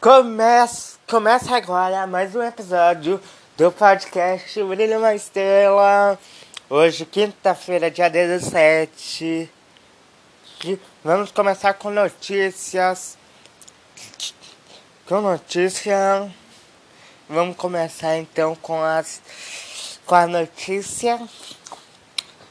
Começa, 0.00 0.96
começa 1.08 1.56
agora 1.56 2.06
mais 2.06 2.32
um 2.36 2.40
episódio 2.40 3.20
do 3.56 3.72
podcast 3.72 4.62
Brilha 4.62 4.96
uma 4.96 5.12
Estrela. 5.12 6.16
Hoje, 6.70 7.04
quinta-feira, 7.04 7.90
dia 7.90 8.08
17. 8.08 9.50
Vamos 11.02 11.32
começar 11.32 11.74
com 11.74 11.90
notícias. 11.90 13.18
Com 15.04 15.20
notícia. 15.20 16.32
Vamos 17.28 17.56
começar 17.56 18.18
então 18.18 18.54
com 18.54 18.80
as 18.80 19.20
com 20.06 20.14
a 20.14 20.28
notícia 20.28 21.20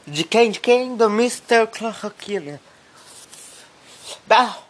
de 0.06 0.22
quem? 0.22 0.50
De 0.50 0.60
quem? 0.60 0.94
Do 0.94 1.06
Mr. 1.06 1.66
Cloroquina. 1.66 2.60
Bah, 4.26 4.67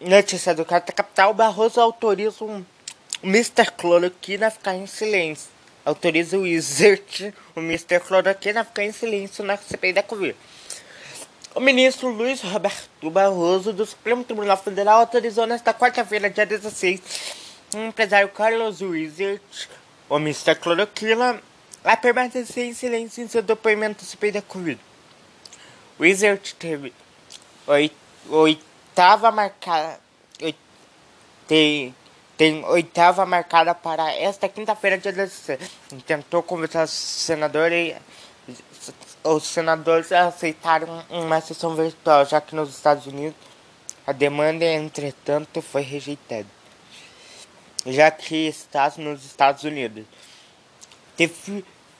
notícia 0.00 0.54
do 0.54 0.64
Carta 0.64 0.92
Capital: 0.92 1.34
Barroso 1.34 1.80
autoriza 1.80 2.44
um 2.44 2.64
Mr. 3.22 3.70
Cloroquina 3.76 4.46
a 4.46 4.50
ficar 4.50 4.74
em 4.74 4.86
silêncio. 4.86 5.50
Autoriza 5.84 6.38
o 6.38 6.42
Wizard, 6.42 7.34
o 7.54 7.60
Mr. 7.60 8.00
Cloroquina 8.00 8.62
a 8.62 8.64
ficar 8.64 8.84
em 8.84 8.92
silêncio 8.92 9.44
na 9.44 9.56
CPI 9.56 9.92
da 9.92 10.02
Covid. 10.02 10.36
O 11.54 11.60
ministro 11.60 12.08
Luiz 12.08 12.40
Roberto 12.42 13.10
Barroso 13.10 13.72
do 13.72 13.84
Supremo 13.84 14.22
Tribunal 14.22 14.56
Federal 14.56 15.00
autorizou 15.00 15.46
nesta 15.46 15.74
quarta-feira, 15.74 16.30
dia 16.30 16.46
16, 16.46 17.00
o 17.74 17.78
empresário 17.78 18.28
Carlos 18.28 18.80
Wizard, 18.80 19.40
o 20.08 20.16
Mr. 20.16 20.54
Cloroquina, 20.54 21.40
a 21.82 21.96
permanecer 21.96 22.66
em 22.66 22.72
silêncio 22.72 23.24
em 23.24 23.28
seu 23.28 23.42
depoimento 23.42 24.04
CPI 24.04 24.32
da 24.32 24.42
Covid. 24.42 24.78
Wizard 25.98 26.54
teve 26.54 26.92
oitava 28.90 29.30
marcada. 29.30 30.00
Tem, 31.46 31.94
tem 32.36 32.64
oitava 32.64 33.24
marcada 33.26 33.74
para 33.74 34.12
esta 34.12 34.48
quinta-feira, 34.48 34.98
dia 34.98 35.12
16. 35.12 35.58
Tentou 36.06 36.42
conversar 36.42 36.80
com 36.80 36.84
os 36.84 36.90
senadores 36.90 37.96
os 39.22 39.46
senadores 39.46 40.10
aceitaram 40.12 41.04
uma 41.10 41.40
sessão 41.40 41.74
virtual, 41.74 42.24
já 42.24 42.40
que 42.40 42.54
nos 42.54 42.70
Estados 42.70 43.06
Unidos 43.06 43.36
a 44.06 44.12
demanda, 44.12 44.64
entretanto, 44.64 45.60
foi 45.60 45.82
rejeitada. 45.82 46.46
Já 47.84 48.10
que 48.10 48.48
está 48.48 48.90
nos 48.96 49.24
Estados 49.24 49.64
Unidos. 49.64 50.04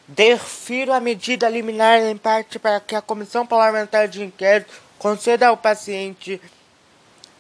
Defiro 0.09 0.93
a 0.93 1.01
medida 1.01 1.49
liminar 1.49 2.01
em 2.01 2.17
parte 2.17 2.59
para 2.59 2.81
que 2.81 2.95
a 2.95 3.03
Comissão 3.03 3.47
Parlamentar 3.47 4.09
de 4.09 4.25
Inquérito 4.25 4.73
conceda 4.99 5.49
ao 5.49 5.57
paciente 5.57 6.41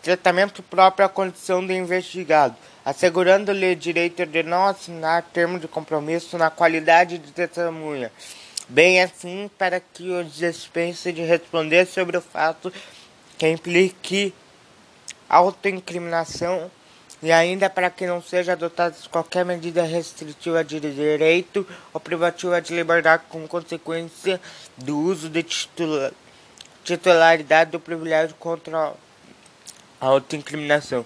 tratamento 0.03 0.63
próprio 0.63 1.07
à 1.07 1.09
condição 1.09 1.65
de 1.65 1.75
investigado, 1.75 2.57
assegurando-lhe 2.85 3.73
o 3.73 3.77
direito 3.77 4.25
de 4.25 4.43
não 4.43 4.67
assinar 4.67 5.23
termo 5.33 5.59
de 5.59 5.69
compromisso 5.69 6.39
na 6.39 6.51
qualidade 6.51 7.19
de 7.19 7.33
testemunha, 7.33 8.11
bem 8.69 9.03
assim 9.03 9.51
para 9.59 9.81
que 9.81 10.11
o 10.11 10.25
dispense 10.25 11.13
de 11.13 11.23
responder 11.23 11.87
sobre 11.87 12.17
o 12.17 12.23
fato 12.23 12.73
que 13.37 13.49
implique 13.49 14.35
autoincriminação 15.29 16.71
e 17.23 17.31
ainda 17.31 17.69
para 17.69 17.91
que 17.91 18.07
não 18.07 18.23
seja 18.23 18.53
adotada 18.53 18.97
qualquer 19.11 19.45
medida 19.45 19.83
restritiva 19.83 20.65
de 20.65 20.81
direito 20.81 21.67
ou 21.93 22.01
privativa 22.01 22.61
de 22.61 22.75
liberdade 22.75 23.25
com 23.29 23.47
consequência 23.47 24.41
do 24.77 24.99
uso 24.99 25.29
de 25.29 25.43
titula 25.43 26.13
titularidade 26.83 27.73
do 27.73 27.79
privilégio 27.79 28.35
contra 28.37 28.95
a 30.01 30.07
autoincriminação. 30.07 31.05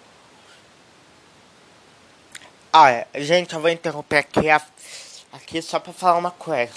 Olha, 2.72 3.06
gente, 3.16 3.54
eu 3.54 3.60
vou 3.60 3.70
interromper 3.70 4.18
aqui, 4.18 4.48
aqui 5.32 5.62
só 5.62 5.78
para 5.78 5.92
falar 5.92 6.18
uma 6.18 6.30
coisa. 6.30 6.72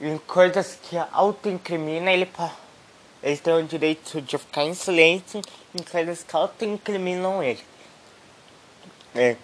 Em 0.00 0.18
coisas 0.18 0.78
que 0.82 0.96
autoincrimina, 1.12 2.10
ele 2.10 2.26
eles 3.22 3.40
têm 3.40 3.54
o 3.54 3.62
direito 3.62 4.20
de 4.20 4.36
ficar 4.36 4.64
em 4.64 4.74
silêncio 4.74 5.40
em 5.72 5.82
coisas 5.82 6.24
que 6.24 6.34
auto-incriminam 6.34 7.42
ele. 7.42 7.62
É. 9.14 9.36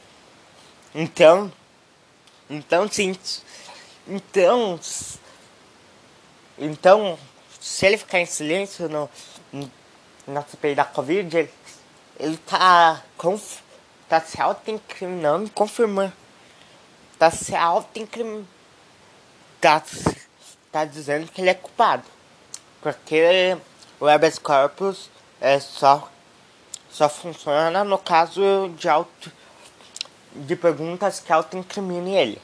Então, 0.95 1.53
então 2.51 2.89
sim, 2.89 3.17
então, 4.07 4.81
então, 6.59 7.19
se 7.69 7.85
ele 7.85 7.99
ficar 7.99 8.19
em 8.19 8.27
silêncio 8.27 8.89
no, 8.89 9.11
na 10.27 10.43
CPI 10.43 10.75
da 10.75 10.87
Covid, 10.87 11.37
ele, 11.37 11.51
ele 12.19 12.37
tá, 12.39 13.03
conf, 13.17 13.61
tá 14.09 14.21
se 14.23 14.41
auto-incriminando, 14.41 15.51
confirmando, 15.51 16.13
tá 17.19 17.31
se 17.31 17.55
auto-incriminando, 17.55 18.49
tá, 19.61 19.83
tá 20.73 20.85
dizendo 20.87 21.31
que 21.31 21.43
ele 21.43 21.51
é 21.51 21.55
culpado. 21.55 22.05
Porque 22.81 23.57
o 24.01 24.07
habeas 24.07 24.39
corpus 24.39 25.11
é 25.39 25.61
só, 25.61 26.11
só 26.91 27.07
funciona 27.07 27.85
no 27.85 27.99
caso 27.99 28.73
de, 28.79 28.89
auto, 28.89 29.31
de 30.35 30.57
perguntas 30.57 31.21
que 31.21 31.33
auto-incriminem 31.33 32.17
ele. 32.17 32.43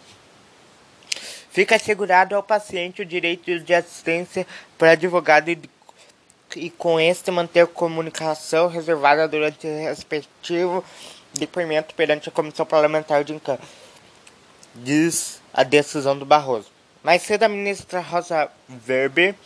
Fica 1.54 1.76
assegurado 1.76 2.34
ao 2.34 2.42
paciente 2.42 3.00
o 3.00 3.06
direito 3.06 3.60
de 3.60 3.72
assistência 3.72 4.44
para 4.76 4.90
advogado 4.90 5.48
e, 5.50 5.62
e 6.56 6.68
com 6.68 6.98
este 6.98 7.30
manter 7.30 7.68
comunicação 7.68 8.66
reservada 8.66 9.28
durante 9.28 9.64
o 9.64 9.70
respectivo 9.70 10.84
depoimento 11.32 11.94
perante 11.94 12.28
a 12.28 12.32
Comissão 12.32 12.66
Parlamentar 12.66 13.22
de 13.22 13.34
Inquérito, 13.34 13.64
diz 14.74 15.40
a 15.52 15.62
decisão 15.62 16.18
do 16.18 16.26
Barroso. 16.26 16.72
Mais 17.04 17.22
cedo, 17.22 17.44
a 17.44 17.48
ministra 17.48 18.00
Rosa 18.00 18.50
Weber 18.88 19.36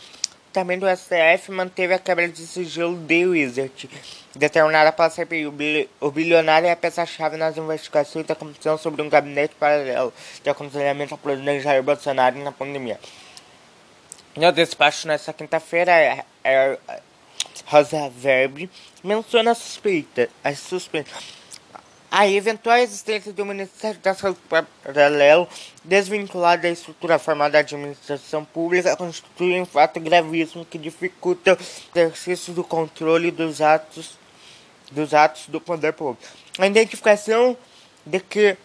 também 0.59 0.77
do 0.77 0.85
STF 0.89 1.51
manteve 1.51 1.93
a 1.93 1.99
quebra 1.99 2.27
de 2.27 2.45
sigilo 2.45 2.97
de 2.97 3.25
Wizard, 3.25 3.89
determinada 4.35 4.91
pela 4.91 5.09
CPI. 5.09 5.47
O 6.01 6.11
bilionário 6.11 6.67
é 6.67 6.71
a 6.71 6.75
peça-chave 6.75 7.37
nas 7.37 7.55
investigações 7.55 8.25
da 8.25 8.35
comissão 8.35 8.77
sobre 8.77 9.01
um 9.01 9.07
gabinete 9.07 9.55
paralelo 9.55 10.13
de 10.43 10.49
aconselhamento 10.49 11.13
ao 11.13 11.17
presidente 11.17 11.63
Jair 11.63 11.81
Bolsonaro 11.81 12.37
na 12.39 12.51
pandemia. 12.51 12.99
No 14.35 14.51
despacho 14.51 15.07
nesta 15.07 15.31
quinta-feira, 15.31 15.91
é, 15.93 16.25
é, 16.43 16.77
Rosa 17.65 18.09
Verbe 18.09 18.69
menciona 19.01 19.51
a 19.51 19.55
suspeita, 19.55 20.29
as 20.43 20.59
suspeitas 20.59 21.38
a 22.11 22.27
eventual 22.27 22.77
existência 22.77 23.31
do 23.31 23.45
Ministério 23.45 23.99
da 24.01 24.13
Saúde 24.13 24.39
paralelo, 24.83 25.47
desvinculado 25.83 26.63
da 26.63 26.69
estrutura 26.69 27.19
formada 27.19 27.53
da 27.53 27.59
administração 27.59 28.43
pública, 28.43 28.95
constitui 28.95 29.61
um 29.61 29.65
fato 29.65 29.99
gravíssimo 29.99 30.65
que 30.65 30.77
dificulta 30.77 31.53
o 31.53 31.99
exercício 31.99 32.53
do 32.53 32.63
controle 32.63 33.29
dos 33.29 33.61
atos, 33.61 34.17
dos 34.91 35.13
atos 35.13 35.47
do 35.47 35.61
poder 35.61 35.93
público. 35.93 36.23
A 36.57 36.65
identificação 36.65 37.55
de 38.03 38.19
que, 38.19 38.57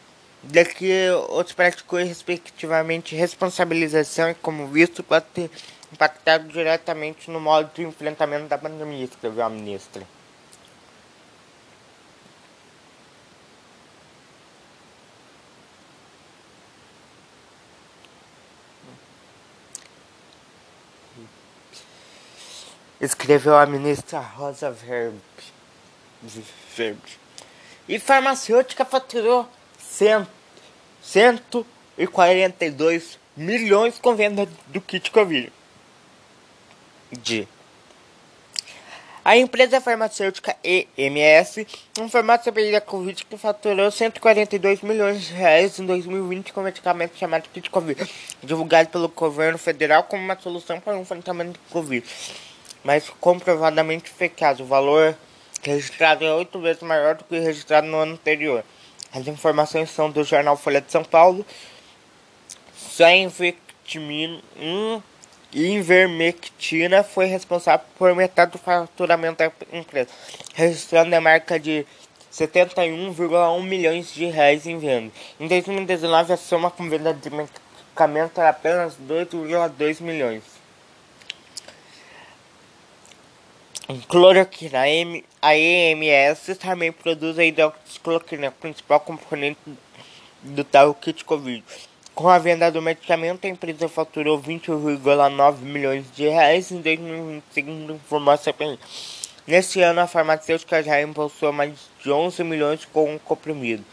de 0.42 0.64
que 0.64 1.08
os 1.28 1.52
praticou 1.52 1.98
respectivamente 1.98 3.14
responsabilização 3.14 4.30
e 4.30 4.34
como 4.34 4.68
visto 4.68 5.02
pode 5.02 5.26
ter 5.34 5.50
impactado 5.92 6.48
diretamente 6.48 7.30
no 7.30 7.40
modo 7.40 7.70
de 7.74 7.82
enfrentamento 7.82 8.46
da 8.48 8.56
pandemia, 8.56 9.04
escreveu 9.04 9.44
a 9.44 9.50
ministra. 9.50 10.02
Escreveu 23.04 23.56
a 23.56 23.66
ministra 23.66 24.18
Rosa 24.18 24.70
Verbe. 24.70 25.20
Verbe. 26.74 27.00
E 27.88 27.98
farmacêutica 27.98 28.84
faturou 28.84 29.48
cento, 29.78 30.28
142 31.02 33.18
milhões 33.36 33.98
com 33.98 34.14
venda 34.14 34.48
do 34.68 34.80
kit 34.80 35.10
Covid. 35.10 35.52
De. 37.12 37.46
A 39.22 39.36
empresa 39.36 39.78
farmacêutica 39.80 40.56
EMS 40.62 41.66
informou 41.98 42.38
sobre 42.42 42.74
a 42.74 42.80
Covid 42.80 43.24
que 43.24 43.38
faturou 43.38 43.90
142 43.90 44.82
milhões 44.82 45.22
de 45.22 45.32
reais 45.32 45.78
em 45.78 45.86
2020 45.86 46.52
com 46.52 46.62
medicamento 46.62 47.16
chamado 47.16 47.48
kit 47.50 47.70
Covid, 47.70 48.10
divulgado 48.42 48.90
pelo 48.90 49.08
governo 49.08 49.58
federal 49.58 50.04
como 50.04 50.22
uma 50.22 50.38
solução 50.38 50.80
para 50.80 50.96
o 50.96 51.00
enfrentamento 51.00 51.52
do 51.52 51.58
Covid 51.70 52.04
mas 52.84 53.10
comprovadamente 53.20 54.10
eficaz. 54.10 54.60
O 54.60 54.64
valor 54.64 55.16
registrado 55.62 56.24
é 56.24 56.32
oito 56.34 56.60
vezes 56.60 56.82
maior 56.82 57.14
do 57.14 57.24
que 57.24 57.36
o 57.36 57.42
registrado 57.42 57.86
no 57.86 57.96
ano 57.96 58.12
anterior. 58.12 58.62
As 59.12 59.26
informações 59.26 59.90
são 59.90 60.10
do 60.10 60.22
jornal 60.22 60.56
Folha 60.56 60.80
de 60.80 60.92
São 60.92 61.02
Paulo. 61.02 61.44
Só 62.76 63.08
Invictimino 63.08 64.42
Invermectina 65.52 67.04
foi 67.04 67.26
responsável 67.26 67.86
por 67.96 68.14
metade 68.14 68.52
do 68.52 68.58
faturamento 68.58 69.38
da 69.38 69.52
empresa, 69.72 70.10
registrando 70.52 71.14
a 71.14 71.20
marca 71.20 71.58
de 71.60 71.86
71,1 72.32 73.62
milhões 73.62 74.12
de 74.12 74.26
reais 74.26 74.66
em 74.66 74.78
venda. 74.78 75.12
Em 75.38 75.46
2019, 75.46 76.32
a 76.32 76.36
soma 76.36 76.70
com 76.72 76.88
venda 76.88 77.14
de 77.14 77.30
medicamento 77.30 78.40
era 78.40 78.50
apenas 78.50 78.96
2,2 79.08 80.02
milhões. 80.02 80.53
Cloroquina, 84.08 84.80
a 85.42 85.54
EMS 85.54 86.56
também 86.58 86.90
produz 86.90 87.38
a 87.38 87.44
hidroxicloroquina, 87.44 88.50
principal 88.50 88.98
componente 88.98 89.60
do 90.42 90.64
tal 90.64 90.94
kit 90.94 91.22
Covid. 91.22 91.62
Com 92.14 92.30
a 92.30 92.38
venda 92.38 92.70
do 92.72 92.80
medicamento, 92.80 93.44
a 93.44 93.50
empresa 93.50 93.86
faturou 93.86 94.40
20,9 94.40 95.58
milhões 95.58 96.06
de 96.16 96.26
reais 96.26 96.70
em 96.70 96.80
2020, 96.80 97.44
segundo 97.50 97.92
informou 97.92 98.32
a 98.32 98.38
CPI. 98.38 98.78
Neste 99.46 99.82
ano, 99.82 100.00
a 100.00 100.06
farmacêutica 100.06 100.82
já 100.82 101.02
embolsou 101.02 101.52
mais 101.52 101.74
de 102.02 102.10
11 102.10 102.42
milhões 102.42 102.86
com 102.86 103.14
o 103.14 103.20
comprimido 103.20 103.84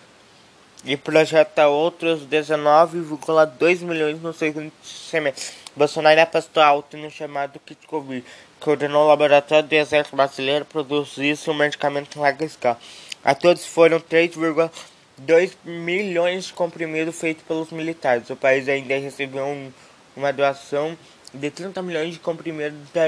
e 0.83 0.97
projeta 0.97 1.67
outros 1.67 2.25
19,2 2.25 3.81
milhões 3.81 4.21
no 4.21 4.33
segundo 4.33 4.71
semestre. 4.83 5.53
Bolsonaro 5.75 6.19
apostou 6.21 6.61
alto 6.61 6.97
no 6.97 7.09
chamado 7.09 7.59
kit 7.59 7.85
Covid, 7.87 8.25
que 8.59 8.69
ordenou 8.69 9.05
o 9.05 9.07
laboratório 9.07 9.67
do 9.67 9.73
Exército 9.73 10.15
Brasileiro 10.15 10.65
produzir 10.65 11.37
o 11.47 11.53
medicamento 11.53 12.17
em 12.17 12.21
larga 12.21 12.45
escala. 12.45 12.79
A 13.23 13.35
todos 13.35 13.65
foram 13.65 13.99
3,2 13.99 15.51
milhões 15.63 16.45
de 16.45 16.53
comprimidos 16.53 17.15
feitos 17.19 17.43
pelos 17.43 17.71
militares. 17.71 18.29
O 18.29 18.35
país 18.35 18.67
ainda 18.67 18.97
recebeu 18.97 19.45
um, 19.45 19.71
uma 20.15 20.33
doação 20.33 20.97
de 21.33 21.49
30 21.49 21.81
milhões 21.81 22.13
de 22.13 22.19
comprimidos 22.19 22.79
da, 22.93 23.03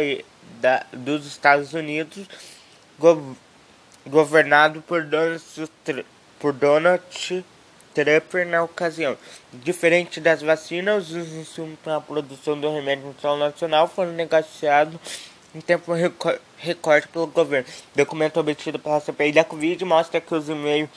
da, 0.62 0.86
dos 0.94 1.26
Estados 1.26 1.74
Unidos, 1.74 2.26
go, 2.98 3.36
governado 4.08 4.82
por 4.82 5.04
Donald, 5.04 5.44
por 6.40 6.54
Donald 6.54 7.04
Trump 7.94 8.34
na 8.48 8.64
ocasião. 8.64 9.18
Diferente 9.52 10.20
das 10.20 10.42
vacinas, 10.42 11.12
os 11.12 11.34
insumos 11.34 11.78
para 11.84 11.98
a 11.98 12.02
produção 12.02 12.60
do 12.60 12.74
remédio 12.74 13.10
internacional 13.10 13.88
foram 13.88 14.12
negociados 14.12 15.00
em 15.54 15.62
tempo 15.62 15.92
recorde 16.58 17.08
pelo 17.08 17.28
governo. 17.28 17.68
Documento 17.96 18.40
obtido 18.40 18.80
pela 18.80 19.00
CPI 19.00 19.32
da 19.32 19.44
Covid 19.44 19.86
mostra 19.86 20.20
que 20.20 20.34
os 20.34 20.50
e-mails 20.50 20.90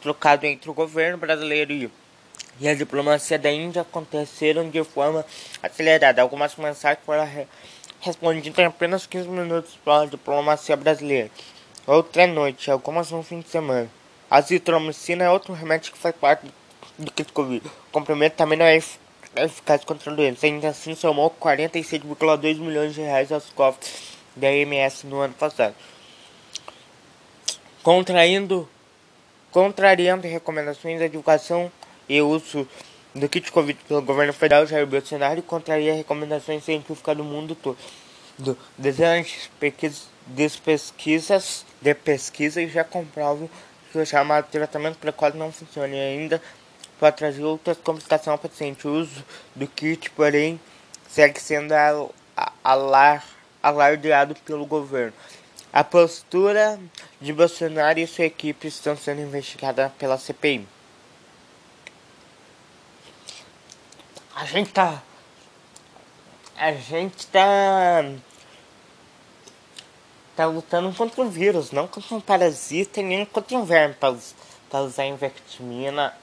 trocados 0.00 0.44
entre 0.44 0.70
o 0.70 0.74
governo 0.74 1.18
brasileiro 1.18 1.72
e 1.72 1.90
e 2.60 2.68
a 2.68 2.74
diplomacia 2.74 3.38
da 3.38 3.50
Índia 3.50 3.82
aconteceram 3.82 4.68
de 4.68 4.82
forma 4.84 5.24
acelerada. 5.62 6.22
Algumas 6.22 6.54
mensagens 6.56 7.04
foram 7.04 7.28
respondidas 8.00 8.58
em 8.58 8.64
apenas 8.64 9.06
15 9.06 9.28
minutos 9.28 9.78
pela 9.84 10.06
diplomacia 10.06 10.76
brasileira. 10.76 11.30
Outra 11.86 12.26
noite, 12.26 12.70
algumas 12.70 13.10
no 13.10 13.22
fim 13.22 13.40
de 13.40 13.48
semana. 13.48 13.88
A 14.32 14.38
azitromicina 14.38 15.24
é 15.24 15.28
outro 15.28 15.52
remédio 15.52 15.92
que 15.92 15.98
faz 15.98 16.16
parte 16.16 16.46
do 16.96 17.12
kit 17.12 17.30
Covid. 17.34 17.66
O 17.66 17.92
comprimento 17.92 18.34
também 18.34 18.58
não 18.58 18.64
é 18.64 18.78
eficaz 19.36 19.84
contra 19.84 20.10
a 20.10 20.14
doença. 20.14 20.46
Ainda 20.46 20.70
assim, 20.70 20.94
somou 20.94 21.30
46,2 21.38 22.56
milhões 22.56 22.94
de 22.94 23.02
reais 23.02 23.30
aos 23.30 23.50
cofres 23.50 24.16
da 24.34 24.50
MS 24.50 25.06
no 25.06 25.18
ano 25.18 25.34
passado. 25.34 25.74
Contraindo, 27.82 28.66
contrariando 29.50 30.26
recomendações 30.26 30.98
da 30.98 31.08
divulgação 31.08 31.70
e 32.08 32.22
uso 32.22 32.66
do 33.14 33.28
kit 33.28 33.52
Covid 33.52 33.78
pelo 33.86 34.00
governo 34.00 34.32
federal, 34.32 34.66
Jair 34.66 34.86
Bolsonaro 34.86 35.42
contraria 35.42 35.92
recomendações 35.92 36.64
científicas 36.64 37.14
do 37.14 37.22
mundo 37.22 37.54
todo. 37.54 37.76
Do, 38.38 38.56
dezenas 38.78 39.50
de 40.26 40.58
pesquisas, 40.62 41.66
de 41.82 41.94
pesquisas 41.94 42.72
já 42.72 42.82
comprovam 42.82 43.50
que 43.92 43.98
o 43.98 44.06
chamado 44.06 44.48
tratamento 44.50 44.96
precoce 44.96 45.36
não 45.36 45.52
funciona 45.52 45.94
ainda 45.94 46.42
pode 46.98 47.16
trazer 47.16 47.42
outras 47.44 47.76
complicações 47.78 48.28
ao 48.28 48.38
paciente. 48.38 48.86
O 48.88 48.92
uso 48.92 49.24
do 49.54 49.66
kit, 49.66 50.08
porém, 50.10 50.58
segue 51.08 51.38
sendo 51.40 51.72
alar, 52.62 53.24
alardeado 53.62 54.34
pelo 54.46 54.64
governo. 54.64 55.12
A 55.72 55.82
postura 55.82 56.78
de 57.20 57.32
Bolsonaro 57.32 57.98
e 57.98 58.06
sua 58.06 58.26
equipe 58.26 58.68
estão 58.68 58.96
sendo 58.96 59.20
investigadas 59.20 59.90
pela 59.98 60.16
CPI. 60.16 60.66
A 64.36 64.44
gente 64.44 64.72
tá. 64.72 65.02
A 66.56 66.72
gente 66.72 67.26
tá. 67.26 68.04
Tá 70.34 70.46
lutando 70.46 70.92
contra 70.94 71.22
um 71.22 71.28
vírus, 71.28 71.72
não 71.72 71.86
contra 71.86 72.14
um 72.14 72.20
parasita, 72.20 73.02
nem 73.02 73.24
contra 73.24 73.56
um 73.56 73.64
verme 73.64 73.94
para 73.94 74.80
usar 74.80 75.04
invectimina, 75.04 76.14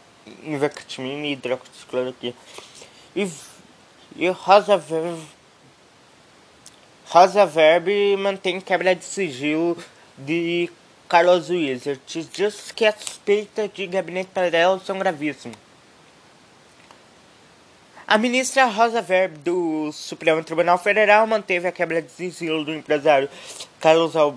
invectimina 0.43 1.27
e 1.27 1.33
hidroxicloroquina. 1.33 2.33
E, 3.15 3.29
e 4.15 4.27
Rosa 4.29 4.77
Verbe. 4.77 5.21
Rosa 7.05 7.45
Verbe 7.45 8.15
mantém 8.17 8.59
quebra 8.59 8.95
de 8.95 9.05
sigilo 9.05 9.77
de 10.17 10.71
Carlos 11.07 11.49
Wizard. 11.49 11.99
Diz 12.07 12.71
que 12.71 12.85
a 12.85 12.91
suspeita 12.91 13.67
de 13.67 13.87
gabinete 13.87 14.29
paralelo 14.33 14.79
são 14.79 14.97
gravíssimas. 14.97 15.68
A 18.09 18.17
ministra 18.17 18.65
Rosa 18.65 19.03
Verb 19.03 19.37
do 19.37 19.91
Supremo 19.91 20.43
Tribunal 20.43 20.79
Federal 20.79 21.27
manteve 21.27 21.67
a 21.67 21.71
quebra 21.71 22.01
de 22.01 22.11
sigilo 22.11 22.65
do 22.65 22.73
empresário 22.73 23.29
Carlos 23.79 24.15
Al... 24.15 24.35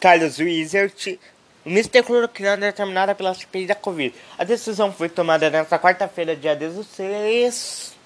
Carlos 0.00 0.38
Mr. 0.38 2.04
Cloroquina 2.04 2.56
determinada 2.56 3.16
pela 3.16 3.34
CPI 3.34 3.66
da 3.66 3.74
Covid. 3.74 4.14
A 4.38 4.44
decisão 4.44 4.92
foi 4.92 5.08
tomada 5.08 5.50
nesta 5.50 5.76
quarta-feira, 5.76 6.36
dia 6.36 6.54
16. 6.54 7.96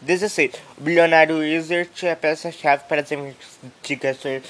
16. 0.00 0.52
O 0.78 0.80
bilionário 0.80 1.38
Wizard 1.38 2.06
é 2.06 2.14
peça-chave 2.14 2.84
para 2.88 3.00
as 3.00 3.10
investigações 3.10 4.44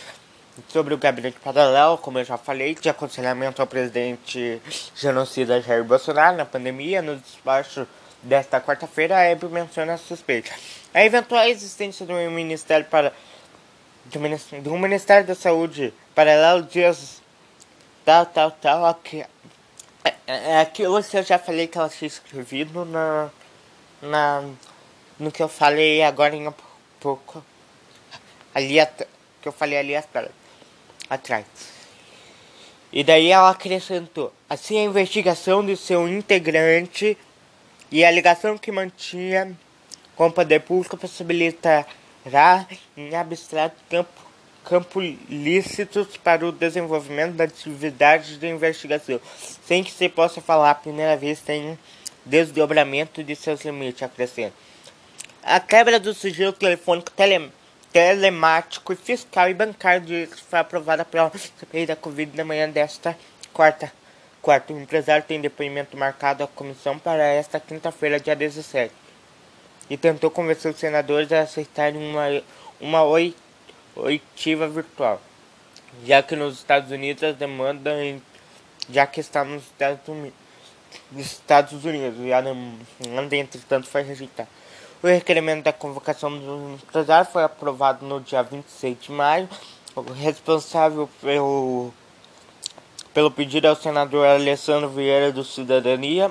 sobre 0.69 0.95
o 0.95 0.99
gabinete 0.99 1.39
paralelo, 1.41 1.99
como 1.99 2.19
eu 2.19 2.25
já 2.25 2.37
falei, 2.37 2.75
de 2.75 2.89
aconselhamento 2.89 3.61
ao 3.61 3.67
presidente 3.67 4.61
genocida 4.95 5.61
Jair 5.61 5.85
Bolsonaro 5.85 6.37
na 6.37 6.45
pandemia, 6.45 7.03
no 7.03 7.17
despacho 7.17 7.87
desta 8.23 8.61
quarta-feira, 8.61 9.17
a 9.17 9.23
Hebe 9.23 9.47
menciona 9.47 9.95
a 9.95 9.99
suspeita. 9.99 10.51
A 10.93 11.05
eventual 11.05 11.45
existência 11.47 12.07
de 12.07 12.13
um 12.13 12.31
ministério 12.31 12.87
para 12.87 13.13
de 14.07 14.69
um 14.69 14.79
Ministério 14.79 15.27
da 15.27 15.35
Saúde 15.35 15.93
paralelo 16.15 16.63
diz 16.65 17.23
tal, 18.05 18.27
tal, 18.27 18.51
tal, 18.51 18.85
aqui, 18.85 19.25
é, 20.05 20.15
é 20.27 20.61
aquilo 20.61 21.03
que 21.03 21.17
eu 21.17 21.23
já 21.23 21.39
falei 21.39 21.67
que 21.67 21.79
ela 21.79 21.89
tinha 21.89 22.07
escrevido 22.07 22.85
na, 22.85 23.31
na, 24.03 24.45
no 25.19 25.33
que 25.33 25.43
eu 25.43 25.49
falei 25.49 26.03
agora 26.03 26.37
em 26.37 26.47
um 26.47 26.55
pouco, 27.01 27.43
ali, 28.55 28.75
que 29.41 29.49
eu 29.49 29.53
falei 29.53 29.79
ali 29.79 29.97
atrás 29.97 30.29
atrás. 31.09 31.45
E 32.93 33.03
daí 33.03 33.31
ela 33.31 33.51
acrescentou: 33.51 34.33
assim 34.49 34.79
a 34.79 34.85
investigação 34.85 35.65
de 35.65 35.77
seu 35.77 36.09
integrante 36.09 37.19
e 37.91 38.05
a 38.05 38.11
ligação 38.11 38.57
que 38.57 38.71
mantinha 38.71 39.57
com 40.17 40.29
o 40.29 40.33
poder 40.33 40.61
público 40.61 40.97
possibilitará 40.97 42.67
em 42.97 43.15
abstrato 43.15 43.77
campo, 43.91 44.21
campo 44.65 45.01
lícitos 45.01 46.17
para 46.17 46.47
o 46.47 46.53
desenvolvimento 46.53 47.35
da 47.35 47.45
atividade 47.45 48.39
de 48.39 48.47
investigação, 48.47 49.21
sem 49.67 49.83
que 49.83 49.91
se 49.91 50.09
possa 50.09 50.41
falar 50.41 50.71
à 50.71 50.75
primeira 50.75 51.17
vez 51.17 51.43
em 51.49 51.77
desdobramento 52.25 53.23
de 53.23 53.35
seus 53.35 53.65
limites, 53.65 54.03
acrescenta. 54.03 54.55
A 55.43 55.61
quebra 55.61 56.01
do 56.01 56.15
sigilo 56.15 56.53
telefônico 56.53 57.11
telemático 57.11 57.64
telemático, 57.95 58.97
fiscal 58.97 59.49
e 59.49 59.55
bancário 59.55 60.05
de 60.05 60.27
foi 60.27 60.59
aprovada 60.59 61.05
pela 61.05 61.31
CPI 61.31 61.87
da 61.87 61.95
Covid 61.95 62.37
na 62.37 62.45
manhã 62.45 62.69
desta 62.69 63.17
quarta. 63.53 63.93
Quarto, 64.43 64.75
o 64.75 64.81
empresário 64.81 65.25
tem 65.25 65.41
depoimento 65.41 65.97
marcado 65.97 66.43
à 66.43 66.49
comissão 66.49 66.99
para 66.99 67.23
esta 67.23 67.61
quinta-feira, 67.61 68.19
dia 68.19 68.35
17, 68.35 68.93
e 69.89 69.97
tentou 69.97 70.29
convencer 70.29 70.73
os 70.73 70.77
senadores 70.77 71.31
a 71.31 71.43
aceitarem 71.43 72.05
uma, 72.05 72.43
uma 72.81 73.05
oitiva 73.95 74.67
virtual, 74.67 75.23
já 76.05 76.21
que 76.21 76.35
nos 76.35 76.57
Estados 76.59 76.91
Unidos 76.91 77.23
a 77.23 77.31
demanda, 77.31 77.93
já 78.91 79.07
que 79.07 79.21
está 79.21 79.45
nos 79.45 79.63
Estados 79.63 80.09
Unidos, 80.09 80.35
Estados 81.17 81.85
Unidos 81.85 82.19
e 82.27 82.33
a 82.33 82.41
demanda, 82.41 83.37
entretanto, 83.37 83.87
foi 83.87 84.03
rejeitada. 84.03 84.49
O 85.05 85.07
requerimento 85.07 85.65
da 85.65 85.71
convocação 85.71 86.31
do 86.31 86.79
empresário 86.83 87.31
foi 87.31 87.45
aprovado 87.45 88.07
no 88.07 88.23
dia 88.23 88.43
26 88.43 88.97
de 89.03 89.13
maio. 89.13 89.47
O 89.95 90.01
responsável 90.01 91.07
pelo, 91.21 91.93
pelo 93.13 93.31
pedido 93.31 93.67
é 93.67 93.71
o 93.71 93.77
senador 93.77 94.27
Alessandro 94.27 94.89
Vieira 94.89 95.31
do 95.31 95.45
Cidadania, 95.45 96.31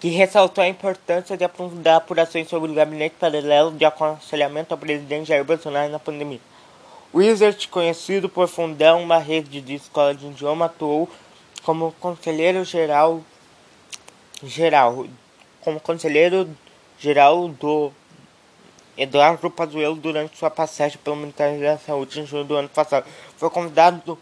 que 0.00 0.08
ressaltou 0.08 0.64
a 0.64 0.66
importância 0.66 1.36
de 1.36 1.44
aprofundar 1.44 1.98
apurações 1.98 2.48
sobre 2.48 2.72
o 2.72 2.74
gabinete 2.74 3.14
paralelo 3.14 3.70
de 3.70 3.84
aconselhamento 3.84 4.74
ao 4.74 4.78
presidente 4.78 5.28
Jair 5.28 5.44
Bolsonaro 5.44 5.92
na 5.92 6.00
pandemia. 6.00 6.40
Wizard, 7.14 7.68
conhecido 7.68 8.28
por 8.28 8.48
fundar 8.48 8.96
uma 8.96 9.18
rede 9.18 9.60
de 9.60 9.76
escola 9.76 10.12
de 10.12 10.26
idioma, 10.26 10.64
atuou 10.64 11.08
como 11.62 11.92
conselheiro 12.00 12.64
geral, 12.64 13.22
geral 14.42 15.06
como 15.60 15.78
conselheiro 15.78 16.48
geral 16.98 17.48
do 17.48 17.92
Eduardo 18.96 19.50
Pazuello 19.50 19.96
durante 19.96 20.38
sua 20.38 20.50
passagem 20.50 20.98
pelo 21.04 21.16
Ministério 21.16 21.60
da 21.60 21.78
Saúde 21.78 22.20
em 22.20 22.26
julho 22.26 22.44
do 22.44 22.56
ano 22.56 22.68
passado. 22.68 23.06
Foi 23.36 23.50
convidado 23.50 24.18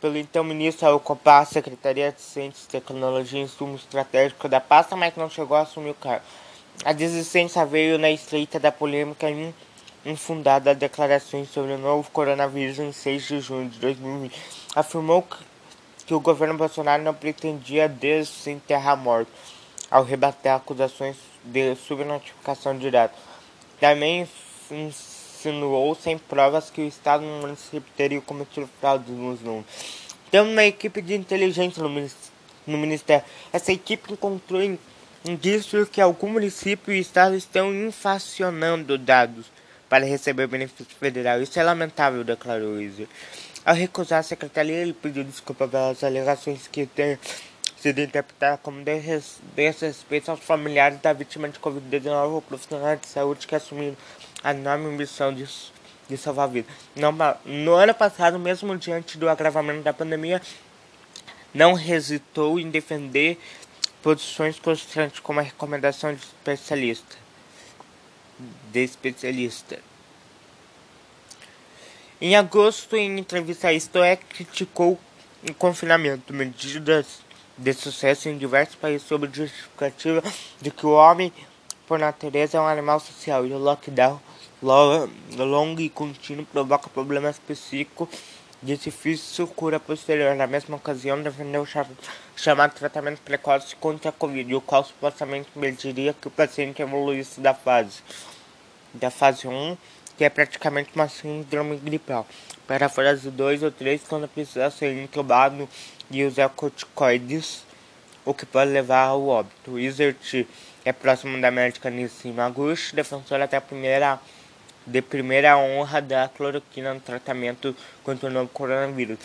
pelo 0.00 0.16
então 0.16 0.44
ministro 0.44 0.86
a 0.86 0.94
ocupar 0.94 1.42
a 1.42 1.46
Secretaria 1.46 2.12
de 2.12 2.20
Ciência, 2.20 2.68
Tecnologia 2.70 3.40
e 3.40 3.44
Insumo 3.44 3.76
Estratégico 3.76 4.48
da 4.48 4.60
pasta, 4.60 4.96
mas 4.96 5.16
não 5.16 5.30
chegou 5.30 5.56
a 5.56 5.62
assumir 5.62 5.90
o 5.90 5.94
cargo. 5.94 6.24
A 6.84 6.92
desistência 6.92 7.64
veio 7.64 7.98
na 7.98 8.10
estreita 8.10 8.58
da 8.58 8.72
polêmica 8.72 9.26
infundada 10.04 10.74
declarações 10.74 11.50
sobre 11.50 11.72
o 11.72 11.78
novo 11.78 12.10
coronavírus 12.10 12.78
em 12.78 12.92
6 12.92 13.22
de 13.22 13.40
junho 13.40 13.68
de 13.68 13.78
2020. 13.78 14.34
Afirmou 14.74 15.26
que 16.06 16.14
o 16.14 16.20
governo 16.20 16.56
Bolsonaro 16.56 17.02
não 17.02 17.14
pretendia 17.14 17.88
desenterrar 17.88 18.96
mortos 18.96 19.32
ao 19.90 20.04
rebater 20.04 20.52
acusações 20.52 21.16
de 21.44 21.74
subnotificação 21.76 22.78
dados. 22.78 23.18
Também 23.80 24.28
insinuou 24.70 25.94
sem 25.94 26.18
provas 26.18 26.70
que 26.70 26.80
o 26.80 26.86
Estado 26.86 27.24
no 27.24 27.40
município 27.40 27.92
teria 27.96 28.20
cometido 28.20 28.68
fraudes 28.80 29.14
nos 29.14 29.40
números. 29.40 29.66
Temos 30.30 30.52
uma 30.52 30.64
equipe 30.64 31.02
de 31.02 31.14
inteligência 31.14 31.82
no 31.82 32.78
Ministério. 32.78 33.24
Essa 33.52 33.72
equipe 33.72 34.12
encontrou 34.12 34.60
indícios 35.24 35.88
que 35.88 36.00
algum 36.00 36.28
município 36.28 36.94
e 36.94 37.00
Estado 37.00 37.34
estão 37.34 37.74
inflacionando 37.74 38.96
dados 38.96 39.46
para 39.88 40.04
receber 40.04 40.46
benefício 40.46 40.96
federal. 40.98 41.42
Isso 41.42 41.58
é 41.58 41.62
lamentável, 41.64 42.22
declarou 42.22 42.80
Iser. 42.80 43.08
Ao 43.64 43.74
recusar 43.74 44.20
a 44.20 44.22
secretaria, 44.22 44.76
ele 44.76 44.92
pediu 44.92 45.24
desculpa 45.24 45.66
pelas 45.68 46.02
alegações 46.02 46.66
que 46.68 46.86
tem 46.86 47.18
sido 47.80 48.00
interpretadas 48.00 48.60
como 48.62 48.84
desrespeito 48.84 50.30
aos 50.30 50.40
familiares 50.40 51.00
da 51.00 51.12
vítima 51.12 51.48
de 51.48 51.58
Covid-19 51.58 52.30
ou 52.30 52.42
profissionais 52.42 53.00
de 53.00 53.06
saúde 53.06 53.46
que 53.46 53.54
assumiram 53.54 53.96
a 54.44 54.52
enorme 54.52 54.90
missão 54.90 55.32
de, 55.32 55.48
de 56.08 56.16
salvar 56.16 56.48
vidas. 56.48 56.70
No 57.44 57.72
ano 57.74 57.94
passado, 57.94 58.38
mesmo 58.38 58.76
diante 58.76 59.16
do 59.16 59.28
agravamento 59.28 59.82
da 59.82 59.94
pandemia, 59.94 60.42
não 61.54 61.78
hesitou 61.78 62.60
em 62.60 62.70
defender 62.70 63.38
posições 64.02 64.58
constantes 64.58 65.20
como 65.20 65.40
a 65.40 65.42
recomendação 65.42 66.14
de 66.14 66.22
especialista. 66.22 67.16
De 68.70 68.84
especialista. 68.84 69.78
Em 72.20 72.36
agosto, 72.36 72.94
em 72.96 73.18
entrevista 73.18 73.68
a 73.68 73.72
Isto 73.72 73.98
criticou 74.28 74.98
o 75.48 75.54
confinamento, 75.54 76.34
medidas 76.34 77.20
de 77.60 77.74
sucesso 77.74 78.28
em 78.28 78.38
diversos 78.38 78.74
países 78.74 79.06
sob 79.06 79.28
justificativa 79.32 80.22
de 80.60 80.70
que 80.70 80.86
o 80.86 80.92
homem, 80.92 81.30
por 81.86 81.98
natureza, 81.98 82.56
é 82.56 82.60
um 82.60 82.66
animal 82.66 82.98
social 82.98 83.46
e 83.46 83.52
o 83.52 83.58
lockdown 83.58 84.18
longo 84.62 85.80
e 85.80 85.88
contínuo 85.88 86.46
provoca 86.46 86.88
problemas 86.88 87.38
psíquicos 87.38 88.08
de 88.62 88.76
difícil 88.76 89.46
cura 89.46 89.78
posterior. 89.78 90.34
Na 90.34 90.46
mesma 90.46 90.76
ocasião, 90.76 91.22
defendeu 91.22 91.62
o 91.62 91.66
chamado 92.36 92.74
tratamento 92.74 93.20
precoce 93.20 93.76
contra 93.76 94.08
a 94.08 94.12
Covid, 94.12 94.54
o 94.54 94.60
qual 94.60 94.84
supostamente 94.84 95.48
impediria 95.54 96.14
que 96.14 96.28
o 96.28 96.30
paciente 96.30 96.82
evoluísse 96.82 97.40
da 97.40 97.54
fase 97.54 98.02
da 98.92 99.10
fase 99.10 99.46
1, 99.46 99.76
que 100.16 100.24
é 100.24 100.28
praticamente 100.28 100.90
uma 100.96 101.08
síndrome 101.08 101.76
gripal, 101.76 102.26
para 102.66 102.86
a 102.86 102.88
fase 102.88 103.30
2 103.30 103.62
ou 103.62 103.70
3, 103.70 104.02
quando 104.08 104.26
precisa 104.26 104.68
ser 104.70 104.92
intubado 105.00 105.68
e 106.10 106.24
usar 106.24 106.48
corticoides, 106.50 107.64
o 108.24 108.34
que 108.34 108.44
pode 108.44 108.70
levar 108.70 109.04
ao 109.04 109.26
óbito. 109.26 109.72
Wizard 109.72 110.46
é 110.84 110.92
próximo 110.92 111.40
da 111.40 111.50
médica 111.50 111.90
Nissim 111.90 112.32
Maguchi, 112.32 112.94
defensora 112.94 113.44
até 113.44 113.60
primeira 113.60 114.18
de 114.86 115.02
primeira 115.02 115.56
honra 115.56 116.00
da 116.00 116.28
cloroquina 116.28 116.94
no 116.94 117.00
tratamento 117.00 117.76
contra 118.02 118.28
o 118.28 118.32
novo 118.32 118.48
coronavírus, 118.48 119.18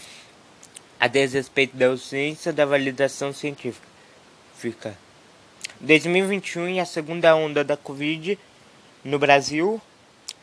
a 1.00 1.08
desrespeito 1.08 1.76
da 1.76 1.88
ausência 1.88 2.52
da 2.52 2.66
validação 2.66 3.34
científica. 3.34 3.88
Fica. 4.56 4.96
2021 5.80 6.70
e 6.70 6.80
a 6.80 6.86
segunda 6.86 7.36
onda 7.36 7.64
da 7.64 7.76
Covid 7.76 8.38
no 9.04 9.18
Brasil 9.18 9.82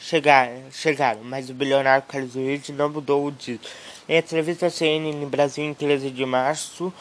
chegaram, 0.03 0.65
chegaram 0.73 1.21
mas 1.23 1.49
o 1.49 1.55
bilionário 1.55 2.05
Carlos 2.07 2.35
Luiz 2.35 2.69
não 2.71 2.89
mudou 2.89 3.27
o 3.27 3.31
dito. 3.31 3.69
Em 4.09 4.19
entrevista 4.19 4.67
à 4.67 4.71
CNN 4.71 5.25
Brasil 5.27 5.65
em 5.65 5.73
13 5.73 6.11
de 6.11 6.27
março, 6.27 6.93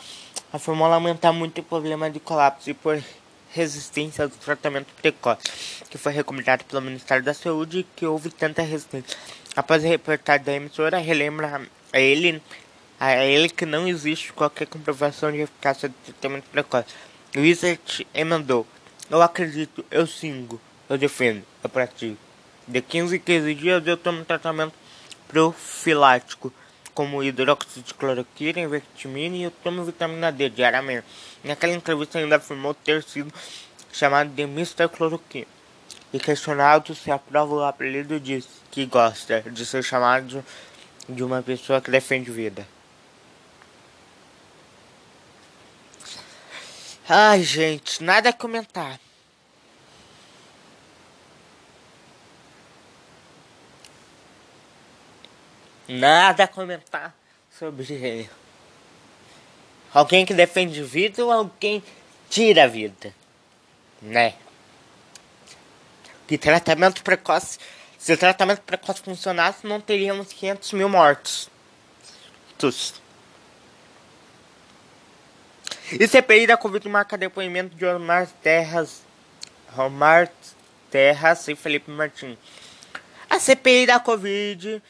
afirmou 0.53 0.87
lamentar 0.87 1.33
muito 1.33 1.59
o 1.61 1.63
problema 1.63 2.09
de 2.09 2.19
colapso 2.19 2.69
e 2.69 2.73
por 2.73 3.01
resistência 3.53 4.27
do 4.27 4.35
tratamento 4.35 4.93
precoce, 5.01 5.41
que 5.89 5.97
foi 5.97 6.13
recomendado 6.13 6.63
pelo 6.63 6.81
Ministério 6.81 7.23
da 7.23 7.33
Saúde 7.33 7.79
e 7.79 7.83
que 7.83 8.05
houve 8.05 8.29
tanta 8.29 8.61
resistência. 8.61 9.17
Após 9.55 9.83
a 9.83 9.87
reportagem 9.87 10.45
da 10.45 10.53
emissora, 10.53 10.97
relembra 10.99 11.61
a 11.91 11.99
ele, 11.99 12.41
a 12.99 13.25
ele 13.25 13.49
que 13.49 13.65
não 13.65 13.87
existe 13.87 14.31
qualquer 14.31 14.67
comprovação 14.67 15.31
de 15.31 15.39
eficácia 15.39 15.89
do 15.89 15.95
tratamento 16.05 16.45
precoce. 16.49 16.87
Wizard 17.35 18.07
emendou: 18.13 18.65
Eu 19.09 19.21
acredito, 19.21 19.83
eu 19.91 20.07
singo, 20.07 20.61
eu 20.89 20.97
defendo, 20.97 21.43
eu 21.61 21.69
pratico. 21.69 22.30
De 22.71 22.81
15 22.81 23.17
em 23.17 23.19
15 23.19 23.53
dias 23.55 23.85
eu 23.85 23.97
tomo 23.97 24.23
tratamento 24.23 24.73
profilático 25.27 26.53
como 26.93 27.21
hidróxido 27.21 27.85
de 27.85 27.93
cloroquina, 27.93 28.65
vitamina 28.65 29.35
e 29.35 29.43
eu 29.43 29.51
tomo 29.51 29.83
vitamina 29.83 30.31
D 30.31 30.49
diariamente. 30.49 31.05
Naquela 31.43 31.73
entrevista 31.73 32.17
ainda 32.17 32.37
afirmou 32.37 32.73
ter 32.73 33.03
sido 33.03 33.29
chamado 33.91 34.29
de 34.29 34.43
Mr. 34.43 34.87
Cloroquina. 34.87 35.47
E 36.13 36.19
questionado 36.19 36.95
se 36.95 37.11
aprova 37.11 37.53
o 37.55 37.63
apelido 37.65 38.17
disse 38.21 38.47
que 38.71 38.85
gosta 38.85 39.41
de 39.41 39.65
ser 39.65 39.83
chamado 39.83 40.41
de 41.09 41.23
uma 41.25 41.41
pessoa 41.41 41.81
que 41.81 41.91
defende 41.91 42.31
vida. 42.31 42.65
Ai, 47.09 47.43
gente, 47.43 48.01
nada 48.01 48.29
a 48.29 48.33
comentar. 48.33 48.97
Nada 55.93 56.45
a 56.45 56.47
comentar 56.47 57.13
sobre 57.59 57.93
ele. 57.93 58.29
Alguém 59.93 60.25
que 60.25 60.33
defende 60.33 60.81
vida 60.81 61.25
ou 61.25 61.29
alguém 61.29 61.83
tira 62.29 62.63
a 62.63 62.67
vida, 62.67 63.13
né? 64.01 64.35
Que 66.25 66.37
tratamento 66.37 67.03
precoce, 67.03 67.59
se 67.97 68.13
o 68.13 68.17
tratamento 68.17 68.61
precoce 68.61 69.01
funcionasse, 69.01 69.67
não 69.67 69.81
teríamos 69.81 70.31
500 70.31 70.71
mil 70.71 70.87
mortos. 70.87 71.49
E 75.91 76.07
CPI 76.07 76.47
da 76.47 76.55
Covid 76.55 76.87
marca 76.87 77.17
depoimento 77.17 77.75
de 77.75 77.85
Omar 77.85 78.29
Terras, 78.41 79.01
Omar 79.77 80.31
Terras 80.89 81.49
e 81.49 81.55
Felipe 81.55 81.91
Martins. 81.91 82.37
A 83.29 83.39
CPI 83.39 83.87
da 83.87 83.99
Covid 83.99 84.81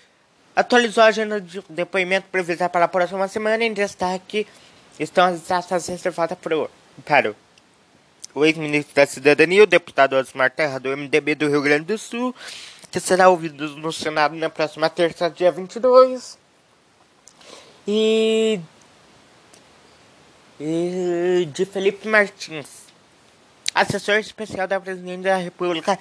atualizou 0.56 1.04
a 1.04 1.08
agenda 1.08 1.40
de 1.40 1.64
depoimento 1.70 2.28
prevista 2.32 2.70
para 2.70 2.86
a 2.86 2.88
próxima 2.88 3.28
semana. 3.28 3.64
Em 3.64 3.74
destaque 3.74 4.48
estão 5.00 5.26
as 5.26 5.42
datas 5.42 5.88
reservadas 5.88 6.38
para 6.38 7.36
o 8.34 8.46
ex-ministro 8.46 8.96
da 8.96 9.06
Cidadania, 9.06 9.64
o 9.64 9.68
deputado 9.68 10.16
Osmar 10.16 10.52
Terra, 10.52 10.80
do 10.80 10.96
MDB 10.96 11.36
do 11.36 11.50
Rio 11.50 11.62
Grande 11.62 11.86
do 11.86 11.98
Sul, 11.98 12.36
que 12.90 13.00
será 13.00 13.30
ouvido 13.30 13.76
no 13.78 13.92
Senado 13.92 14.36
na 14.36 14.50
próxima 14.50 14.90
terça, 14.90 15.30
dia 15.30 15.52
22. 15.52 16.38
E, 17.88 18.60
e 20.60 21.50
de 21.52 21.66
Felipe 21.66 22.08
Martins, 22.08 22.86
assessor 23.74 24.16
especial 24.16 24.68
da 24.68 24.80
Presidente 24.80 25.24
da 25.24 25.36
República 25.36 25.98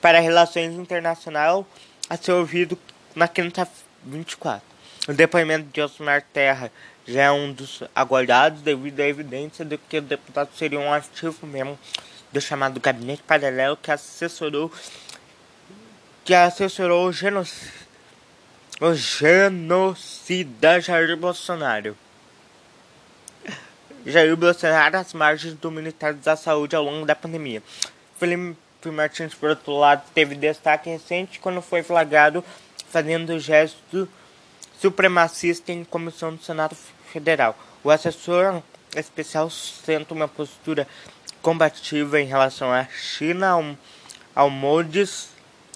para 0.00 0.20
Relações 0.20 0.74
Internacionais, 0.74 1.64
a 2.08 2.16
ser 2.16 2.32
ouvido 2.32 2.78
na 3.14 3.28
quinta 3.28 3.68
24. 4.04 4.62
O 5.08 5.12
depoimento 5.12 5.68
de 5.72 5.80
Osmar 5.80 6.22
Terra 6.32 6.70
já 7.06 7.24
é 7.24 7.30
um 7.30 7.52
dos 7.52 7.82
aguardados 7.94 8.62
devido 8.62 9.00
à 9.00 9.06
evidência 9.06 9.64
de 9.64 9.76
que 9.76 9.98
o 9.98 10.02
deputado 10.02 10.48
seria 10.56 10.80
um 10.80 10.92
ativo 10.92 11.46
mesmo 11.46 11.78
do 12.32 12.40
chamado 12.40 12.80
gabinete 12.80 13.22
paralelo 13.22 13.76
que 13.76 13.90
assessorou 13.90 14.72
que 16.24 16.34
assessorou 16.34 17.08
o 17.08 17.12
genocida, 17.12 17.70
o 18.80 18.94
genocida 18.94 20.80
Jair 20.80 21.14
Bolsonaro. 21.18 21.94
Jair 24.06 24.34
Bolsonaro 24.34 24.96
às 24.96 25.12
margens 25.12 25.54
do 25.54 25.70
Ministério 25.70 26.16
da 26.16 26.34
Saúde 26.34 26.74
ao 26.74 26.82
longo 26.82 27.04
da 27.04 27.14
pandemia. 27.14 27.62
Felipe 28.18 28.56
Martins, 28.86 29.34
por 29.34 29.50
outro 29.50 29.78
lado, 29.78 30.02
teve 30.14 30.34
destaque 30.34 30.88
recente 30.88 31.38
quando 31.38 31.60
foi 31.60 31.82
flagrado 31.82 32.42
fazendo 32.94 33.40
gesto 33.40 34.08
supremacista 34.80 35.72
em 35.72 35.82
comissão 35.82 36.32
do 36.32 36.40
Senado 36.40 36.76
Federal. 37.12 37.58
O 37.82 37.90
assessor 37.90 38.62
especial 38.94 39.50
sustenta 39.50 40.14
uma 40.14 40.28
postura 40.28 40.86
combativa 41.42 42.20
em 42.20 42.24
relação 42.24 42.72
à 42.72 42.84
China, 42.84 43.48
ao, 43.48 43.76
ao 44.32 44.48
moldes, 44.48 45.30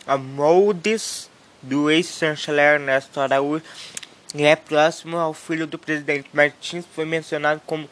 ao 0.07 0.17
moldes 0.17 1.29
do 1.61 1.91
ex-chanceler 1.91 2.75
Ernesto 2.75 3.19
Araújo 3.19 3.65
e 4.33 4.45
é 4.45 4.55
próximo 4.55 5.17
ao 5.17 5.35
filho 5.35 5.67
do 5.67 5.77
presidente 5.77 6.29
Martins, 6.33 6.85
foi 6.95 7.05
mencionado 7.05 7.61
como 7.67 7.91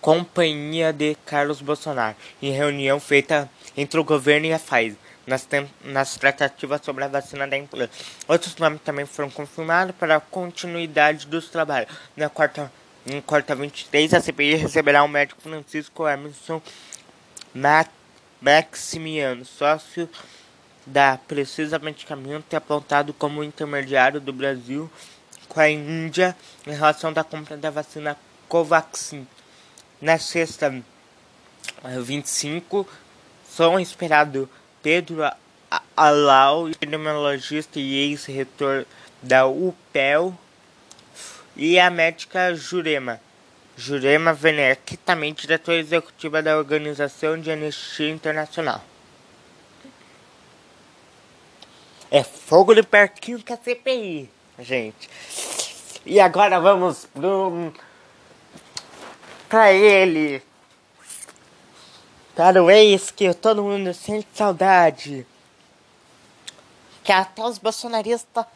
companhia 0.00 0.94
de 0.94 1.14
Carlos 1.26 1.60
Bolsonaro 1.60 2.16
em 2.40 2.52
reunião 2.52 2.98
feita 2.98 3.50
entre 3.76 4.00
o 4.00 4.04
governo 4.04 4.46
e 4.46 4.52
a 4.54 4.58
Pfizer 4.58 5.07
nas, 5.28 5.46
nas 5.84 6.16
tratativas 6.16 6.80
sobre 6.82 7.04
a 7.04 7.08
vacina 7.08 7.46
da 7.46 7.56
empresa. 7.56 7.90
Outros 8.26 8.56
nomes 8.56 8.80
também 8.82 9.04
foram 9.04 9.30
confirmados 9.30 9.94
para 9.94 10.16
a 10.16 10.20
continuidade 10.20 11.26
dos 11.26 11.48
trabalhos. 11.48 11.94
Na 12.16 12.30
quarta, 12.30 12.72
em 13.06 13.20
quarta 13.20 13.54
23, 13.54 14.14
a 14.14 14.20
CPI 14.20 14.54
receberá 14.54 15.04
o 15.04 15.08
médico 15.08 15.40
Francisco 15.42 16.08
Emerson 16.08 16.62
Maximiano, 18.40 19.44
sócio 19.44 20.08
da 20.86 21.18
Precisa 21.18 21.78
Medicamento 21.78 22.46
e 22.50 22.56
apontado 22.56 23.12
como 23.12 23.44
intermediário 23.44 24.20
do 24.20 24.32
Brasil 24.32 24.90
com 25.46 25.60
a 25.60 25.68
Índia 25.68 26.34
em 26.66 26.72
relação 26.72 27.12
à 27.14 27.24
compra 27.24 27.56
da 27.56 27.68
vacina 27.68 28.16
Covaxin. 28.48 29.26
Na 30.00 30.16
sexta 30.18 30.82
25, 31.84 32.88
são 33.48 33.78
esperados 33.78 34.48
Pedro 34.82 35.22
Alau, 35.96 36.68
epidemiologista 36.68 37.78
e 37.78 38.10
ex-reitor 38.10 38.86
da 39.22 39.46
UPEL, 39.46 40.36
e 41.56 41.78
a 41.78 41.90
médica 41.90 42.54
Jurema. 42.54 43.20
Jurema 43.76 44.36
Werneck, 44.42 44.96
também 44.98 45.32
diretora 45.32 45.78
executiva 45.78 46.42
da 46.42 46.56
Organização 46.56 47.40
de 47.40 47.50
Anistia 47.50 48.10
Internacional. 48.10 48.82
É 52.10 52.22
fogo 52.22 52.74
de 52.74 52.82
pertinho 52.82 53.42
com 53.44 53.52
a 53.52 53.56
CPI, 53.56 54.30
gente. 54.58 55.10
E 56.06 56.18
agora 56.18 56.58
vamos 56.58 57.04
pro... 57.06 57.72
pra 59.48 59.72
ele. 59.72 60.42
Para 62.38 62.62
o 62.62 62.70
ex 62.70 63.10
que 63.10 63.34
todo 63.34 63.64
mundo 63.64 63.92
sente 63.92 64.28
saudade. 64.32 65.26
Que 67.02 67.10
até 67.10 67.42
os 67.42 67.58
bolsonaristas... 67.58 68.46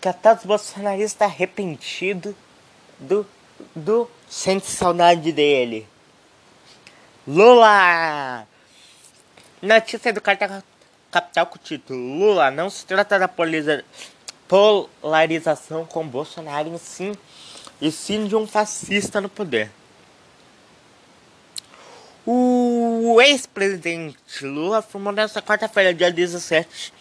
Que 0.00 0.08
até 0.08 0.32
os 0.32 0.44
bolsonaristas 0.44 1.28
arrependidos 1.28 2.32
do... 3.00 3.26
do... 3.74 4.08
Sente 4.28 4.68
saudade 4.68 5.32
dele. 5.32 5.88
Lula! 7.26 8.46
Notícia 9.60 10.12
do 10.12 10.20
cartão 10.20 10.62
capital 11.10 11.46
com 11.46 11.56
o 11.56 11.58
título 11.58 11.98
Lula 11.98 12.52
não 12.52 12.70
se 12.70 12.86
trata 12.86 13.18
da 13.18 13.28
polarização 14.46 15.84
com 15.84 16.06
Bolsonaro 16.06 16.68
em 16.68 16.78
sim, 16.78 17.16
e 17.80 17.90
sim 17.90 18.28
de 18.28 18.36
um 18.36 18.46
fascista 18.46 19.20
no 19.20 19.28
poder. 19.28 19.72
O 22.24 23.20
ex-presidente 23.20 24.44
Lula 24.44 24.78
afirmou 24.78 25.12
nesta 25.12 25.42
quarta-feira, 25.42 25.92
dia 25.92 26.10
17. 26.10 26.92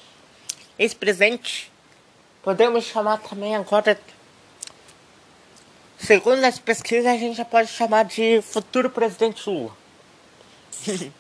Ex-presidente, 0.80 1.72
podemos 2.42 2.86
chamar 2.86 3.18
também 3.18 3.56
agora. 3.56 4.00
Segundo 6.00 6.44
as 6.44 6.58
pesquisas, 6.58 7.06
a 7.06 7.18
gente 7.18 7.38
já 7.38 7.46
pode 7.46 7.70
chamar 7.70 8.06
de 8.06 8.42
futuro 8.42 8.90
presidente 8.90 9.48
Lula. 9.48 9.78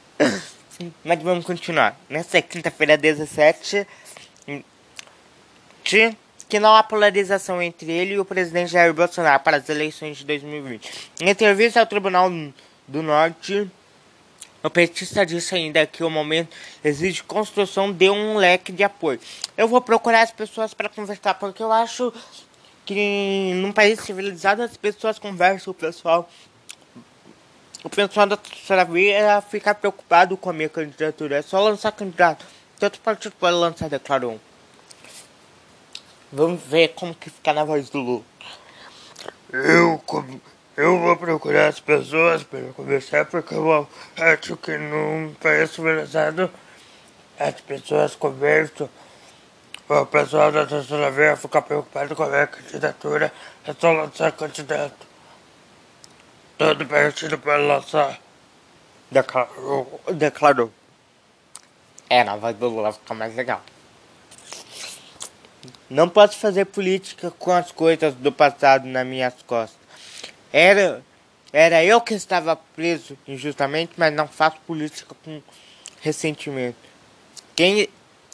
Mas 1.05 1.21
vamos 1.21 1.45
continuar. 1.45 1.95
Nessa 2.09 2.41
quinta-feira, 2.41 2.97
17, 2.97 3.85
de 5.83 6.17
que 6.49 6.59
não 6.59 6.75
há 6.75 6.81
polarização 6.81 7.61
entre 7.61 7.91
ele 7.91 8.15
e 8.15 8.19
o 8.19 8.25
presidente 8.25 8.71
Jair 8.71 8.93
Bolsonaro 8.93 9.41
para 9.43 9.57
as 9.57 9.69
eleições 9.69 10.17
de 10.17 10.25
2020. 10.25 11.11
Em 11.21 11.29
entrevista 11.29 11.79
ao 11.79 11.85
Tribunal 11.85 12.29
do 12.87 13.03
Norte, 13.03 13.69
o 14.63 14.69
petista 14.69 15.25
disse 15.25 15.55
ainda 15.55 15.85
que 15.85 16.03
o 16.03 16.09
momento 16.09 16.55
exige 16.83 17.23
construção 17.23 17.91
de 17.91 18.09
um 18.09 18.37
leque 18.37 18.71
de 18.71 18.83
apoio. 18.83 19.19
Eu 19.57 19.67
vou 19.67 19.81
procurar 19.81 20.21
as 20.21 20.31
pessoas 20.31 20.73
para 20.73 20.89
conversar, 20.89 21.33
porque 21.35 21.63
eu 21.63 21.71
acho 21.71 22.13
que 22.85 23.53
num 23.55 23.71
país 23.71 23.99
civilizado 23.99 24.61
as 24.61 24.77
pessoas 24.77 25.17
conversam, 25.17 25.71
o 25.71 25.73
pessoal 25.73 26.29
o 27.83 27.89
pessoal 27.89 28.27
da 28.27 28.37
terceira 28.37 28.85
via 28.85 29.17
era 29.17 29.41
ficar 29.41 29.73
preocupado 29.73 30.37
com 30.37 30.49
a 30.51 30.53
minha 30.53 30.69
candidatura. 30.69 31.37
É 31.37 31.41
só 31.41 31.59
lançar 31.59 31.91
candidato. 31.91 32.45
Tanto 32.77 32.99
partido 32.99 33.33
pode 33.39 33.55
lançar, 33.55 33.89
declarou. 33.89 34.39
Vamos 36.31 36.61
ver 36.61 36.89
como 36.89 37.15
que 37.15 37.29
fica 37.29 37.51
na 37.53 37.63
voz 37.63 37.89
do 37.89 37.99
Lu. 37.99 38.25
Eu, 39.51 40.01
eu 40.77 40.99
vou 40.99 41.17
procurar 41.17 41.67
as 41.67 41.79
pessoas 41.79 42.43
para 42.43 42.61
conversar, 42.73 43.25
porque 43.25 43.53
eu 43.53 43.87
acho 44.17 44.55
que 44.57 44.77
num 44.77 45.33
país 45.41 45.71
civilizado 45.71 46.49
as 47.37 47.59
pessoas 47.61 48.15
conversam. 48.15 48.89
O 49.89 50.05
pessoal 50.05 50.51
da 50.53 50.65
terceira 50.65 51.11
via 51.11 51.35
fica 51.35 51.61
preocupado 51.61 52.15
com 52.15 52.23
a 52.23 52.29
minha 52.29 52.47
candidatura. 52.47 53.33
É 53.65 53.73
só 53.73 53.91
lançar 53.91 54.31
candidato 54.31 55.05
todo 56.57 56.85
partido 56.85 57.37
para 57.37 57.57
lançar. 57.57 58.19
Declarou. 59.09 60.01
Declarou. 60.13 60.71
É, 62.09 62.23
na 62.23 62.37
voz 62.37 62.55
do 62.55 62.69
Lula 62.69 62.93
fica 62.93 63.13
mais 63.13 63.35
legal. 63.35 63.61
Não 65.89 66.07
posso 66.07 66.37
fazer 66.37 66.65
política 66.65 67.29
com 67.31 67.51
as 67.51 67.71
coisas 67.71 68.13
do 68.13 68.31
passado 68.31 68.87
nas 68.87 69.05
minhas 69.05 69.33
costas. 69.45 69.80
Era, 70.53 71.03
era 71.51 71.83
eu 71.83 72.01
que 72.01 72.13
estava 72.13 72.55
preso 72.55 73.17
injustamente, 73.27 73.93
mas 73.97 74.13
não 74.13 74.27
faço 74.27 74.57
política 74.67 75.15
com 75.23 75.41
ressentimento. 76.01 76.77
Quem 77.55 77.87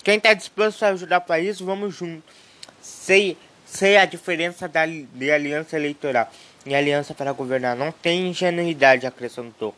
quem 0.08 0.16
está 0.16 0.34
disposto 0.34 0.84
a 0.84 0.88
ajudar 0.88 1.18
o 1.18 1.22
país, 1.22 1.60
vamos 1.60 1.94
juntos. 1.94 2.34
Sei, 2.82 3.38
sei 3.66 3.98
a 3.98 4.06
diferença 4.06 4.66
da, 4.66 4.86
de 4.86 5.30
aliança 5.30 5.76
eleitoral 5.76 6.32
e 6.66 6.74
aliança 6.74 7.14
para 7.14 7.34
governar. 7.34 7.76
Não 7.76 7.92
tem 7.92 8.30
ingenuidade, 8.30 9.06
acrescentou. 9.06 9.76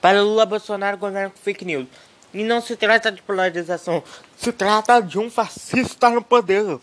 Para 0.00 0.22
Lula, 0.22 0.46
Bolsonaro 0.46 0.96
governa 0.96 1.28
com 1.28 1.36
fake 1.36 1.66
news. 1.66 1.86
E 2.32 2.42
não 2.42 2.62
se 2.62 2.76
trata 2.76 3.12
de 3.12 3.20
polarização, 3.20 4.02
se 4.38 4.52
trata 4.52 5.02
de 5.02 5.18
um 5.18 5.30
fascista 5.30 6.08
no 6.08 6.22
poder. 6.22 6.78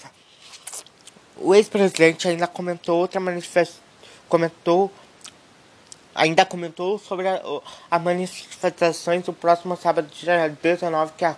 O 1.38 1.56
ex-presidente 1.56 2.28
ainda 2.28 2.46
comentou 2.46 3.00
outra 3.00 3.20
manifestação, 3.20 3.82
comentou, 4.28 4.92
ainda 6.14 6.46
comentou 6.46 6.98
sobre 6.98 7.28
a, 7.28 7.42
a 7.90 8.00
manifestações 8.00 9.24
do 9.24 9.34
próximo 9.34 9.76
sábado, 9.76 10.10
dia 10.14 10.50
19, 10.62 11.14
que 11.18 11.26
é 11.26 11.36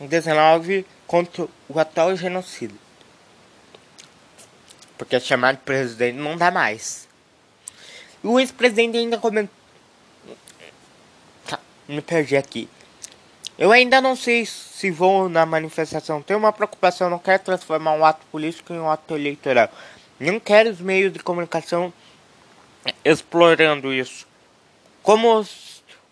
19 0.00 0.86
contra 1.06 1.46
o 1.68 1.78
atual 1.78 2.16
genocídio. 2.16 2.78
Porque 4.96 5.18
chamar 5.18 5.54
de 5.54 5.60
presidente 5.60 6.16
não 6.16 6.36
dá 6.36 6.50
mais. 6.50 7.08
E 8.22 8.26
o 8.26 8.38
ex-presidente 8.38 8.98
ainda 8.98 9.18
comentou. 9.18 9.54
Tá, 11.46 11.58
me 11.88 12.02
perdi 12.02 12.36
aqui. 12.36 12.68
Eu 13.58 13.72
ainda 13.72 14.00
não 14.00 14.16
sei 14.16 14.46
se 14.46 14.90
vou 14.90 15.28
na 15.28 15.44
manifestação. 15.44 16.22
Tenho 16.22 16.38
uma 16.38 16.52
preocupação, 16.52 17.10
não 17.10 17.18
quero 17.18 17.42
transformar 17.42 17.92
um 17.92 18.04
ato 18.04 18.24
político 18.32 18.72
em 18.72 18.78
um 18.78 18.90
ato 18.90 19.14
eleitoral. 19.14 19.68
Não 20.20 20.38
quero 20.38 20.68
os 20.68 20.80
meios 20.80 21.10
de 21.10 21.18
comunicação 21.20 21.90
explorando 23.02 23.90
isso. 23.90 24.28
Como, 25.02 25.42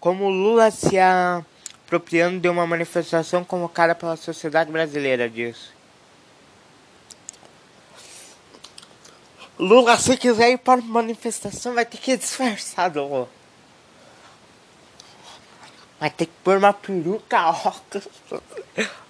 como 0.00 0.30
Lula 0.30 0.70
se 0.70 0.98
apropriando 0.98 2.40
de 2.40 2.48
uma 2.48 2.66
manifestação 2.66 3.44
convocada 3.44 3.94
pela 3.94 4.16
sociedade 4.16 4.72
brasileira, 4.72 5.28
disse. 5.28 5.76
Lula, 9.58 9.98
se 9.98 10.16
quiser 10.16 10.52
ir 10.52 10.58
para 10.58 10.80
manifestação, 10.80 11.74
vai 11.74 11.84
ter 11.84 11.98
que 11.98 12.12
ir 12.12 12.16
disfarçado. 12.16 13.28
Vai 16.00 16.08
ter 16.08 16.26
que 16.26 16.32
pôr 16.42 16.56
uma 16.56 16.72
peruca, 16.72 17.50
óculos, 17.50 18.08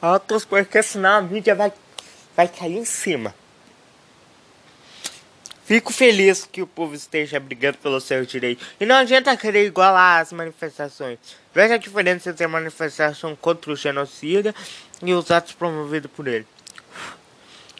óculos, 0.02 0.44
porque 0.44 0.82
senão 0.82 1.18
a 1.18 1.20
mídia 1.20 1.54
vai, 1.54 1.72
vai 2.34 2.48
cair 2.48 2.78
em 2.78 2.84
cima. 2.84 3.32
Fico 5.68 5.92
feliz 5.92 6.48
que 6.50 6.62
o 6.62 6.66
povo 6.66 6.94
esteja 6.94 7.38
brigando 7.38 7.76
pelos 7.76 8.04
seus 8.04 8.26
direitos. 8.26 8.66
E 8.81 8.87
não 8.87 8.94
adianta 8.94 9.37
querer 9.37 9.66
igualar 9.66 10.22
as 10.22 10.33
manifestações. 10.33 11.18
Veja 11.54 11.74
a 11.74 11.76
diferença 11.76 12.31
entre 12.31 12.42
a 12.42 12.48
manifestação 12.48 13.37
contra 13.37 13.70
o 13.70 13.76
genocida 13.76 14.54
e 15.02 15.12
os 15.12 15.31
atos 15.31 15.52
promovidos 15.52 16.11
por 16.11 16.26
ele. 16.26 16.46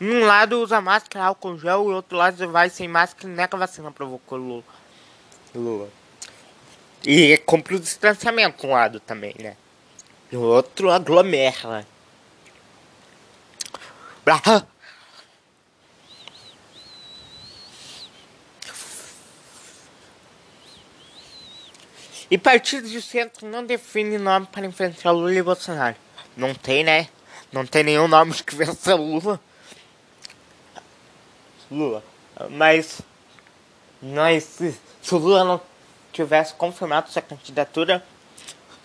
Um 0.03 0.21
lado 0.27 0.61
usa 0.61 0.83
máscara, 0.83 1.25
álcool 1.25 1.59
gel, 1.59 1.85
e 1.85 1.93
o 1.93 1.95
outro 1.95 2.19
lado 2.19 2.47
vai 2.51 2.69
sem 2.69 2.87
máscara 2.87 3.27
e 3.27 3.35
nega 3.35 3.57
a 3.57 3.61
vacina, 3.61 3.91
provocou 3.91 4.37
Lula. 4.37 4.65
Lula. 5.55 5.89
E 7.07 7.39
cumpre 7.39 7.77
o 7.77 7.81
distanciamento 7.81 8.67
um 8.67 8.71
lado 8.73 9.01
também, 9.01 9.35
né? 9.39 9.57
E 10.31 10.37
o 10.37 10.43
outro 10.43 10.91
aglomera. 10.91 11.87
Brah. 14.23 14.67
E 22.31 22.37
partidos 22.37 22.91
de 22.91 23.01
centro 23.01 23.49
não 23.49 23.65
definem 23.65 24.19
nome 24.19 24.47
para 24.47 24.67
enfrentar 24.67 25.13
Lula 25.13 25.35
e 25.35 25.43
Bolsonaro. 25.43 25.97
Não 26.37 26.55
tem, 26.55 26.85
né? 26.85 27.09
Não 27.51 27.65
tem 27.65 27.83
nenhum 27.83 28.07
nome 28.07 28.35
que 28.35 28.55
vença 28.55 28.95
Lula. 28.95 29.41
Lula. 31.71 32.05
Mas, 32.51 33.01
mas 34.03 34.45
se, 34.45 34.79
se 35.03 35.15
Lula 35.15 35.43
não 35.43 35.61
tivesse 36.13 36.53
confirmado 36.55 37.11
sua 37.11 37.23
candidatura, 37.23 38.05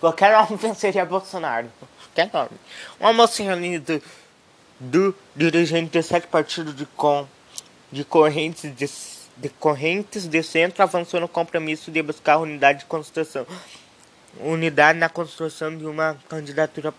qualquer 0.00 0.32
nome 0.32 0.56
venceria 0.60 1.04
Bolsonaro. 1.04 1.70
Qualquer 1.98 2.30
nome. 2.32 2.58
Uma 2.98 3.12
moça 3.12 3.42
reunida 3.42 4.00
do, 4.80 5.14
do 5.34 5.50
dirigente 5.50 5.90
de 5.90 6.02
sete 6.02 6.26
partidos 6.26 6.74
de, 6.74 6.86
com, 6.86 7.26
de 7.92 8.04
correntes 8.04 8.74
de 8.74 8.88
decorrentes 9.36 10.26
de 10.26 10.42
centro 10.42 10.82
avançou 10.82 11.20
no 11.20 11.28
compromisso 11.28 11.90
de 11.90 12.02
buscar 12.02 12.38
unidade 12.38 12.80
de 12.80 12.84
construção. 12.84 13.46
Unidade 14.40 14.98
na 14.98 15.08
construção 15.08 15.76
de 15.76 15.86
uma 15.86 16.16
candidatura 16.28 16.92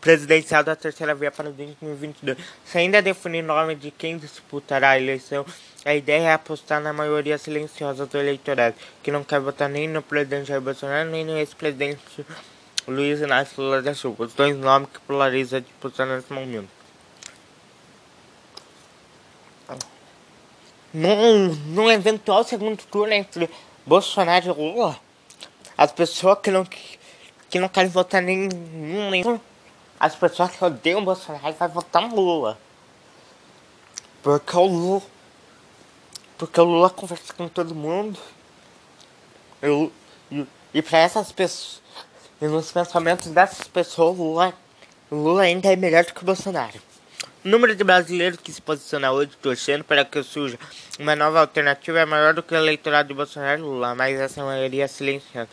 presidencial 0.00 0.64
da 0.64 0.74
terceira 0.74 1.14
via 1.14 1.30
para 1.30 1.50
2022. 1.50 2.36
Se 2.64 2.78
ainda 2.78 3.00
definir 3.00 3.42
nome 3.42 3.74
de 3.76 3.90
quem 3.90 4.18
disputará 4.18 4.90
a 4.90 5.00
eleição, 5.00 5.46
a 5.84 5.94
ideia 5.94 6.28
é 6.28 6.32
apostar 6.32 6.80
na 6.80 6.92
maioria 6.92 7.38
silenciosa 7.38 8.06
do 8.06 8.18
eleitorado, 8.18 8.74
que 9.02 9.12
não 9.12 9.22
quer 9.22 9.40
votar 9.40 9.68
nem 9.68 9.88
no 9.88 10.02
presidente 10.02 10.48
Jair 10.48 10.60
Bolsonaro, 10.60 11.08
nem 11.10 11.24
no 11.24 11.38
ex-presidente 11.38 12.26
Luiz 12.86 13.20
Inácio 13.20 13.62
Lula 13.62 13.80
da 13.82 13.94
Silva, 13.94 14.24
os 14.24 14.34
dois 14.34 14.56
nomes 14.56 14.88
que 14.92 14.98
polarizam 15.00 15.58
a 15.58 15.60
disputa 15.60 16.04
nesse 16.06 16.32
momento. 16.32 16.77
Num, 20.92 21.48
num 21.66 21.90
eventual 21.90 22.44
segundo 22.44 22.82
turno 22.84 23.12
entre 23.12 23.48
Bolsonaro 23.86 24.46
e 24.46 24.52
Lula, 24.52 24.98
as 25.76 25.92
pessoas 25.92 26.38
que 26.42 26.50
não, 26.50 26.66
que 27.48 27.58
não 27.58 27.68
querem 27.68 27.90
votar 27.90 28.22
nenhum, 28.22 28.48
nenhum 29.10 29.40
as 29.98 30.14
pessoas 30.14 30.50
que 30.50 30.64
odeiam 30.64 31.04
Bolsonaro 31.04 31.54
vão 31.54 31.68
votar 31.68 32.02
no 32.02 32.14
Lula. 32.14 32.58
Porque 34.22 34.56
o 34.56 34.66
Lula. 34.66 35.02
Porque 36.36 36.60
o 36.60 36.64
Lula 36.64 36.90
conversa 36.90 37.32
com 37.32 37.48
todo 37.48 37.74
mundo. 37.74 38.18
Eu, 39.60 39.92
e, 40.30 40.46
e 40.74 40.82
para 40.82 40.98
essas 40.98 41.32
pessoas. 41.32 41.82
E 42.40 42.46
nos 42.46 42.70
pensamentos 42.70 43.32
dessas 43.32 43.66
pessoas, 43.66 44.16
o 44.16 44.22
Lula, 44.22 44.54
Lula 45.10 45.42
ainda 45.42 45.72
é 45.72 45.74
melhor 45.74 46.04
do 46.04 46.14
que 46.14 46.22
o 46.22 46.26
Bolsonaro. 46.26 46.80
Número 47.48 47.74
de 47.74 47.82
brasileiros 47.82 48.38
que 48.40 48.52
se 48.52 48.60
posiciona 48.60 49.10
hoje 49.10 49.30
torcendo 49.40 49.82
para 49.82 50.04
que 50.04 50.22
surja 50.22 50.58
uma 50.98 51.16
nova 51.16 51.40
alternativa 51.40 51.98
é 51.98 52.04
maior 52.04 52.34
do 52.34 52.42
que 52.42 52.52
o 52.52 52.56
eleitorado 52.58 53.08
de 53.08 53.14
Bolsonaro 53.14 53.58
e 53.58 53.62
Lula, 53.62 53.94
mas 53.94 54.20
essa 54.20 54.44
maioria 54.44 54.84
é 54.84 54.86
silenciosa. 54.86 55.48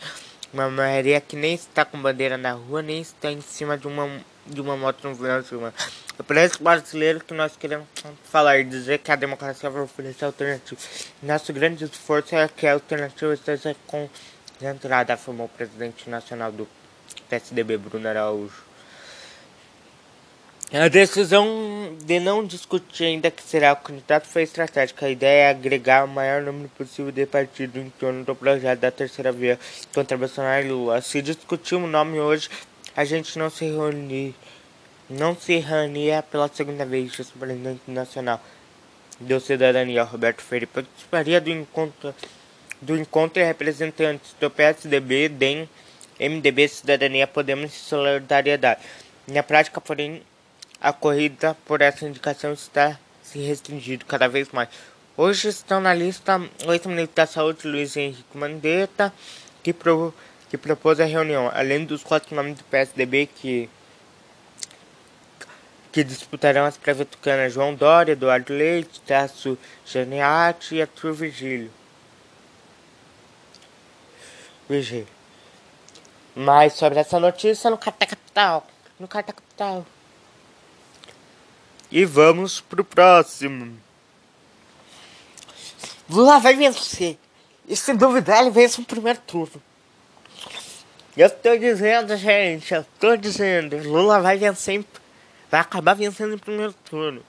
Uma 0.52 0.68
maioria 0.68 1.18
que 1.22 1.34
nem 1.36 1.54
está 1.54 1.86
com 1.86 1.98
bandeira 1.98 2.36
na 2.36 2.52
rua, 2.52 2.82
nem 2.82 3.00
está 3.00 3.32
em 3.32 3.40
cima 3.40 3.78
de 3.78 3.86
uma, 3.86 4.10
de 4.46 4.60
uma 4.60 4.76
moto 4.76 5.08
no 5.08 5.16
final 5.16 5.40
de 5.40 5.48
semana. 5.48 5.72
É 6.18 6.22
por 6.22 6.36
esse 6.36 6.62
brasileiro 6.62 7.20
que 7.20 7.32
nós 7.32 7.56
queremos 7.56 7.86
falar 8.24 8.58
e 8.58 8.64
dizer 8.64 8.98
que 8.98 9.10
a 9.10 9.16
democracia 9.16 9.70
vai 9.70 9.80
oferecer 9.80 10.26
alternativa. 10.26 10.78
Nosso 11.22 11.50
grande 11.50 11.86
esforço 11.86 12.36
é 12.36 12.46
que 12.46 12.66
a 12.66 12.74
alternativa 12.74 13.32
esteja 13.32 13.74
concentrada, 13.86 15.14
afirmou 15.14 15.46
o 15.46 15.48
presidente 15.48 16.10
nacional 16.10 16.52
do 16.52 16.68
PSDB, 17.30 17.78
Bruno 17.78 18.06
Araújo. 18.06 18.65
A 20.72 20.88
decisão 20.88 21.96
de 22.04 22.18
não 22.18 22.44
discutir 22.44 23.04
ainda 23.04 23.30
que 23.30 23.40
será 23.40 23.72
o 23.72 23.76
candidato 23.76 24.26
foi 24.26 24.42
estratégica. 24.42 25.06
A 25.06 25.10
ideia 25.10 25.44
é 25.44 25.50
agregar 25.50 26.04
o 26.04 26.08
maior 26.08 26.42
número 26.42 26.68
possível 26.70 27.12
de 27.12 27.24
partidos 27.24 27.80
em 27.80 27.88
torno 27.90 28.24
do 28.24 28.34
projeto 28.34 28.80
da 28.80 28.90
terceira 28.90 29.30
via 29.30 29.60
contra 29.94 30.18
Bolsonaro 30.18 30.66
e 30.66 30.68
Lula. 30.68 31.00
Se 31.00 31.22
discutir 31.22 31.76
o 31.76 31.86
nome 31.86 32.18
hoje, 32.18 32.50
a 32.96 33.04
gente 33.04 33.38
não 33.38 33.48
se 33.48 33.64
reunir, 33.64 34.34
não 35.08 35.36
se 35.36 35.56
reunia 35.58 36.20
pela 36.20 36.48
segunda 36.48 36.84
vez, 36.84 37.16
o 37.16 37.38
presidente 37.38 37.82
nacional 37.86 38.42
do 39.20 39.38
Cidadania, 39.38 40.02
Roberto 40.02 40.42
Freire. 40.42 40.66
Participaria 40.66 41.40
do 41.40 41.48
encontro, 41.48 42.12
do 42.82 42.98
encontro 42.98 43.40
representantes 43.40 44.34
do 44.40 44.50
PSDB, 44.50 45.28
DEM, 45.28 45.68
MDB, 46.18 46.66
Cidadania, 46.66 47.28
Podemos 47.28 47.72
e 47.72 47.78
Solidariedade. 47.78 48.80
Na 49.28 49.44
prática, 49.44 49.80
porém, 49.80 50.22
a 50.80 50.92
corrida 50.92 51.56
por 51.64 51.80
essa 51.80 52.06
indicação 52.06 52.52
está 52.52 52.98
se 53.22 53.38
restringindo 53.38 54.04
cada 54.04 54.28
vez 54.28 54.50
mais. 54.50 54.68
Hoje 55.16 55.48
estão 55.48 55.80
na 55.80 55.94
lista 55.94 56.38
o 56.66 56.72
ex-ministro 56.72 57.16
da 57.16 57.26
Saúde, 57.26 57.66
Luiz 57.66 57.96
Henrique 57.96 58.36
Mandetta, 58.36 59.12
que, 59.62 59.72
pro, 59.72 60.14
que 60.48 60.58
propôs 60.58 61.00
a 61.00 61.04
reunião, 61.04 61.50
além 61.54 61.84
dos 61.84 62.04
quatro 62.04 62.36
nomes 62.36 62.58
do 62.58 62.64
PSDB 62.64 63.26
que, 63.26 63.70
que 65.90 66.04
disputarão 66.04 66.66
as 66.66 66.76
prefeituras 66.76 67.52
João 67.52 67.74
Dória, 67.74 68.12
Eduardo 68.12 68.52
Leite, 68.52 69.00
Tasso 69.00 69.58
Geneati 69.86 70.76
e 70.76 70.82
Arthur 70.82 71.14
Vigílio. 71.14 71.72
Vigílio. 74.68 75.08
Mais 76.34 76.74
sobre 76.74 76.98
essa 76.98 77.18
notícia 77.18 77.70
no 77.70 77.78
Carta 77.78 78.04
Capital. 78.04 78.66
No 79.00 79.08
Carta 79.08 79.32
Capital. 79.32 79.86
E 81.90 82.04
vamos 82.04 82.60
pro 82.60 82.84
próximo. 82.84 83.76
Lula 86.08 86.38
vai 86.38 86.54
vencer. 86.54 87.18
E 87.68 87.76
sem 87.76 87.96
dúvida 87.96 88.38
ele 88.38 88.50
vence 88.50 88.80
no 88.80 88.86
primeiro 88.86 89.18
turno. 89.20 89.62
Eu 91.16 91.30
tô 91.30 91.56
dizendo, 91.56 92.16
gente, 92.16 92.74
eu 92.74 92.84
tô 93.00 93.16
dizendo, 93.16 93.76
Lula 93.88 94.20
vai 94.20 94.36
vencer, 94.36 94.84
vai 95.50 95.60
acabar 95.60 95.94
vencendo 95.94 96.32
no 96.32 96.38
primeiro 96.38 96.74
turno. 96.84 97.22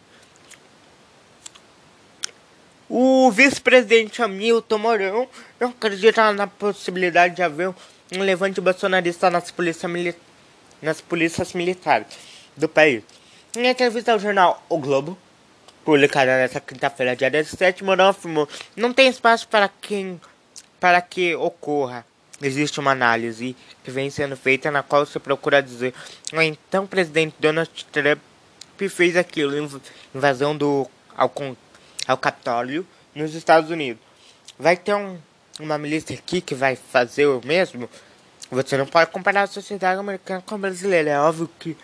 O 2.90 3.32
vice-presidente 3.32 4.22
Hamilton 4.22 4.78
Mourão 4.78 5.30
não 5.60 5.70
acredita 5.70 6.32
na 6.34 6.48
possibilidade 6.48 7.36
de 7.36 7.44
haver 7.44 7.70
um 8.14 8.20
levante 8.20 8.62
bolsonarista 8.62 9.30
nas, 9.30 9.52
polícia 9.52 9.90
nas 10.82 11.02
polícias 11.02 11.54
militares 11.54 12.08
do 12.56 12.68
país. 12.68 13.04
Em 13.58 13.66
entrevista 13.66 14.12
ao 14.12 14.20
jornal 14.20 14.64
O 14.70 14.78
Globo, 14.78 15.18
publicada 15.84 16.38
nesta 16.38 16.60
quinta-feira, 16.60 17.16
dia 17.16 17.32
17, 17.32 17.84
Mourão 17.84 18.10
afirmou 18.10 18.48
não 18.76 18.94
tem 18.94 19.08
espaço 19.08 19.48
para 19.48 19.68
quem 19.68 20.22
para 20.80 21.02
que 21.02 21.34
ocorra. 21.34 22.06
Existe 22.40 22.80
uma 22.80 22.92
análise 22.92 23.58
que 23.84 23.90
vem 23.90 24.12
sendo 24.12 24.38
feita 24.38 24.70
na 24.70 24.84
qual 24.84 25.08
se 25.08 25.18
procura 25.18 25.60
dizer 25.60 25.92
o 26.32 26.40
então 26.40 26.86
presidente 26.86 27.36
Donald 27.40 27.72
Trump 27.92 28.20
fez 28.92 29.18
aquilo, 29.18 29.82
invasão 30.14 30.56
do 30.56 30.88
ao, 31.16 31.34
ao 32.08 32.18
Capitólio 32.20 32.86
nos 33.16 33.34
Estados 33.34 33.72
Unidos. 33.72 34.04
Vai 34.60 34.78
ter 34.78 34.94
um, 34.94 35.18
uma 35.60 35.80
milícia 35.80 36.16
aqui 36.16 36.42
que 36.42 36.54
vai 36.54 36.76
fazer 36.76 37.26
o 37.26 37.42
mesmo? 37.44 37.90
Você 38.52 38.78
não 38.78 38.86
pode 38.86 39.10
comparar 39.10 39.42
a 39.42 39.48
sociedade 39.48 40.00
americana 40.00 40.44
com 40.46 40.54
a 40.54 40.60
brasileira. 40.60 41.10
É 41.10 41.20
óbvio 41.20 41.50
que 41.58 41.76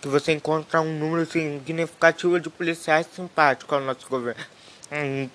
que 0.00 0.08
você 0.08 0.32
encontra 0.32 0.80
um 0.80 0.98
número 0.98 1.26
significativo 1.26 2.38
de 2.38 2.50
policiais 2.50 3.06
simpáticos 3.14 3.72
ao 3.72 3.80
nosso 3.80 4.08
governo. 4.08 4.44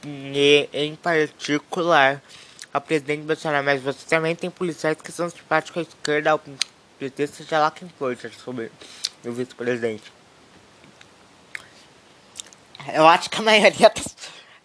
E, 0.06 0.70
em 0.72 0.96
particular, 0.96 2.22
ao 2.74 2.80
presidente 2.80 3.24
Bolsonaro, 3.24 3.66
mas 3.66 3.82
você 3.82 4.06
também 4.08 4.36
tem 4.36 4.50
policiais 4.50 4.98
que 5.02 5.12
são 5.12 5.30
simpáticos 5.30 5.86
à 5.86 5.90
esquerda, 5.90 6.32
ao 6.32 6.42
PT, 7.00 7.28
seja 7.28 7.60
lá 7.60 7.72
quem 7.72 7.90
for, 7.90 8.18
sobre 8.44 8.72
o 9.26 9.32
vice-presidente. 9.32 10.12
Eu 12.94 13.08
acho 13.08 13.30
que 13.30 13.38
a 13.38 13.42
maioria 13.42 13.90
tá, 13.90 14.02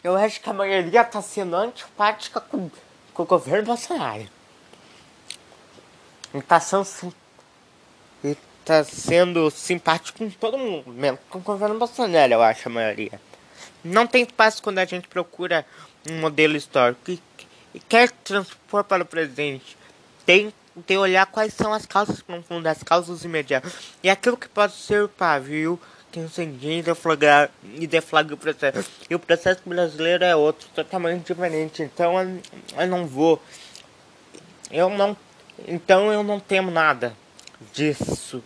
eu 0.03 0.17
acho 0.17 0.41
que 0.41 0.49
a 0.49 0.53
maioria 0.53 1.05
tá 1.05 1.21
sendo 1.21 1.57
antipática 1.57 2.41
com, 2.41 2.71
com 3.13 3.23
o 3.23 3.27
governo 3.27 3.67
Bolsonaro. 3.67 4.29
E 6.33 6.43
tá 6.43 6.61
sendo 6.61 6.85
tá 8.67 8.83
sendo 8.83 9.49
simpático 9.49 10.19
com 10.19 10.29
todo 10.29 10.59
mundo, 10.59 10.91
mesmo 10.93 11.19
com 11.31 11.39
o 11.39 11.41
governo 11.41 11.79
Bolsonaro, 11.79 12.33
eu 12.33 12.43
acho, 12.43 12.69
a 12.69 12.73
maioria. 12.73 13.21
não 13.85 14.09
tem 14.09 14.25
espaço 14.25 14.61
quando 14.61 14.81
a 14.81 14.85
gente 14.85 15.07
procura 15.07 15.65
um 16.11 16.19
modelo 16.19 16.57
histórico 16.57 17.13
e, 17.13 17.21
quer 17.89 18.11
transpor 18.11 18.83
para 18.83 19.05
o 19.05 19.07
presente. 19.07 19.77
Tem 20.25 20.53
que 20.85 20.97
olhar 20.97 21.27
quais 21.27 21.55
são 21.55 21.73
as 21.73 21.87
causas 21.87 22.21
profundas, 22.21 22.79
as 22.79 22.83
causas 22.83 23.23
imediatas. 23.25 23.73
E 24.03 24.11
aquilo 24.11 24.37
que 24.37 24.49
pode 24.49 24.75
ser 24.75 25.05
o 25.05 25.09
pavio 25.09 25.81
que 26.11 26.19
incendia 26.19 26.79
e 26.79 26.83
deflagra, 26.83 27.51
e 27.75 27.87
deflagra 27.87 28.35
o 28.35 28.39
processo. 28.39 28.91
E 29.09 29.15
o 29.15 29.19
processo 29.19 29.61
brasileiro 29.65 30.25
é 30.25 30.35
outro, 30.35 30.67
totalmente 30.75 31.27
diferente. 31.27 31.83
Então 31.83 32.21
eu, 32.21 32.41
eu 32.79 32.87
não 32.89 33.07
vou. 33.07 33.41
Eu 34.73 34.91
não. 34.91 35.17
Então 35.69 36.13
eu 36.13 36.23
não 36.23 36.41
temo 36.41 36.71
nada 36.71 37.15
disso. 37.73 38.43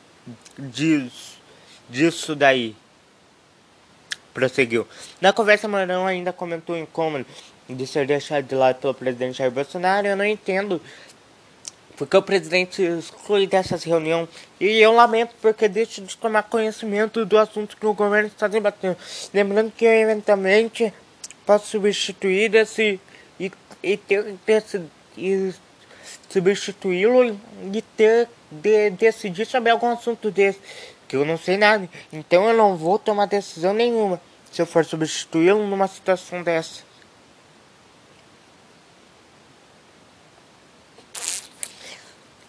Disso. 0.58 1.38
Disso 1.88 2.36
daí 2.36 2.76
prosseguiu. 4.32 4.86
Na 5.20 5.32
conversa, 5.32 5.66
Marão 5.66 6.06
ainda 6.06 6.32
comentou 6.32 6.76
o 6.76 6.78
incômodo 6.78 7.26
de 7.68 7.86
ser 7.86 8.06
deixado 8.06 8.46
de 8.46 8.54
lado 8.54 8.76
pelo 8.80 8.94
presidente 8.94 9.38
Jair 9.38 9.50
Bolsonaro. 9.50 10.06
Eu 10.06 10.16
não 10.16 10.24
entendo 10.24 10.80
porque 11.96 12.16
o 12.16 12.22
presidente 12.22 12.82
exclui 12.82 13.46
dessas 13.46 13.84
reuniões. 13.84 14.28
E 14.58 14.80
eu 14.80 14.92
lamento 14.92 15.34
porque 15.42 15.68
deixa 15.68 16.00
de 16.00 16.16
tomar 16.16 16.44
conhecimento 16.44 17.26
do 17.26 17.36
assunto 17.36 17.76
que 17.76 17.86
o 17.86 17.92
governo 17.92 18.28
está 18.28 18.48
debatendo. 18.48 18.96
Lembrando 19.34 19.70
que 19.70 19.84
eu 19.84 19.92
eventualmente 19.92 20.92
posso 21.44 21.66
substituir 21.66 22.54
esse 22.54 22.98
e, 23.38 23.52
e 23.82 23.96
ter, 23.96 24.34
ter 24.46 24.64
e 25.16 25.52
substituí-lo 26.30 27.38
e 27.72 27.82
ter 27.82 28.28
de 28.50 28.90
decidir 28.90 29.46
sobre 29.46 29.70
algum 29.70 29.88
assunto 29.88 30.30
desse 30.30 30.60
que 31.10 31.16
eu 31.16 31.24
não 31.24 31.36
sei 31.36 31.56
nada. 31.56 31.88
Então 32.12 32.48
eu 32.48 32.56
não 32.56 32.76
vou 32.76 32.98
tomar 32.98 33.26
decisão 33.26 33.72
nenhuma 33.72 34.20
se 34.50 34.62
eu 34.62 34.66
for 34.66 34.84
substituí-lo 34.84 35.66
numa 35.66 35.88
situação 35.88 36.42
dessa. 36.42 36.82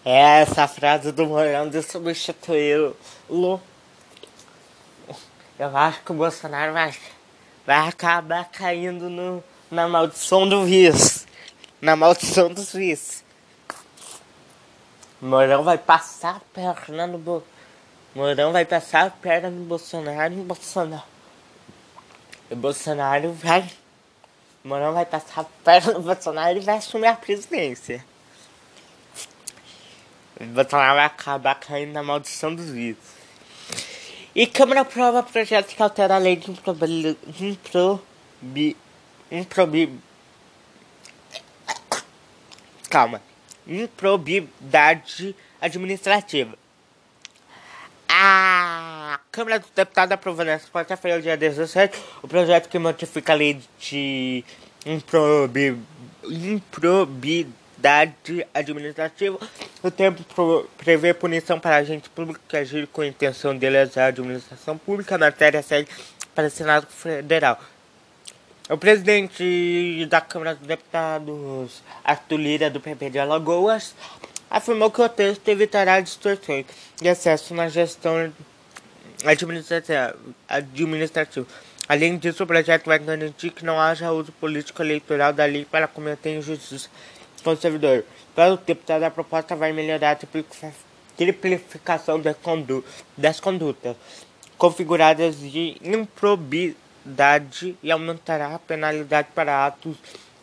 É 0.04 0.42
essa 0.42 0.68
frase 0.68 1.12
do 1.12 1.28
Morão 1.28 1.70
de 1.70 1.82
substituí-lo. 1.82 3.62
Eu 5.60 5.78
acho 5.78 6.02
que 6.04 6.12
o 6.12 6.16
Bolsonaro 6.16 6.74
vai, 6.74 6.94
vai 7.66 7.88
acabar 7.88 8.46
caindo 8.46 9.10
no, 9.10 9.44
na 9.70 9.88
maldição 9.88 10.50
do 10.50 10.66
vice. 10.66 11.26
Na 11.80 11.96
maldição 11.96 12.52
dos 12.52 12.74
vice. 12.74 13.24
Morão 15.22 15.64
vai 15.64 15.78
passar 15.78 16.38
a 16.38 16.40
perna 16.40 17.06
no 17.06 17.20
Bolsonaro. 17.20 17.62
Mourão 18.14 18.52
vai 18.52 18.66
passar 18.66 19.06
a 19.06 19.10
perna 19.10 19.50
no 19.50 19.64
Bolsonaro 19.64 20.34
e 20.34 20.38
Bolsonaro. 20.38 21.04
O 22.50 22.56
Bolsonaro 22.56 23.32
vai. 23.32 23.72
Mourão 24.64 24.94
vai 24.94 25.06
passar 25.06 25.42
a 25.42 25.44
perna 25.64 25.94
no 25.94 26.02
Bolsonaro 26.02 26.58
e 26.58 26.62
vai 26.62 26.78
assumir 26.78 27.08
a 27.08 27.16
presidência. 27.16 28.04
O 30.40 30.46
Bolsonaro 30.46 30.96
vai 30.96 31.06
acabar 31.06 31.56
caindo 31.56 31.94
na 31.94 32.04
maldição 32.04 32.54
dos 32.54 32.70
vírus. 32.70 33.00
E 34.36 34.46
Câmara 34.46 34.82
aprova 34.82 35.24
projeto 35.24 35.74
que 35.74 35.82
altera 35.82 36.16
a 36.16 36.18
lei 36.18 36.36
de 36.36 36.52
improbidade. 36.52 37.18
Improbi, 37.40 38.76
improbi, 39.32 40.00
calma. 42.90 43.22
Improbidade 43.68 45.36
administrativa 45.60 46.58
a 48.14 49.20
Câmara 49.32 49.58
dos 49.58 49.70
Deputados 49.72 50.12
aprovou 50.12 50.46
nesta 50.46 50.70
quarta-feira, 50.70 51.22
dia 51.22 51.38
17, 51.38 51.98
o 52.22 52.28
projeto 52.28 52.68
que 52.68 52.78
modifica 52.78 53.32
a 53.32 53.36
lei 53.36 53.60
de 53.80 54.44
improbi, 54.86 55.78
improbidade 56.24 57.56
administrativa. 58.54 59.40
O 59.82 59.90
tempo 59.90 60.24
prevê 60.78 61.14
punição 61.14 61.60
para 61.60 61.78
agente 61.78 62.10
público 62.10 62.42
que 62.48 62.58
agir 62.58 62.86
com 62.88 63.02
a 63.02 63.08
intenção 63.08 63.58
de 63.58 63.70
lesar 63.70 64.04
a 64.04 64.08
administração 64.08 64.78
pública 64.78 65.18
na 65.18 65.28
matéria 65.28 65.64
segue 65.64 65.90
para 66.36 66.48
o 66.48 66.52
Senado 66.52 66.88
Federal. 66.88 67.60
O 68.72 68.78
presidente 68.78 70.06
da 70.06 70.22
Câmara 70.22 70.56
dos 70.56 70.66
Deputados, 70.66 71.84
Arthur 72.06 72.38
Lira, 72.38 72.70
do 72.70 72.80
PP 72.80 73.10
de 73.10 73.20
Alagoas, 73.20 73.94
afirmou 74.50 74.90
que 74.90 75.02
o 75.02 75.10
texto 75.10 75.46
evitará 75.50 76.00
distorções 76.00 76.66
de 76.96 77.10
acesso 77.10 77.54
na 77.54 77.68
gestão 77.68 78.32
administrativa. 79.26 81.46
Além 81.86 82.18
disso, 82.18 82.46
o 82.46 82.48
projeto 82.48 82.86
vai 82.86 82.98
garantir 82.98 83.50
que 83.50 83.66
não 83.66 83.78
haja 83.78 84.14
uso 84.14 84.32
político 84.32 84.82
eleitoral 84.82 85.34
da 85.34 85.44
lei 85.44 85.66
para 85.66 85.86
cometer 85.86 86.38
injustiça 86.38 86.88
com 87.44 87.50
o 87.50 87.58
servidor. 87.58 88.06
Para 88.34 88.54
o 88.54 88.58
deputado, 88.58 89.04
a 89.04 89.12
proposta 89.12 89.54
vai 89.54 89.74
melhorar 89.74 90.12
a 90.12 90.20
triplificação 91.18 92.22
das 93.18 93.40
condutas 93.42 93.98
configuradas 94.58 95.42
de 95.42 95.76
improbidade 95.84 96.78
e 97.82 97.92
aumentará 97.92 98.56
a 98.56 98.60
penalidade 98.60 99.30
para 99.34 99.66
atos 99.66 99.96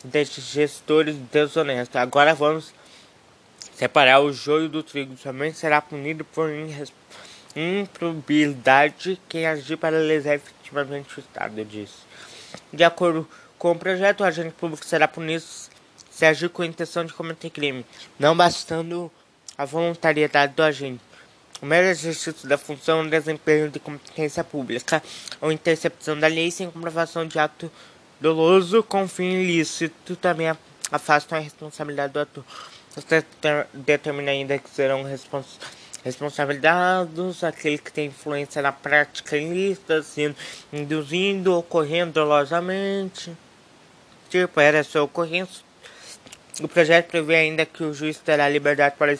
de 0.04 0.24
gestores 0.24 1.16
desonestos. 1.30 1.96
Agora 1.96 2.34
vamos 2.34 2.72
Separar 3.78 4.18
o 4.18 4.32
joio 4.32 4.68
do 4.68 4.82
trigo 4.82 5.14
também 5.14 5.52
será 5.52 5.80
punido 5.80 6.24
por 6.24 6.50
improbidade 7.54 9.20
quem 9.28 9.46
agir 9.46 9.76
para 9.76 9.96
lesar 10.00 10.34
efetivamente 10.34 11.16
o 11.16 11.20
Estado, 11.20 11.64
disse. 11.64 11.98
De 12.72 12.82
acordo 12.82 13.24
com 13.56 13.70
o 13.70 13.78
projeto, 13.78 14.22
o 14.22 14.24
agente 14.24 14.52
público 14.54 14.84
será 14.84 15.06
punido 15.06 15.44
se 16.10 16.26
agir 16.26 16.48
com 16.48 16.62
a 16.62 16.66
intenção 16.66 17.04
de 17.04 17.12
cometer 17.12 17.50
crime, 17.50 17.86
não 18.18 18.36
bastando 18.36 19.08
a 19.56 19.64
voluntariedade 19.64 20.54
do 20.54 20.62
agente. 20.64 21.00
O 21.60 21.66
mero 21.66 21.88
exercício 21.88 22.48
da 22.48 22.56
função 22.56 23.04
é 23.04 23.08
desempenho 23.08 23.68
de 23.68 23.80
competência 23.80 24.44
pública 24.44 25.02
ou 25.40 25.50
intercepção 25.50 26.18
da 26.18 26.28
lei 26.28 26.52
sem 26.52 26.70
comprovação 26.70 27.26
de 27.26 27.38
ato 27.38 27.70
doloso 28.20 28.82
com 28.82 29.08
fim 29.08 29.42
ilícito 29.42 30.14
também 30.16 30.54
afasta 30.90 31.36
a 31.36 31.40
responsabilidade 31.40 32.12
do 32.12 32.20
ator. 32.20 32.44
Determina 33.74 34.30
ainda 34.30 34.56
que 34.58 34.70
serão 34.70 35.02
respons 35.02 35.58
responsabilizados 36.04 37.42
aquele 37.42 37.76
que 37.76 37.92
tem 37.92 38.06
influência 38.06 38.62
na 38.62 38.70
prática 38.70 39.36
ilícita, 39.36 40.00
sendo 40.02 40.36
induzindo, 40.72 41.56
ocorrendo 41.56 42.12
dolosamente. 42.12 43.32
Tipo, 44.30 44.60
era 44.60 44.84
sua 44.84 45.02
ocorrência. 45.02 45.64
O 46.60 46.68
projeto 46.68 47.08
prevê 47.08 47.36
ainda 47.36 47.66
que 47.66 47.82
o 47.82 47.92
juiz 47.92 48.18
terá 48.18 48.48
liberdade 48.48 48.94
para 48.96 49.12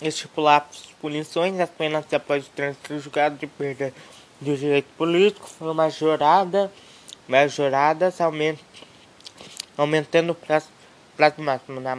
estipular 0.00 0.68
punições 1.02 1.60
apenas 1.60 2.10
após 2.14 2.46
o 2.46 2.50
trânsito 2.50 2.98
julgado 2.98 3.36
de 3.36 3.46
perda 3.46 3.92
do 4.40 4.56
direito 4.56 4.88
político, 4.96 5.46
foi 5.46 5.74
majorada, 5.74 6.72
majoradas, 7.28 8.20
aument, 8.20 8.56
aumentando 9.76 10.30
o 10.30 10.34
prazo, 10.34 10.68
prazo 11.16 11.42
máximo 11.42 11.80
na 11.80 11.98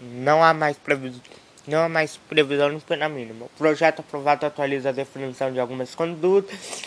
não 0.00 0.42
há 0.42 0.52
mais 0.52 0.76
previsão. 0.76 1.20
Não 1.66 1.84
há 1.84 1.88
mais 1.88 2.18
previsão 2.28 2.76
de 2.76 2.84
pena 2.84 3.08
mínima. 3.08 3.46
O 3.46 3.48
projeto 3.56 4.00
aprovado 4.00 4.44
atualiza 4.44 4.90
a 4.90 4.92
definição 4.92 5.50
de 5.50 5.58
algumas 5.58 5.94
condutas 5.94 6.84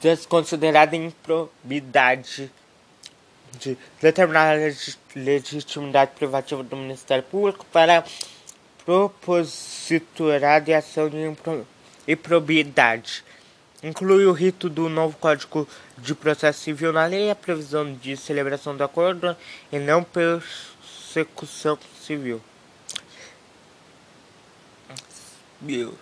desconsiderada 0.00 0.94
improbidade 0.94 2.50
de 3.58 3.76
determinar 4.00 4.56
a 4.56 4.72
legitimidade 5.16 6.12
privativa 6.12 6.62
do 6.62 6.76
Ministério 6.76 7.24
Público 7.24 7.66
para 7.72 8.04
propositura 8.84 10.60
de 10.60 10.74
ação 10.74 11.08
de 11.08 11.16
improbidade. 12.06 13.24
Inclui 13.82 14.26
o 14.26 14.32
rito 14.32 14.68
do 14.68 14.88
novo 14.88 15.16
Código 15.18 15.66
de 15.98 16.14
Processo 16.14 16.60
Civil 16.60 16.92
na 16.92 17.06
lei, 17.06 17.30
a 17.30 17.34
previsão 17.34 17.92
de 17.94 18.16
celebração 18.16 18.76
do 18.76 18.84
acordo 18.84 19.36
e 19.72 19.78
não 19.78 20.04
persecução 20.04 21.78
civil. 22.00 22.40
Meu. 25.60 25.94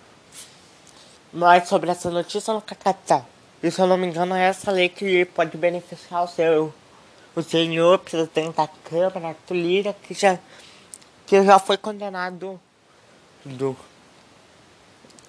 Mas 1.32 1.68
sobre 1.68 1.90
essa 1.90 2.10
notícia 2.10 2.52
no 2.52 2.60
capital. 2.60 3.26
E 3.62 3.70
se 3.70 3.80
eu 3.80 3.86
não 3.86 3.96
me 3.96 4.06
engano 4.06 4.34
é 4.34 4.44
essa 4.44 4.70
lei 4.70 4.88
que 4.88 5.24
pode 5.26 5.56
beneficiar 5.56 6.24
o 6.24 6.28
seu 6.28 6.74
o 7.34 7.42
senhor 7.42 7.98
presidente 8.00 8.56
da 8.56 8.68
Câmara, 8.84 9.36
Tulira, 9.46 9.94
que 10.02 10.14
já, 10.14 10.38
que 11.26 11.42
já 11.44 11.58
foi 11.58 11.76
condenado 11.76 12.60
do 13.44 13.76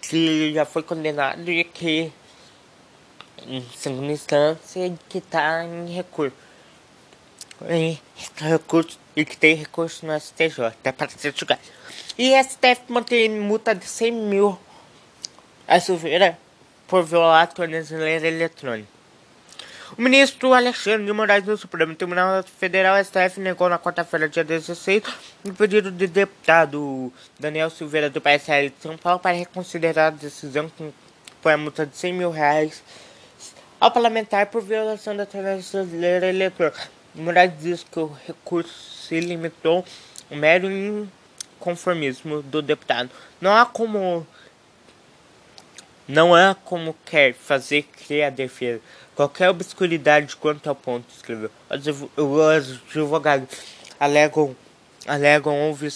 que 0.02 0.54
já 0.54 0.66
foi 0.66 0.84
condenado 0.84 1.50
e 1.50 1.64
que 1.64 2.12
em 3.48 3.66
segunda 3.76 4.12
instância 4.12 4.94
que 5.10 5.18
está 5.20 5.64
em 5.64 5.94
recurso 5.94 6.36
em 7.70 8.00
recurso 8.38 9.00
e 9.16 9.24
que 9.24 9.38
tem 9.38 9.56
recurso 9.56 10.06
no 10.06 10.20
STJ 10.20 10.66
até 10.66 10.92
para 10.92 11.10
ser 11.10 11.34
julgado. 11.36 11.62
E 12.18 12.32
STF 12.44 12.82
mantém 12.90 13.30
multa 13.30 13.76
de 13.76 13.86
100 13.86 14.12
mil 14.12 14.60
a 15.68 15.80
Silveira 15.80 16.38
por 16.88 17.04
violar 17.04 17.44
a 17.44 17.48
tornozeleira 17.48 18.28
eletrônica. 18.28 18.90
O 19.98 20.02
ministro 20.02 20.54
Alexandre 20.54 21.06
de 21.06 21.14
Moraes 21.14 21.44
do 21.44 21.58
Supremo 21.58 21.94
Tribunal 21.96 22.44
Federal 22.44 23.02
STF 23.04 23.40
negou 23.40 23.70
na 23.70 23.78
quarta-feira, 23.78 24.28
dia 24.28 24.44
16, 24.44 25.04
o 25.44 25.54
pedido 25.54 25.92
do 25.92 26.08
deputado 26.08 27.12
Daniel 27.40 27.70
Silveira 27.70 28.10
do 28.10 28.22
PSL 28.22 28.70
de 28.70 28.82
São 28.82 28.98
Paulo 28.98 29.20
para 29.20 29.36
reconsiderar 29.36 30.08
a 30.08 30.16
decisão 30.16 30.70
que 30.70 30.94
foi 31.42 31.54
a 31.54 31.58
multa 31.58 31.86
de 31.86 31.98
100 31.98 32.14
mil 32.14 32.30
reais 32.30 32.84
ao 33.80 33.92
parlamentar 33.92 34.46
por 34.48 34.62
violação 34.62 35.16
da 35.16 35.26
brasileira 35.26 36.28
eleitoral. 36.28 36.74
Moraes 37.16 37.52
diz 37.60 37.84
que 37.84 38.00
o 38.00 38.16
recurso 38.28 39.08
se 39.08 39.20
limitou 39.20 39.84
ao 40.30 40.38
mero 40.38 40.70
inconformismo 40.70 42.44
do 42.44 42.62
deputado. 42.62 43.10
Não 43.42 43.54
há 43.56 43.66
como 43.66 44.26
não 46.08 46.36
há 46.36 46.56
como 46.56 46.96
quer 47.06 47.34
fazer 47.34 47.84
crer 47.84 48.26
a 48.26 48.30
defesa. 48.30 48.82
Qualquer 49.16 49.50
obscuridade 49.50 50.36
quanto 50.36 50.68
ao 50.68 50.76
ponto, 50.76 51.06
escreveu. 51.14 51.50
Os 52.18 52.80
advogados 52.90 53.48
alegam, 54.00 54.56
alegam 55.06 55.56
houve 55.68 55.90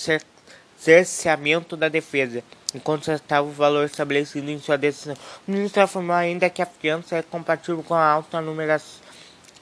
cerceamento 0.77 1.77
da 1.77 1.89
defesa, 1.89 2.43
enquanto 2.73 3.11
estava 3.11 3.47
o 3.47 3.51
valor 3.51 3.85
estabelecido 3.85 4.49
em 4.49 4.59
sua 4.59 4.77
decisão. 4.77 5.15
O 5.47 5.51
ministro 5.51 5.81
afirmou 5.81 6.15
ainda 6.15 6.49
que 6.49 6.61
a 6.61 6.65
fiança 6.65 7.17
é 7.17 7.21
compatível 7.21 7.83
com 7.83 7.93
a 7.93 8.05
alta 8.05 8.41
numeração 8.41 9.05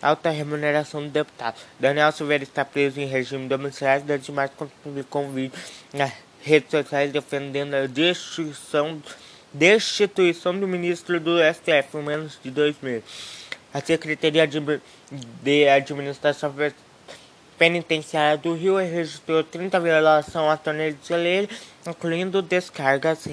alta 0.02 0.30
remuneração 0.30 1.02
do 1.02 1.10
deputado. 1.10 1.56
Daniel 1.80 2.12
Silveira 2.12 2.44
está 2.44 2.66
preso 2.66 3.00
em 3.00 3.06
regime 3.06 3.48
domiciliar 3.48 4.02
desde 4.02 4.34
março 4.34 4.54
quando 4.58 4.72
publicou 4.84 5.24
um 5.24 5.32
vídeo 5.32 5.58
nas 5.94 6.12
redes 6.42 6.70
sociais 6.70 7.10
defendendo 7.10 7.74
a 7.74 7.88
destruição 7.88 9.02
destituição 9.54 10.60
do 10.60 10.68
ministro 10.68 11.20
do 11.20 11.38
STF 11.38 11.96
em 11.96 12.02
menos 12.02 12.40
de 12.44 12.50
dois 12.50 12.76
meses. 12.82 13.04
A 13.74 13.80
Secretaria 13.80 14.48
de 14.48 15.68
Administração 15.70 16.54
Penitenciária 17.58 18.38
do 18.38 18.54
Rio 18.56 18.78
registrou 18.78 19.44
30 19.44 19.80
violações 19.80 20.52
à 20.52 20.58
torneira 20.58 20.94
de 20.94 21.06
celeiro, 21.06 21.50
incluindo 21.88 22.42
descargas, 22.42 23.28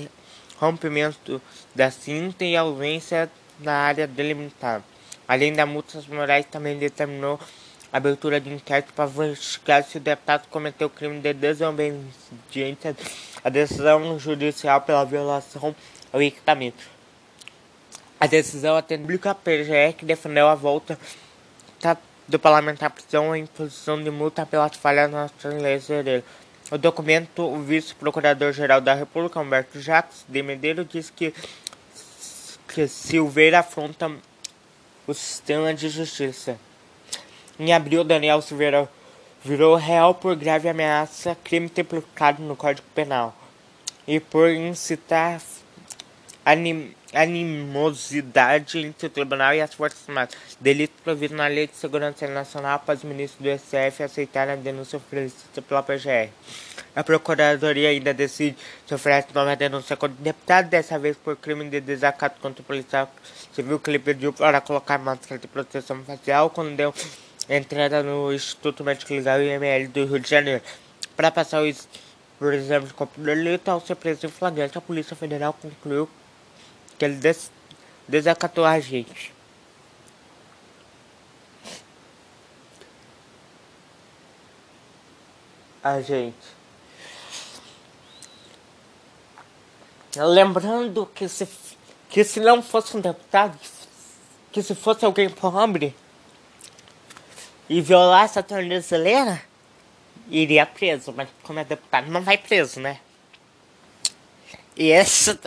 rompimento 0.59 1.40
da 1.74 1.90
cinta 1.90 2.44
e 2.44 2.56
ausência 2.56 3.30
na 3.59 3.72
área 3.72 4.06
delimitada. 4.06 4.85
Além 5.26 5.52
da 5.52 5.64
multas 5.64 6.06
morais, 6.06 6.44
também 6.50 6.78
determinou 6.78 7.38
a 7.92 7.96
abertura 7.96 8.40
de 8.40 8.52
inquérito 8.52 8.92
para 8.92 9.09
investigar 9.09 9.83
se 9.83 9.96
o 9.96 10.00
deputado 10.00 10.48
cometeu 10.48 10.90
crime 10.90 11.20
de 11.20 11.33
desobediência 11.33 12.96
à 13.42 13.48
decisão 13.48 14.18
judicial 14.18 14.80
pela 14.83 15.04
violação 15.04 15.74
ao 16.12 16.22
equipamento. 16.22 16.85
A 18.18 18.26
decisão 18.26 18.76
atende 18.76 19.02
pública 19.02 19.35
PGE 19.35 19.94
que 19.96 20.04
defendeu 20.04 20.46
a 20.46 20.54
volta 20.54 20.98
do 22.31 22.38
parlamentar 22.38 22.90
prisão 22.90 23.35
em 23.35 23.45
posição 23.45 24.01
de 24.03 24.11
multa 24.11 24.47
pelas 24.47 24.77
falhas 24.77 25.11
nas 25.11 25.33
leis 25.43 25.88
dele. 25.88 26.25
O 26.71 26.79
documento, 26.79 27.43
o 27.43 27.61
vice-procurador-geral 27.61 28.81
da 28.81 28.95
República, 28.95 29.40
Humberto 29.40 29.81
Jacques 29.81 30.25
de 30.29 30.40
Medeiros, 30.40 30.87
diz 30.88 31.11
que, 31.11 31.35
que 32.69 32.87
Silveira 32.87 33.59
afronta 33.59 34.12
o 35.09 35.12
sistema 35.12 35.75
de 35.75 35.88
justiça. 35.88 36.57
Em 37.59 37.73
abril, 37.73 38.05
Daniel 38.05 38.40
Silveira 38.40 38.88
virou 39.43 39.75
réu 39.75 40.14
por 40.14 40.37
grave 40.37 40.69
ameaça, 40.69 41.37
crime 41.43 41.69
triplicado 41.69 42.40
no 42.40 42.55
Código 42.55 42.87
Penal, 42.95 43.35
e 44.07 44.21
por 44.21 44.49
incitar 44.49 45.40
anim, 46.44 46.94
animosidade 47.12 48.79
entre 48.79 49.07
o 49.07 49.11
tribunal 49.11 49.55
e 49.55 49.61
as 49.61 49.74
Forças 49.74 50.09
Armadas. 50.09 50.37
Delito 50.61 50.94
previsto 51.03 51.37
na 51.37 51.46
Lei 51.46 51.66
de 51.66 51.76
Segurança 51.76 52.26
Nacional 52.29 52.76
após 52.76 53.03
o 53.03 53.07
ministro 53.07 53.42
do 53.42 53.59
STF 53.59 54.03
aceitar 54.03 54.48
a 54.48 54.57
denúncia 54.57 54.96
oferecida 54.96 55.62
pela 55.62 55.83
PGR. 55.83 56.31
A 56.94 57.05
Procuradoria 57.05 57.90
ainda 57.90 58.12
decide 58.12 58.57
se 58.87 58.94
oferece 58.94 59.29
nova 59.35 59.55
denúncia 59.55 59.96
contra 59.96 60.16
o 60.18 60.24
deputado, 60.24 60.68
dessa 60.68 60.98
vez 60.98 61.16
por 61.16 61.37
crime 61.37 61.68
de 61.68 61.81
desacato 61.81 62.40
contra 62.40 62.62
o 62.62 62.64
policial 62.64 63.11
civil 63.53 63.79
que 63.79 63.90
ele 63.90 63.98
pediu 63.98 64.33
para 64.33 64.61
colocar 64.61 64.98
máscara 64.98 65.38
de 65.38 65.46
proteção 65.46 66.03
facial 66.05 66.50
quando 66.50 66.74
deu 66.76 66.94
entrada 67.48 68.03
no 68.03 68.33
Instituto 68.33 68.85
Médico 68.85 69.12
Legal 69.12 69.40
IML 69.40 69.88
do 69.88 70.05
Rio 70.05 70.20
de 70.20 70.29
Janeiro. 70.29 70.62
Para 71.16 71.31
passar 71.31 71.62
o 71.62 71.74
por 72.40 72.55
exame 72.55 72.87
de 72.87 73.22
delito, 73.22 73.70
ao 73.70 73.83
ser 73.83 73.96
preso 73.96 74.24
em 74.24 74.31
flagrante, 74.31 74.79
a 74.79 74.81
Polícia 74.81 75.14
Federal 75.14 75.53
concluiu 75.53 76.09
que 77.01 77.05
ele 77.07 77.15
des 77.15 77.51
desacatou 78.07 78.67
a 78.67 78.79
gente. 78.79 79.33
A 85.83 86.03
gente. 86.03 86.37
Lembrando 90.15 91.07
que 91.07 91.27
se, 91.27 91.49
que 92.11 92.23
se 92.23 92.39
não 92.39 92.63
fosse 92.63 92.95
um 92.95 93.01
deputado, 93.01 93.59
que 94.53 94.63
se 94.63 94.75
fosse 94.75 95.07
alguém 95.07 95.31
pobre 95.31 95.97
e 97.67 97.81
violasse 97.81 98.39
a 98.39 98.43
tornozeleira, 98.43 99.41
iria 100.29 100.67
preso, 100.67 101.15
mas 101.17 101.31
como 101.45 101.61
é 101.61 101.65
deputado 101.65 102.11
não 102.11 102.21
vai 102.21 102.37
preso, 102.37 102.79
né? 102.79 103.01
E 104.77 104.91
esse 104.91 105.39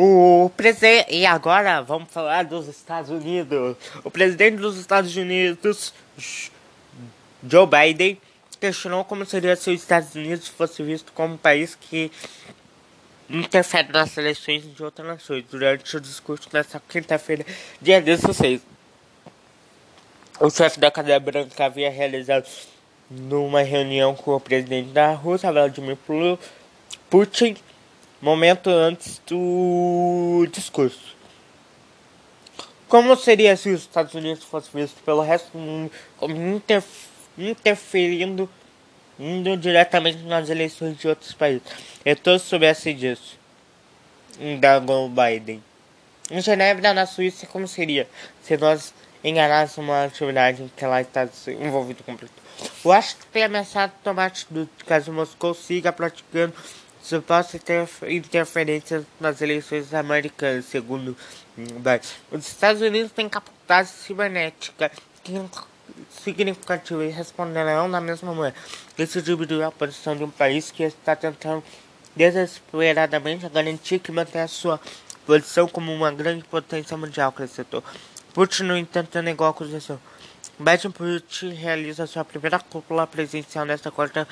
O 0.00 0.48
presidente. 0.56 1.12
E 1.12 1.26
agora 1.26 1.82
vamos 1.82 2.12
falar 2.12 2.44
dos 2.44 2.68
Estados 2.68 3.10
Unidos. 3.10 3.76
O 4.04 4.10
presidente 4.12 4.58
dos 4.58 4.78
Estados 4.78 5.16
Unidos, 5.16 5.92
Joe 7.42 7.66
Biden, 7.66 8.16
questionou 8.60 9.04
como 9.04 9.26
seria 9.26 9.56
se 9.56 9.70
os 9.70 9.80
Estados 9.80 10.14
Unidos 10.14 10.46
fosse 10.46 10.84
visto 10.84 11.12
como 11.12 11.34
um 11.34 11.36
país 11.36 11.74
que 11.74 12.12
interfere 13.28 13.92
nas 13.92 14.16
eleições 14.16 14.72
de 14.72 14.84
outras 14.84 15.04
nações 15.04 15.44
durante 15.50 15.96
o 15.96 16.00
discurso 16.00 16.48
desta 16.48 16.80
quinta-feira, 16.88 17.44
dia 17.82 18.00
16. 18.00 18.60
O 20.38 20.48
chefe 20.48 20.78
da 20.78 20.92
Casa 20.92 21.18
Branca 21.18 21.64
havia 21.64 21.90
realizado 21.90 22.46
numa 23.10 23.62
reunião 23.62 24.14
com 24.14 24.36
o 24.36 24.38
presidente 24.38 24.90
da 24.90 25.12
Rússia, 25.14 25.50
Vladimir 25.50 25.98
Putin, 27.10 27.56
momento 28.20 28.68
antes 28.68 29.20
do 29.26 30.46
discurso. 30.50 31.16
Como 32.88 33.14
seria 33.16 33.56
se 33.56 33.70
os 33.70 33.82
Estados 33.82 34.14
Unidos 34.14 34.44
fossem 34.44 34.70
vistos 34.74 35.00
pelo 35.02 35.20
resto 35.20 35.52
do 35.52 35.58
mundo 35.58 35.92
como 36.16 36.34
interferindo 37.36 38.48
indo 39.18 39.56
diretamente 39.56 40.22
nas 40.22 40.48
eleições 40.48 40.96
de 40.96 41.06
outros 41.06 41.32
países? 41.32 41.62
Eu 42.04 42.16
todos 42.16 42.42
soubessem 42.42 42.96
disso. 42.96 43.38
Indagou 44.40 45.08
Biden. 45.08 45.62
Em 46.30 46.40
Genebra, 46.40 46.94
na 46.94 47.06
Suíça, 47.06 47.46
como 47.46 47.66
seria 47.66 48.08
se 48.42 48.56
nós 48.56 48.94
enganássemos 49.22 49.88
uma 49.88 50.04
atividade 50.04 50.62
em 50.62 50.68
que 50.68 50.84
ela 50.84 51.00
está 51.00 51.28
envolvida 51.60 52.02
com 52.04 52.16
Washington 52.84 53.26
tem 53.32 53.44
ameaçado 53.44 53.92
tomar 54.02 54.26
atitude 54.26 54.70
caso 54.86 55.12
Moscou 55.12 55.54
siga 55.54 55.92
praticando 55.92 56.54
suposta 57.08 57.58
interferência 58.06 59.04
nas 59.18 59.40
eleições 59.40 59.94
americanas, 59.94 60.66
segundo 60.66 61.16
Biden. 61.56 62.00
Os 62.30 62.46
Estados 62.46 62.82
Unidos 62.82 63.10
têm 63.12 63.28
capacidade 63.28 63.88
cibernética 63.88 64.90
significativa 66.22 67.04
e 67.04 67.08
responderão 67.08 67.90
da 67.90 68.00
mesma 68.00 68.34
maneira. 68.34 68.56
Isso 68.98 69.22
diminuiu 69.22 69.64
a 69.64 69.72
posição 69.72 70.14
de 70.14 70.22
um 70.22 70.30
país 70.30 70.70
que 70.70 70.82
está 70.82 71.16
tentando 71.16 71.64
desesperadamente 72.14 73.48
garantir 73.48 74.00
que 74.00 74.12
mantém 74.12 74.42
a 74.42 74.48
sua 74.48 74.78
posição 75.24 75.66
como 75.66 75.92
uma 75.92 76.12
grande 76.12 76.44
potência 76.44 76.96
mundial, 76.96 77.30
acrescentou. 77.30 77.82
Putin, 78.34 78.64
no 78.64 78.76
entanto, 78.76 79.20
negou 79.22 79.46
a 79.46 79.50
acusação. 79.50 79.98
Biden 80.58 80.90
Putin 80.90 81.50
realiza 81.54 82.06
sua 82.06 82.24
primeira 82.24 82.58
cúpula 82.58 83.06
presencial 83.06 83.64
nesta 83.64 83.90
quarta 83.90 84.26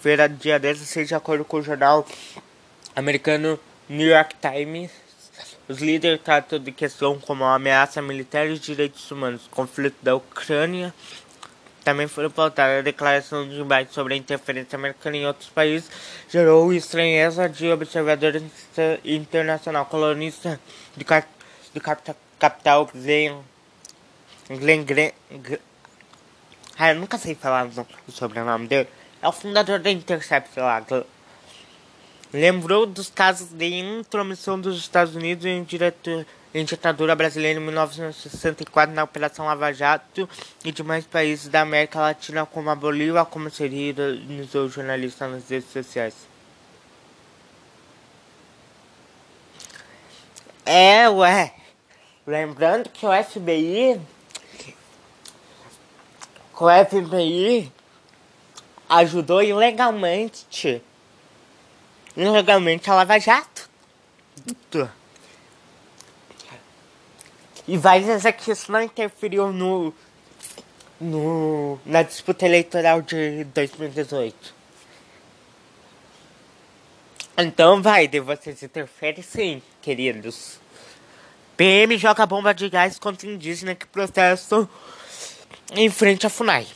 feira 0.00 0.28
dia 0.28 0.58
16, 0.58 1.08
de 1.08 1.14
acordo 1.14 1.44
com 1.44 1.58
o 1.58 1.62
jornal 1.62 2.06
americano 2.94 3.58
New 3.88 4.08
York 4.08 4.36
Times. 4.40 4.90
Os 5.68 5.78
líderes 5.78 6.20
tratam 6.22 6.58
de 6.58 6.70
questão 6.72 7.18
como 7.18 7.44
a 7.44 7.54
ameaça 7.54 8.00
militar 8.00 8.46
e 8.46 8.52
os 8.52 8.60
direitos 8.60 9.10
humanos, 9.10 9.48
conflito 9.50 9.96
da 10.02 10.14
Ucrânia. 10.14 10.94
Também 11.84 12.08
foram 12.08 12.30
pautadas 12.30 12.80
a 12.80 12.82
declaração 12.82 13.48
de 13.48 13.62
Biden 13.62 13.88
sobre 13.90 14.14
a 14.14 14.16
interferência 14.16 14.76
americana 14.76 15.16
em 15.16 15.26
outros 15.26 15.48
países, 15.48 15.90
gerou 16.28 16.72
estranheza 16.72 17.48
de 17.48 17.70
observadores 17.70 18.42
internacional. 19.04 19.86
Colunista 19.86 20.60
de, 20.96 21.04
cap, 21.04 21.28
de 21.72 21.80
cap, 21.80 22.02
capital 22.38 22.90
Glenn, 22.92 23.40
Glenn, 24.48 24.84
Glenn, 24.84 25.12
Glenn 25.30 25.60
ah, 26.78 26.90
eu 26.90 26.96
nunca 26.96 27.16
sei 27.16 27.34
falar 27.34 27.66
o 27.66 28.12
sobrenome 28.12 28.66
dele. 28.66 28.86
É 29.26 29.28
o 29.28 29.32
fundador 29.32 29.80
da 29.80 29.90
Intercept 29.90 30.56
lá. 30.56 30.80
lembrou 32.32 32.86
dos 32.86 33.10
casos 33.10 33.48
de 33.48 33.74
intromissão 33.74 34.60
dos 34.60 34.78
Estados 34.78 35.16
Unidos 35.16 35.44
em, 35.44 35.66
em 36.54 36.64
ditadura 36.64 37.16
brasileira 37.16 37.58
em 37.58 37.62
1964 37.64 38.94
na 38.94 39.02
Operação 39.02 39.46
Lava 39.46 39.72
Jato 39.72 40.28
e 40.64 40.70
demais 40.70 41.04
países 41.04 41.48
da 41.48 41.62
América 41.62 41.98
Latina 41.98 42.46
como 42.46 42.70
a 42.70 42.76
Bolívia, 42.76 43.24
como 43.24 43.50
seria 43.50 43.96
o 44.54 44.68
jornalista 44.68 45.26
nas 45.26 45.50
redes 45.50 45.72
sociais. 45.72 46.14
É, 50.64 51.08
ué. 51.08 51.52
Lembrando 52.24 52.90
que 52.90 53.04
o 53.04 53.10
FBI. 53.24 54.00
Que 56.54 56.62
o 56.62 56.68
FBI 56.86 57.72
ajudou 58.88 59.42
ilegalmente. 59.42 60.82
Ilegalmente 62.16 62.90
a 62.90 62.94
Lava 62.94 63.18
Jato. 63.18 63.68
E 67.68 67.76
que 68.32 68.52
isso 68.52 68.70
não 68.70 68.80
interferiu 68.80 69.52
no, 69.52 69.92
no, 71.00 71.78
na 71.84 72.02
disputa 72.02 72.46
eleitoral 72.46 73.02
de 73.02 73.44
2018. 73.44 74.54
Então 77.38 77.82
vai, 77.82 78.08
de 78.08 78.20
vocês 78.20 78.62
interferem 78.62 79.22
sim, 79.22 79.60
queridos. 79.82 80.58
PM 81.56 81.98
joga 81.98 82.24
bomba 82.24 82.54
de 82.54 82.68
gás 82.68 82.98
contra 82.98 83.28
indígenas 83.28 83.76
que 83.76 83.86
protestam 83.86 84.68
em 85.72 85.90
frente 85.90 86.26
à 86.26 86.30
FUNAI. 86.30 86.66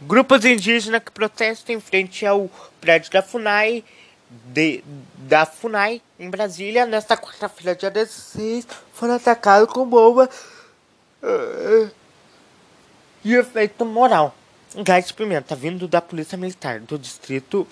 Grupos 0.00 0.44
indígenas 0.44 1.02
que 1.02 1.10
protestam 1.10 1.74
em 1.74 1.80
frente 1.80 2.24
ao 2.24 2.48
prédio 2.80 3.10
da 3.10 3.20
FUNAI, 3.20 3.84
de, 4.30 4.84
da 5.16 5.44
FUNAI 5.44 6.00
em 6.20 6.30
Brasília, 6.30 6.86
nesta 6.86 7.16
quarta-feira, 7.16 7.74
dia 7.74 7.90
16, 7.90 8.68
foram 8.92 9.14
atacados 9.14 9.72
com 9.72 9.84
bomba 9.84 10.30
uh, 11.22 11.90
de 13.24 13.34
efeito 13.34 13.84
moral. 13.84 14.34
Gás 14.76 15.08
de 15.08 15.14
pimenta 15.14 15.56
vindo 15.56 15.88
da 15.88 16.00
Polícia 16.00 16.38
Militar 16.38 16.78
do 16.78 16.96
Distrito 16.96 17.66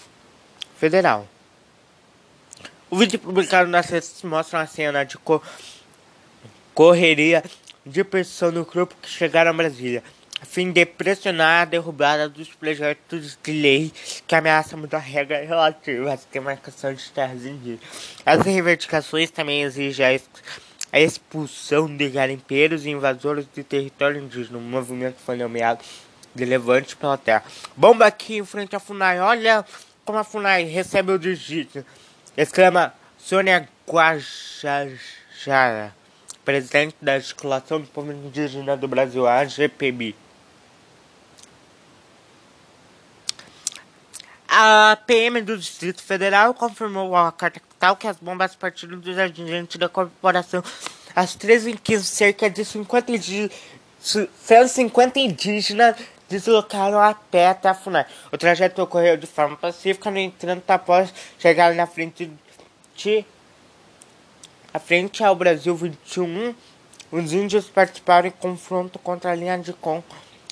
Federal. 0.79 1.29
O 2.91 2.97
vídeo 2.97 3.21
publicado 3.21 3.71
nas 3.71 3.87
redes 3.87 4.23
mostra 4.25 4.61
uma 4.61 4.67
cena 4.67 5.05
de 5.05 5.17
co 5.19 5.41
correria 6.75 7.45
de 7.85 8.03
pessoas 8.03 8.53
no 8.53 8.65
grupo 8.65 8.97
que 9.01 9.09
chegaram 9.09 9.51
a 9.51 9.55
Brasília, 9.55 10.03
fim 10.45 10.71
de 10.71 10.85
pressionar 10.85 11.63
a 11.63 11.65
derrubada 11.65 12.29
dos 12.29 12.49
projetos 12.49 13.39
de 13.43 13.53
lei 13.53 13.93
que 14.27 14.35
ameaçam 14.35 14.79
mudar 14.79 14.99
regras 14.99 15.49
relativas 15.49 16.13
à 16.13 16.19
demarcação 16.33 16.93
de 16.93 17.11
terras 17.11 17.47
indígenas. 17.47 17.81
As 18.25 18.41
reivindicações 18.45 19.31
também 19.31 19.63
exigem 19.63 20.21
a, 20.93 21.01
expulsão 21.01 21.95
de 21.95 22.09
garimpeiros 22.09 22.85
e 22.87 22.91
invasores 22.91 23.47
de 23.55 23.63
território 23.65 24.21
indígena. 24.21 24.59
O 24.59 24.61
movimento 24.61 25.17
foi 25.25 25.37
nomeado 25.37 25.83
de 26.35 26.45
Levante 26.45 26.97
pela 26.97 27.17
Terra. 27.17 27.45
Bomba 27.77 28.07
aqui 28.07 28.37
em 28.37 28.45
frente 28.45 28.77
à 28.77 28.81
FUNAI. 28.81 29.21
Olha 29.21 29.65
como 30.05 30.19
a 30.19 30.25
FUNAI 30.25 30.65
recebe 30.65 31.13
o 31.13 31.19
digito, 31.19 31.85
exclama 32.37 32.95
Sônia 33.19 33.69
Guajajara, 33.89 34.85
presidente 36.45 36.95
da 37.01 37.15
Articulação 37.15 37.81
do 37.81 37.87
Povo 37.89 38.13
Indígena 38.13 38.77
do 38.77 38.87
Brasil, 38.87 39.27
AGPB. 39.27 40.15
A 44.59 44.97
PM 45.07 45.43
do 45.43 45.59
Distrito 45.59 46.03
Federal 46.03 46.55
confirmou 46.55 47.15
à 47.15 47.31
carta 47.31 47.61
capital 47.61 47.95
que 47.95 48.07
as 48.07 48.17
bombas 48.17 48.55
partiram 48.55 48.99
dos 48.99 49.19
agentes 49.19 49.77
da 49.77 49.87
corporação 49.87 50.65
às 51.15 51.37
13h15, 51.37 51.99
cerca 51.99 52.49
de 52.49 52.65
50 52.65 53.13
150 54.01 55.19
indígenas 55.21 55.97
deslocaram 56.27 56.99
a 56.99 57.13
pé 57.13 57.49
até 57.49 57.69
a 57.69 57.75
FUNAI. 57.75 58.07
O 58.33 58.39
trajeto 58.39 58.81
ocorreu 58.81 59.19
de 59.19 59.27
forma 59.27 59.59
pacífica, 59.59 60.11
no 60.11 60.17
entanto, 60.17 60.71
após 60.71 61.13
chegar 61.39 61.75
na 61.75 61.87
frente 61.87 62.31
de 62.95 63.27
a 64.73 64.79
frente 64.79 65.23
ao 65.23 65.37
Brasil 65.37 65.77
21, 65.77 66.55
os 67.13 67.33
índios 67.35 67.67
participaram 67.67 68.29
em 68.29 68.31
confronto 68.31 68.99
contra 69.01 69.33
a 69.33 69.35
linha 69.35 69.59
de 69.59 69.75
con 69.75 70.03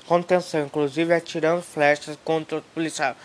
contenção, 0.07 0.67
inclusive 0.67 1.15
atirando 1.15 1.63
flechas 1.63 2.19
contra 2.23 2.59
os 2.59 2.65
policiais, 2.75 3.17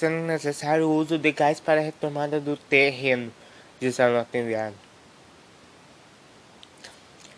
sendo 0.00 0.26
necessário 0.26 0.88
o 0.88 0.94
uso 0.94 1.18
de 1.18 1.30
gás 1.30 1.60
para 1.60 1.80
a 1.80 1.84
retomada 1.84 2.40
do 2.40 2.56
terreno, 2.56 3.30
disse 3.78 4.00
a 4.00 4.08
nota 4.08 4.38
enviada. 4.38 4.74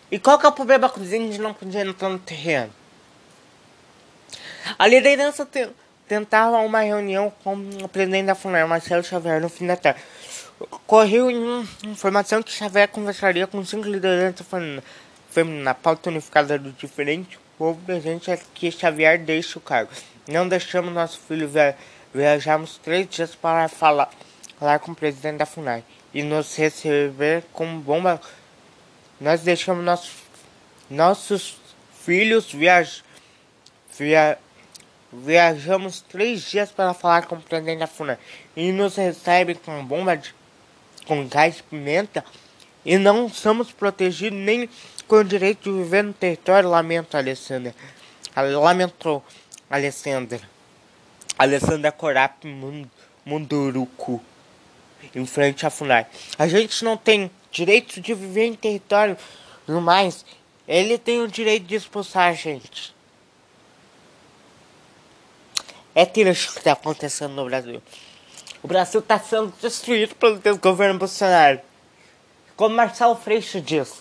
E 0.09 0.17
qual 0.17 0.39
que 0.39 0.45
é 0.45 0.49
o 0.49 0.53
problema 0.53 0.89
os 0.95 1.11
índios 1.11 1.39
não 1.39 1.53
poderem 1.53 1.89
entrar 1.89 2.07
no 2.07 2.19
terreno? 2.19 2.71
A 4.79 4.87
liderança 4.87 5.45
te 5.45 5.67
tentava 6.07 6.57
uma 6.59 6.79
reunião 6.79 7.33
com 7.43 7.53
o 7.83 7.89
presidente 7.89 8.27
da 8.27 8.35
FUNAI, 8.35 8.65
Marcelo 8.65 9.03
Xavier, 9.03 9.41
no 9.41 9.49
fim 9.49 9.67
da 9.67 9.75
tarde. 9.75 9.99
Correu 10.87 11.29
informação 11.83 12.41
que 12.41 12.51
Xavier 12.51 12.87
conversaria 12.87 13.45
com 13.45 13.63
cinco 13.65 13.89
lideranças 13.89 14.47
femininas. 14.47 15.63
Na 15.63 15.73
pauta 15.73 16.09
unificada 16.09 16.57
do 16.57 16.71
diferente, 16.71 17.37
o 17.59 17.75
presente 17.75 18.31
é 18.31 18.39
que 18.53 18.71
Xavier 18.71 19.19
deixe 19.19 19.57
o 19.57 19.61
cargo. 19.61 19.91
Não 20.27 20.47
deixamos 20.47 20.93
nosso 20.93 21.19
filho 21.19 21.49
via 21.49 21.75
viajamos 22.13 22.77
três 22.77 23.07
dias 23.09 23.35
para 23.35 23.67
falar, 23.67 24.09
falar 24.59 24.79
com 24.79 24.91
o 24.91 24.95
presidente 24.95 25.37
da 25.37 25.45
FUNAI 25.45 25.83
e 26.13 26.23
nos 26.23 26.55
receber 26.55 27.43
com 27.51 27.79
bomba. 27.79 28.21
Nós 29.19 29.41
deixamos 29.41 29.83
nossos, 29.83 30.11
nossos 30.89 31.57
filhos 32.03 32.51
viajar. 32.51 33.03
Via, 33.97 34.39
Viajamos 35.15 36.01
três 36.01 36.41
dias 36.41 36.71
para 36.71 36.91
falar 36.91 37.27
com 37.27 37.35
o 37.35 37.41
presidente 37.41 37.79
da 37.79 37.87
FUNA 37.87 38.17
e 38.55 38.71
nos 38.71 38.95
recebe 38.95 39.53
com 39.53 39.85
bomba 39.85 40.17
de, 40.17 40.33
com 41.05 41.27
gás 41.27 41.57
de 41.57 41.63
pimenta 41.63 42.25
e 42.83 42.97
não 42.97 43.29
somos 43.29 43.71
protegidos 43.71 44.39
nem 44.39 44.67
com 45.07 45.17
o 45.17 45.23
direito 45.23 45.71
de 45.71 45.83
viver 45.83 46.03
no 46.03 46.13
território, 46.13 46.67
lamento 46.67 47.15
Alessandra. 47.15 47.75
Lamentou 48.35 49.23
Alessandra. 49.69 50.52
Alessandra 51.37 51.91
Corap 51.91 52.45
Munduruku 53.25 54.21
em 55.15 55.25
frente 55.25 55.65
à 55.65 55.69
FUNAI. 55.69 56.07
A 56.37 56.47
gente 56.47 56.83
não 56.83 56.95
tem 56.95 57.29
direito 57.51 57.99
de 57.99 58.13
viver 58.13 58.45
em 58.45 58.55
território, 58.55 59.17
no 59.67 59.81
mais, 59.81 60.25
ele 60.67 60.97
tem 60.97 61.21
o 61.21 61.27
direito 61.27 61.65
de 61.65 61.75
expulsar 61.75 62.29
a 62.29 62.33
gente. 62.33 62.93
É 65.95 66.05
triste 66.05 66.49
o 66.49 66.53
que 66.53 66.59
está 66.59 66.71
acontecendo 66.71 67.33
no 67.33 67.45
Brasil. 67.45 67.81
O 68.63 68.67
Brasil 68.67 68.99
está 68.99 69.19
sendo 69.19 69.53
destruído 69.61 70.15
pelo 70.15 70.57
governo 70.57 70.97
Bolsonaro. 70.97 71.59
Como 72.55 72.75
Marcelo 72.75 73.15
Freixo 73.15 73.59
diz, 73.59 73.99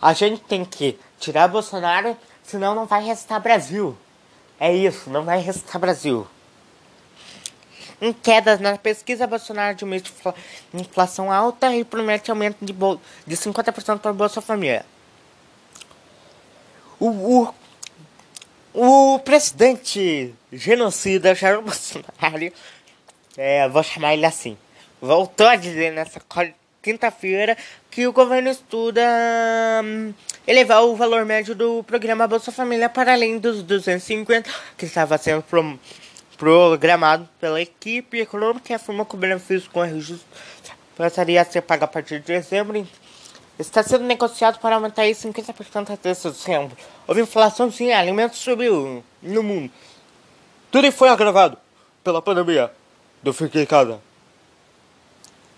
a 0.00 0.12
gente 0.12 0.42
tem 0.42 0.64
que 0.64 0.98
tirar 1.18 1.48
Bolsonaro, 1.48 2.16
senão 2.42 2.74
não 2.74 2.86
vai 2.86 3.02
restar 3.02 3.40
Brasil. 3.40 3.96
É 4.64 4.72
isso, 4.72 5.10
não 5.10 5.24
vai 5.24 5.40
restar 5.40 5.80
Brasil. 5.80 6.24
Em 8.00 8.12
quedas 8.12 8.60
na 8.60 8.78
pesquisa, 8.78 9.26
Bolsonaro 9.26 9.70
admite 9.70 10.14
inflação 10.72 11.32
alta 11.32 11.74
e 11.74 11.84
promete 11.84 12.30
aumento 12.30 12.64
de, 12.64 12.72
de 12.72 13.36
50% 13.36 13.98
para 13.98 14.12
a 14.12 14.14
Bolsa 14.14 14.40
Família. 14.40 14.86
O, 17.00 17.08
o 17.08 17.54
o 18.72 19.18
presidente 19.18 20.32
genocida 20.52 21.34
Jair 21.34 21.60
Bolsonaro, 21.60 22.52
é, 23.36 23.68
vou 23.68 23.82
chamar 23.82 24.14
ele 24.14 24.24
assim, 24.24 24.56
voltou 25.00 25.48
a 25.48 25.56
dizer 25.56 25.92
nessa 25.92 26.20
quinta-feira 26.82 27.56
que 27.90 28.06
o 28.06 28.12
governo 28.12 28.50
estuda 28.50 29.00
hum, 29.84 30.12
elevar 30.46 30.82
o 30.82 30.96
valor 30.96 31.24
médio 31.24 31.54
do 31.54 31.82
programa 31.84 32.26
Bolsa 32.26 32.50
Família 32.50 32.88
para 32.88 33.12
além 33.12 33.38
dos 33.38 33.62
250 33.62 34.50
que 34.76 34.86
estava 34.86 35.16
sendo 35.16 35.42
pro, 35.42 35.78
programado 36.36 37.28
pela 37.40 37.60
equipe 37.60 38.20
econômica 38.20 38.72
e 38.72 38.74
afirmou 38.74 39.06
que 39.06 39.14
o 39.14 39.18
benefício 39.18 39.70
com 39.70 39.80
registro 39.80 40.26
passaria 40.96 41.40
a 41.40 41.44
ser 41.44 41.62
pago 41.62 41.84
a 41.84 41.88
partir 41.88 42.20
de 42.20 42.26
dezembro 42.26 42.86
está 43.58 43.82
sendo 43.82 44.04
negociado 44.04 44.58
para 44.58 44.74
aumentar 44.74 45.06
em 45.06 45.12
50% 45.12 45.90
até 45.90 46.12
dezembro. 46.12 46.76
Houve 47.06 47.22
inflação 47.22 47.70
sim, 47.70 47.92
alimentos 47.92 48.38
subiu 48.38 49.04
no 49.22 49.42
mundo. 49.42 49.70
Tudo 50.70 50.90
foi 50.90 51.08
agravado 51.08 51.56
pela 52.02 52.20
pandemia 52.20 52.70
do 53.22 53.32
Fique 53.32 53.60
em 53.60 53.66
Casa. 53.66 54.00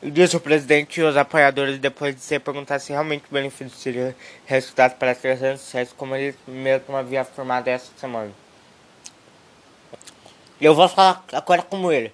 Disse 0.04 0.36
o 0.36 0.40
presidente 0.40 1.00
e 1.00 1.02
os 1.02 1.16
apoiadores 1.16 1.78
depois 1.78 2.14
de 2.14 2.20
ser 2.20 2.38
perguntado 2.38 2.78
se 2.82 2.92
realmente 2.92 3.24
o 3.30 3.32
benefício 3.32 3.78
seria 3.78 4.14
resultado 4.44 4.96
para 4.98 5.14
300 5.14 5.72
reais, 5.72 5.94
como 5.96 6.14
ele 6.14 6.36
mesmo 6.46 6.94
havia 6.94 7.22
afirmado 7.22 7.68
essa 7.68 7.90
semana. 7.96 8.30
Eu 10.60 10.74
vou 10.74 10.86
falar 10.90 11.24
agora 11.32 11.62
como 11.62 11.90
ele. 11.90 12.12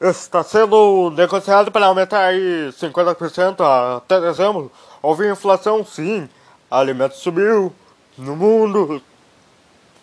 está 0.00 0.42
sendo 0.42 1.10
negociado 1.10 1.70
para 1.70 1.86
aumentar 1.86 2.26
aí 2.26 2.70
50% 2.72 3.96
até 3.96 4.20
dezembro. 4.20 4.72
Houve 5.00 5.30
inflação, 5.30 5.86
sim. 5.86 6.28
Alimentos 6.68 7.18
subiu 7.18 7.72
no 8.18 8.34
mundo 8.34 9.00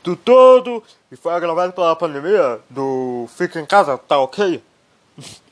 do 0.02 0.16
todo 0.16 0.82
e 1.12 1.18
foi 1.18 1.34
agravado 1.34 1.74
pela 1.74 1.98
pandemia 1.98 2.62
do 2.70 3.28
fica 3.36 3.60
em 3.60 3.66
casa, 3.66 3.98
tá 3.98 4.18
ok? 4.20 4.64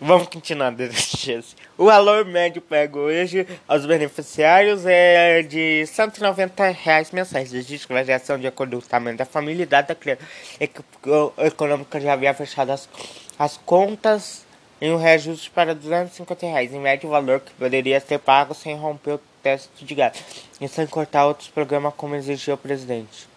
Vamos 0.00 0.28
continuar 0.28 0.72
desse 0.72 1.40
O 1.78 1.86
valor 1.86 2.24
médio 2.24 2.60
pago 2.60 2.98
hoje 2.98 3.46
aos 3.68 3.86
beneficiários 3.86 4.84
é 4.84 5.42
de 5.42 5.86
190 5.86 6.70
reais 6.70 7.10
mensais. 7.12 7.54
Existe 7.54 7.86
variação 7.88 8.38
de 8.38 8.46
acordo 8.46 8.78
com 8.78 8.84
o 8.84 8.88
tamanho 8.88 9.16
da 9.16 9.24
família 9.24 9.62
e 9.62 9.66
da 9.66 9.82
criança. 9.94 10.22
Econômica 11.38 12.00
já 12.00 12.14
havia 12.14 12.34
fechado 12.34 12.72
as, 12.72 12.88
as 13.38 13.56
contas 13.58 14.44
em 14.80 14.92
um 14.92 14.96
reajuste 14.96 15.50
para 15.50 15.74
250 15.74 16.46
reais, 16.46 16.74
em 16.74 16.80
média 16.80 17.06
o 17.06 17.10
valor 17.10 17.40
que 17.40 17.52
poderia 17.52 18.00
ser 18.00 18.18
pago 18.18 18.54
sem 18.54 18.76
romper 18.76 19.12
o 19.12 19.20
teto 19.42 19.68
de 19.80 19.94
gasto 19.94 20.22
e 20.60 20.68
sem 20.68 20.86
cortar 20.86 21.26
outros 21.26 21.48
programas 21.48 21.94
como 21.96 22.14
exigiu 22.14 22.54
o 22.54 22.58
presidente. 22.58 23.35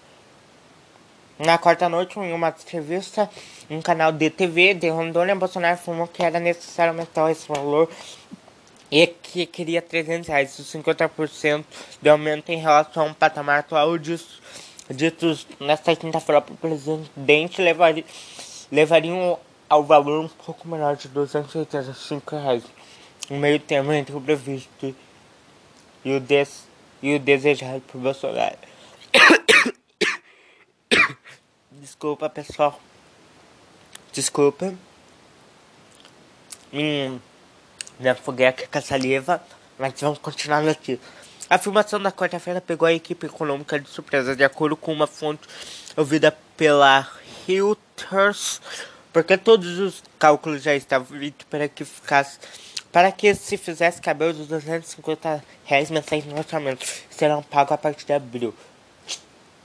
Na 1.39 1.57
quarta 1.57 1.87
noite, 1.87 2.19
em 2.19 2.33
uma 2.33 2.49
entrevista 2.49 3.29
um 3.69 3.81
canal 3.81 4.11
de 4.11 4.29
TV 4.29 4.73
de 4.73 4.89
Rondônia, 4.89 5.33
Bolsonaro 5.33 5.75
afirmou 5.75 6.05
que 6.05 6.21
era 6.21 6.37
necessário 6.37 6.91
aumentar 6.91 7.31
esse 7.31 7.47
valor 7.47 7.89
e 8.91 9.07
que 9.07 9.45
queria 9.45 9.81
300 9.81 10.27
reais, 10.27 10.49
50% 10.49 11.63
de 12.01 12.09
aumento 12.09 12.49
em 12.49 12.57
relação 12.57 13.07
ao 13.07 13.13
patamar 13.15 13.59
atual 13.59 13.97
disso, 13.97 14.41
ditos 14.89 15.47
nesta 15.61 15.95
quinta-feira 15.95 16.41
para 16.41 16.53
o 16.53 16.57
presidente 16.57 17.61
levaria, 17.61 18.03
levariam 18.69 19.39
ao 19.69 19.81
valor 19.81 20.25
um 20.25 20.27
pouco 20.27 20.67
menor 20.67 20.97
de 20.97 21.07
285 21.07 22.35
reais, 22.35 22.63
um 23.31 23.39
meio 23.39 23.61
termo 23.61 23.93
entre 23.93 24.13
o 24.13 24.19
previsto 24.19 24.93
e 26.03 26.11
o, 26.11 26.19
des, 26.19 26.65
e 27.01 27.15
o 27.15 27.19
desejado 27.19 27.79
por 27.87 28.01
Bolsonaro. 28.01 28.57
Desculpa, 31.80 32.30
pessoal. 32.30 32.77
Desculpa. 34.11 34.73
Me 36.73 38.09
afoguei 38.09 38.47
aqui 38.47 38.67
com 38.67 38.77
a 38.77 38.82
saliva, 38.82 39.41
mas 39.77 39.93
vamos 40.01 40.19
continuar 40.19 40.67
aqui. 40.67 40.99
A 41.49 41.57
filmação 41.57 42.01
da 42.01 42.11
quarta-feira 42.11 42.59
pegou 42.59 42.86
a 42.86 42.91
equipe 42.91 43.27
econômica 43.27 43.80
de 43.80 43.88
surpresa, 43.88 44.36
de 44.36 44.43
acordo 44.43 44.75
com 44.75 44.91
uma 44.91 45.07
fonte 45.07 45.47
ouvida 45.95 46.38
pela 46.57 47.09
Reuters, 47.47 48.61
porque 49.13 49.38
todos 49.38 49.80
os 49.80 50.03
cálculos 50.19 50.61
já 50.61 50.75
estavam 50.75 51.17
feitos 51.17 51.47
para 51.49 51.69
que 51.69 51.86
ficasse 51.86 52.39
para 52.91 53.11
que 53.11 53.34
se 53.36 53.55
fizesse 53.55 54.01
caber 54.01 54.32
os 54.32 54.47
250 54.47 55.43
reais 55.63 55.89
mensais 55.89 56.25
no 56.25 56.38
orçamento 56.38 56.86
serão 57.09 57.41
pagos 57.41 57.71
a 57.71 57.77
partir 57.77 58.05
de 58.05 58.13
abril. 58.13 58.53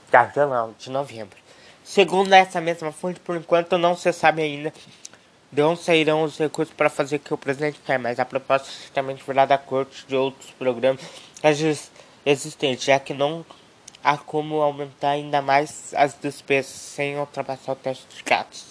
Tá, 0.09 0.31
não, 0.35 0.73
de 0.77 0.89
novembro. 0.89 1.44
Segundo 1.85 2.33
essa 2.33 2.59
mesma 2.59 2.91
fonte, 2.91 3.19
por 3.19 3.37
enquanto 3.37 3.77
não 3.77 3.95
se 3.95 4.11
sabe 4.11 4.41
ainda 4.41 4.73
de 5.51 5.61
onde 5.61 5.83
sairão 5.83 6.23
os 6.23 6.35
recursos 6.35 6.73
para 6.73 6.89
fazer 6.89 7.17
o 7.17 7.19
que 7.19 7.31
o 7.31 7.37
presidente 7.37 7.79
quer, 7.85 7.99
mas 7.99 8.19
a 8.19 8.25
proposta 8.25 8.67
certamente 8.71 9.23
virá 9.23 9.45
da 9.45 9.55
corte 9.59 10.03
de 10.07 10.15
outros 10.15 10.49
programas 10.51 10.99
existentes, 12.25 12.83
já 12.83 12.99
que 12.99 13.13
não 13.13 13.45
há 14.03 14.17
como 14.17 14.63
aumentar 14.63 15.11
ainda 15.11 15.43
mais 15.43 15.93
as 15.93 16.15
despesas 16.15 16.71
sem 16.71 17.19
ultrapassar 17.19 17.73
o 17.73 17.75
teste 17.75 18.07
de 18.17 18.23
gastos. 18.23 18.65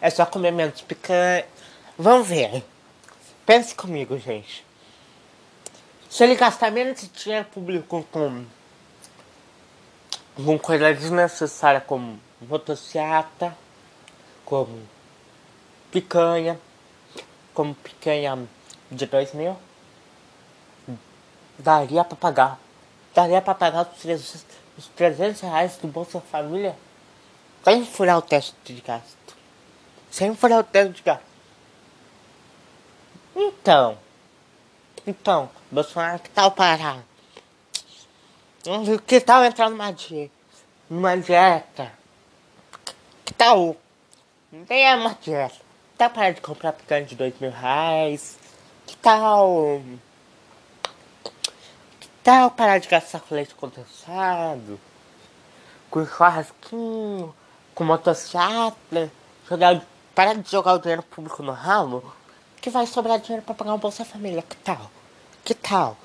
É 0.00 0.08
só 0.08 0.24
comer 0.24 0.52
menos 0.52 0.80
picanha. 0.80 1.44
Vamos 1.98 2.28
ver. 2.28 2.64
Pense 3.44 3.74
comigo, 3.74 4.18
gente. 4.18 4.64
Se 6.08 6.24
ele 6.24 6.34
gastar 6.34 6.72
menos 6.72 7.08
dinheiro 7.12 7.44
público 7.44 8.06
com 8.10 8.46
com 10.36 10.58
coisa 10.58 10.92
desnecessária 10.94 11.80
como 11.80 12.20
motocicleta, 12.40 13.56
como 14.44 14.82
picanha, 15.90 16.58
como 17.54 17.74
picanha 17.74 18.46
de 18.90 19.06
dois 19.06 19.32
mil, 19.32 19.56
daria 21.58 22.04
para 22.04 22.16
pagar. 22.16 22.60
Daria 23.14 23.40
para 23.40 23.54
pagar 23.54 23.82
os 23.82 23.98
300, 23.98 24.44
os 24.76 24.86
300 24.88 25.40
reais 25.40 25.76
do 25.78 25.88
Bolsa 25.88 26.20
Família 26.20 26.76
sem 27.66 27.84
furar 27.84 28.16
o 28.16 28.22
teste 28.22 28.54
de 28.64 28.80
gasto. 28.80 29.36
Sem 30.08 30.36
furar 30.36 30.60
o 30.60 30.62
teste 30.62 30.92
de 30.92 31.02
gasto. 31.02 31.24
Então, 33.34 33.98
então, 35.04 35.50
Bolsonaro, 35.68 36.20
que 36.20 36.30
tal 36.30 36.52
parar? 36.52 37.02
Que 39.06 39.20
tal 39.20 39.44
entrar 39.44 39.70
numa 39.70 39.92
dieta? 39.92 40.32
Numa 40.90 41.16
dieta? 41.16 41.92
Que 43.24 43.32
tal? 43.32 43.76
Nem 44.50 44.88
é 44.88 44.96
uma 44.96 45.16
dieta. 45.22 45.54
Que 45.54 45.98
tal 45.98 46.10
parar 46.10 46.32
de 46.32 46.40
comprar 46.40 46.72
picanha 46.72 47.04
de 47.04 47.14
dois 47.14 47.38
mil 47.38 47.52
reais? 47.52 48.36
Que 48.84 48.96
tal? 48.96 49.80
Que 52.00 52.08
tal 52.24 52.50
parar 52.50 52.78
de 52.78 52.88
gastar 52.88 53.20
com 53.20 53.36
leite 53.36 53.54
condensado? 53.54 54.80
Com 55.88 56.04
churrasquinho? 56.04 57.32
Com 57.72 57.84
motocicleta? 57.84 59.12
Jogar, 59.48 59.80
parar 60.12 60.34
de 60.34 60.50
jogar 60.50 60.74
o 60.74 60.80
dinheiro 60.80 61.04
público 61.04 61.40
no 61.40 61.52
ralo? 61.52 62.12
Que 62.60 62.68
vai 62.68 62.84
sobrar 62.84 63.20
dinheiro 63.20 63.46
para 63.46 63.54
pagar 63.54 63.74
um 63.74 63.78
Bolsa 63.78 64.04
Família. 64.04 64.42
Que 64.42 64.56
tal? 64.56 64.90
Que 65.44 65.54
tal? 65.54 65.96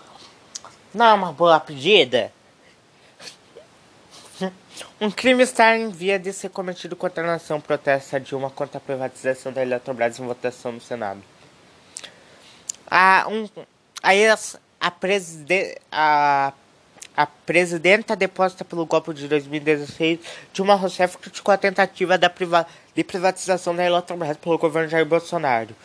Não 0.94 1.08
é 1.08 1.14
uma 1.14 1.34
boa 1.34 1.60
pedida? 1.60 2.32
Um 5.00 5.12
crime 5.12 5.44
está 5.44 5.78
em 5.78 5.90
via 5.90 6.18
de 6.18 6.32
ser 6.32 6.50
cometido 6.50 6.96
contra 6.96 7.24
a 7.24 7.28
nação. 7.28 7.60
Protesta 7.60 8.20
Dilma 8.20 8.50
contra 8.50 8.78
a 8.78 8.82
privatização 8.82 9.52
da 9.52 9.62
Eletrobras 9.62 10.20
em 10.20 10.26
votação 10.26 10.72
no 10.72 10.82
Senado. 10.82 11.22
A, 12.90 13.26
um, 13.30 13.48
aí 14.02 14.24
a, 14.80 14.92
preside, 14.92 15.78
a, 15.92 16.54
a 17.16 17.26
presidenta 17.26 18.16
deposta 18.16 18.66
pelo 18.66 18.86
golpe 18.86 19.14
de 19.14 19.28
2016, 19.28 20.20
Dilma 20.54 20.76
Rousseff, 20.76 21.18
criticou 21.18 21.54
a 21.54 21.58
tentativa 21.58 22.18
da 22.18 22.30
priva, 22.30 22.66
de 22.96 23.04
privatização 23.04 23.76
da 23.76 23.86
Eletrobras 23.86 24.38
pelo 24.38 24.58
governo 24.58 24.90
Jair 24.90 25.06
Bolsonaro. 25.06 25.76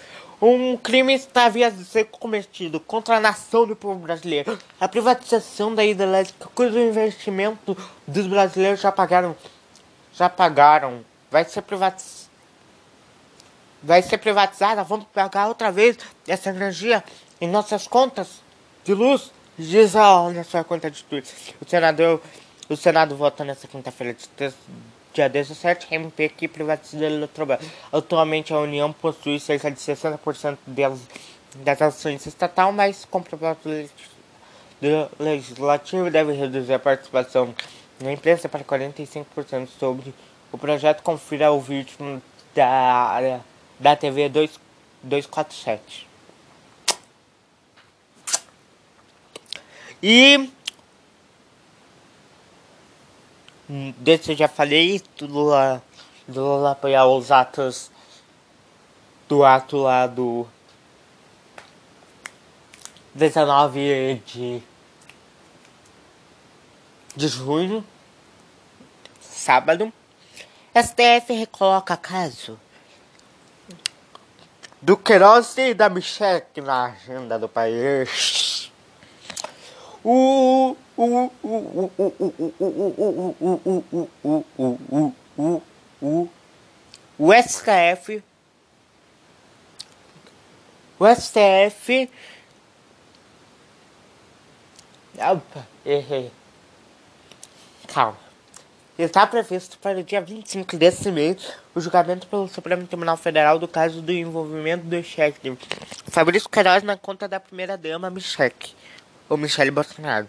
Um 0.41 0.77
crime 0.77 1.15
está 1.15 1.47
a 1.47 1.71
ser 1.85 2.05
cometido 2.05 2.79
contra 2.79 3.17
a 3.17 3.21
nação 3.21 3.67
do 3.67 3.75
povo 3.75 3.99
brasileiro. 4.01 4.59
A 4.79 4.87
privatização 4.87 5.75
da 5.75 5.83
hidrelétrica, 5.83 6.51
cujo 6.55 6.79
investimento 6.79 7.77
dos 8.07 8.27
brasileiros 8.27 8.81
já 8.81 8.93
pagaram, 8.93 9.35
já 10.13 10.29
pagaram, 10.29 11.03
vai 11.31 11.45
ser 11.45 11.63
privatizada. 11.63 12.27
Vai 13.83 14.03
ser 14.03 14.19
privatizada, 14.19 14.85
vamos 14.85 15.07
pagar 15.07 15.49
outra 15.49 15.73
vez 15.73 15.97
essa 16.29 16.51
energia 16.51 17.03
em 17.41 17.49
nossas 17.49 17.87
contas 17.87 18.43
de 18.85 18.93
luz. 18.93 19.33
Diz 19.59 19.97
a 19.97 20.31
na 20.31 20.45
sua 20.45 20.63
conta 20.65 20.91
de 20.91 21.03
tudo. 21.05 21.27
O 21.61 21.69
senador, 21.69 22.21
o 22.69 22.77
Senado 22.77 23.17
vota 23.17 23.43
nessa 23.43 23.67
quinta-feira 23.67 24.13
de 24.13 24.29
dia 25.17 25.29
17, 25.31 25.87
MP 25.95 26.29
que 26.29 26.47
privatiza 26.47 27.05
a 27.05 27.09
Eletrobras. 27.09 27.61
Atualmente 27.91 28.53
a 28.53 28.59
União 28.59 28.93
possui 28.93 29.41
cerca 29.41 29.71
de 29.71 29.79
60% 29.79 30.59
delas, 30.67 31.01
das 31.57 31.81
ações 31.81 32.27
estatal, 32.27 32.71
mas 32.71 33.07
com 33.07 33.23
proposta 33.23 33.69
do 34.81 35.11
legislativo 35.19 36.11
deve 36.11 36.33
reduzir 36.33 36.75
a 36.75 36.79
participação 36.79 37.55
na 37.99 38.13
empresa 38.13 38.47
para 38.47 38.63
45% 38.63 39.69
sobre 39.79 40.15
o 40.53 40.59
projeto. 40.59 41.03
Confira 41.03 41.51
o 41.51 41.61
vídeo 41.61 42.23
da, 42.55 43.41
da 43.81 43.97
TV 43.97 44.29
2, 44.29 44.61
247. 45.03 46.07
E 50.03 50.51
Desse 53.69 54.31
eu 54.31 54.37
já 54.37 54.47
falei 54.47 55.03
do 55.19 55.27
Lula, 55.27 55.83
do 56.29 56.41
Lula 56.41 56.71
apoiar 56.71 57.05
os 57.07 57.33
atos 57.33 57.91
do 59.29 59.45
ato 59.45 59.79
lá 59.79 60.07
do 60.07 60.47
19 63.13 64.23
de, 64.25 64.63
de 67.17 67.27
junho, 67.27 67.85
sábado. 69.21 69.93
STF 70.73 71.33
recoloca 71.33 71.97
caso 71.97 72.61
do 74.81 74.97
Queiroz 74.97 75.59
e 75.59 75.75
da 75.75 75.89
Michelle 75.89 76.45
na 76.63 76.85
agenda 76.85 77.37
do 77.37 77.49
país. 77.49 78.71
O 80.05 80.77
o 87.19 87.33
STF 87.33 88.23
o 90.99 91.07
STF 91.15 92.11
Opa, 95.19 95.67
errei. 95.85 96.31
Calma. 97.89 98.19
Está 98.99 99.27
previsto 99.27 99.79
para 99.79 99.99
o 99.99 100.03
dia 100.03 100.21
25 100.21 100.77
desse 100.77 101.11
mês 101.11 101.53
o 101.75 101.81
julgamento 101.81 102.27
pelo 102.27 102.49
Supremo 102.49 102.87
Tribunal 102.87 103.17
Federal 103.17 103.59
do 103.59 103.69
caso 103.69 104.01
do 104.01 104.11
envolvimento 104.11 104.87
do 104.87 105.03
cheque 105.03 105.57
Fabrício 106.09 106.49
Queiroz 106.49 106.83
na 106.83 106.97
conta 106.97 107.29
da 107.29 107.39
primeira-dama 107.39 108.09
Michele, 108.09 108.55
ou 109.29 109.37
Michele 109.37 109.71
Bolsonaro. 109.71 110.27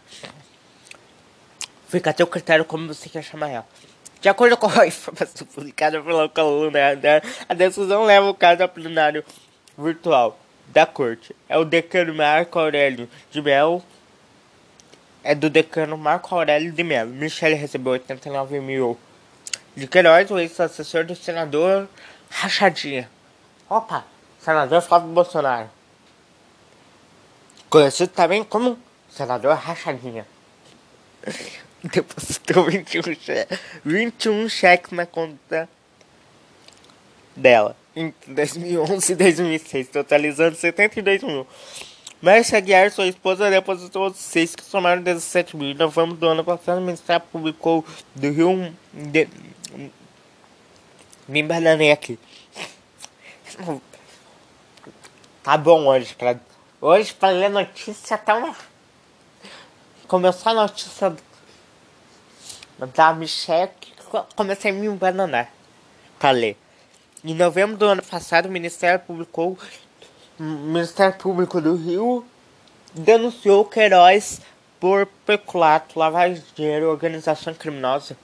Fica 1.87 2.09
a 2.09 2.13
teu 2.13 2.27
critério 2.27 2.65
como 2.65 2.87
você 2.87 3.09
quer 3.09 3.23
chamar 3.23 3.49
ela. 3.49 3.67
De 4.19 4.29
acordo 4.29 4.57
com 4.57 4.67
a 4.67 4.85
informação 4.87 5.47
publicada 5.47 6.01
pela 6.01 6.27
coluna, 6.27 6.79
a 7.47 7.53
decisão 7.53 8.03
leva 8.03 8.29
o 8.29 8.33
caso 8.33 8.63
ao 8.63 8.69
plenário 8.69 9.23
virtual 9.77 10.39
da 10.67 10.85
corte. 10.85 11.35
É 11.47 11.57
o 11.57 11.63
decano 11.63 12.13
Marco 12.13 12.59
Aurélio 12.59 13.09
de 13.31 13.41
Mel 13.41 13.83
é 15.27 15.35
do 15.35 15.49
decano 15.49 15.97
Marco 15.97 16.33
Aurélio 16.33 16.71
de 16.71 16.83
Mello. 16.85 17.11
Michele 17.11 17.55
recebeu 17.55 17.91
89 17.91 18.61
mil 18.61 18.97
de 19.75 19.85
Queiroz, 19.85 20.31
o 20.31 20.39
ex-assessor 20.39 21.03
do 21.03 21.17
senador 21.17 21.89
Rachadinha. 22.29 23.09
Opa, 23.69 24.05
senador 24.39 24.81
Flávio 24.81 25.09
Bolsonaro. 25.09 25.69
Conhecido 27.69 28.09
também 28.13 28.41
como 28.41 28.79
senador 29.09 29.53
Rachadinha. 29.55 30.25
Depositou 31.83 32.65
21, 32.65 33.15
che 33.15 33.47
21 33.85 34.49
cheques 34.49 34.91
na 34.91 35.05
conta 35.05 35.69
dela 37.35 37.75
em 37.97 38.13
2011 38.27 39.13
e 39.13 39.15
2006, 39.15 39.87
totalizando 39.87 40.55
72 40.55 41.23
mil. 41.23 41.47
Márcia 42.21 42.57
Aguiar, 42.57 42.91
sua 42.91 43.07
esposa, 43.07 43.49
depositou 43.49 44.13
seis 44.13 44.55
que 44.55 44.63
somaram 44.63 45.01
17 45.01 45.57
mil. 45.57 45.71
Em 45.71 45.73
novembro 45.73 46.15
do 46.15 46.27
ano 46.27 46.43
passado, 46.43 46.79
o 46.79 46.81
Ministério 46.81 47.25
publicou 47.31 47.83
do 48.15 48.31
Rio. 48.31 48.73
De... 48.93 49.27
Me 51.27 51.41
embananei 51.41 51.91
aqui. 51.91 52.19
Tá 55.43 55.57
bom 55.57 55.87
hoje, 55.87 56.13
pra... 56.15 56.39
Hoje, 56.79 57.13
pra 57.13 57.29
ler 57.29 57.49
notícia, 57.49 58.15
até 58.15 58.33
uma. 58.33 58.55
Começou 60.07 60.51
a 60.51 60.55
notícia 60.55 61.15
da 62.85 63.13
Michelle, 63.13 63.71
comecei 64.35 64.71
a 64.71 64.73
me 64.73 64.87
embananar 64.87 65.49
pra 66.19 66.31
ler. 66.31 66.57
Em 67.23 67.33
novembro 67.33 67.77
do 67.77 67.85
ano 67.85 68.03
passado, 68.03 68.47
o 68.47 68.51
Ministério 68.51 68.99
publicou 68.99 69.57
o 70.39 70.43
Ministério 70.43 71.17
Público 71.17 71.59
do 71.59 71.75
Rio 71.75 72.23
denunciou 72.93 73.65
Queiroz 73.65 74.41
por 74.79 75.07
peculato, 75.25 75.97
lavagem 75.97 76.35
de 76.35 76.45
dinheiro 76.55 76.89
organização 76.89 77.53
criminosa. 77.53 78.15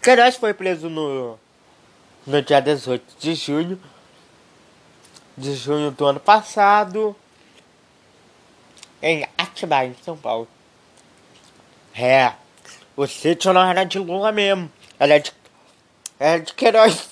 Queiroz 0.01 0.35
foi 0.35 0.53
preso 0.53 0.87
no, 0.87 1.39
no 2.27 2.41
dia 2.41 2.59
18 2.59 3.03
de 3.19 3.33
junho 3.33 3.81
de 5.37 5.53
junho 5.55 5.91
do 5.91 6.05
ano 6.05 6.19
passado 6.19 7.15
em 9.05 9.23
Atibaia, 9.37 9.89
em 9.89 10.03
São 10.03 10.17
Paulo. 10.17 10.47
É, 11.95 12.33
o 12.97 13.05
sítio 13.05 13.53
não 13.53 13.61
era 13.61 13.83
de 13.83 13.99
Lula 13.99 14.31
mesmo, 14.31 14.69
era 14.99 15.19
de, 15.19 15.31
era 16.19 16.41
de 16.41 16.51
Queiroz 16.55 17.09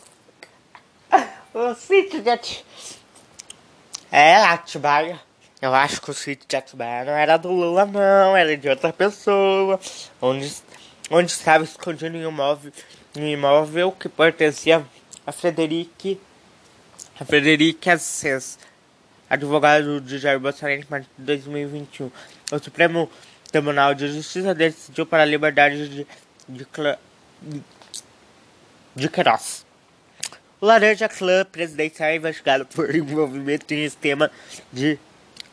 o 1.53 1.75
sítio 1.75 2.19
de 2.19 2.31
Atibaia. 2.31 2.65
É, 4.11 4.35
Atibaia. 4.37 5.21
Eu 5.61 5.73
acho 5.73 6.01
que 6.01 6.09
o 6.09 6.13
sítio 6.13 6.47
de 6.47 6.55
Atibaia 6.55 7.05
não 7.05 7.13
era 7.13 7.37
do 7.37 7.49
Lula, 7.49 7.85
não. 7.85 8.35
Era 8.35 8.57
de 8.57 8.67
outra 8.67 8.91
pessoa. 8.91 9.79
Onde, 10.21 10.51
onde 11.09 11.31
estava 11.31 11.63
escondido 11.63 12.17
um 12.17 12.27
imóvel, 12.27 12.73
um 13.15 13.25
imóvel 13.25 13.91
que 13.91 14.09
pertencia 14.09 14.85
a 15.25 15.31
Frederic. 15.31 16.19
A 17.19 17.23
Frederic 17.23 17.89
Assis, 17.89 18.57
advogado 19.29 19.99
de 20.01 20.17
Jair 20.17 20.39
Bolsonaro 20.39 20.79
em 20.79 20.85
março 20.89 21.09
de 21.17 21.25
2021. 21.25 22.11
O 22.51 22.59
Supremo 22.59 23.09
Tribunal 23.51 23.93
de 23.93 24.07
Justiça 24.07 24.53
decidiu 24.53 25.05
para 25.05 25.23
a 25.23 25.25
liberdade 25.25 25.89
de, 25.89 26.07
de, 26.47 26.67
de, 27.41 27.63
de 28.95 29.09
Queiroz. 29.09 29.65
O 30.59 30.65
Laranja 30.65 31.09
Clã 31.09 31.45
presidencial 31.45 32.09
é 32.09 32.15
investigado 32.15 32.65
por 32.65 32.95
envolvimento 32.95 33.73
em 33.73 33.83
esquema 33.83 34.31
de 34.71 34.97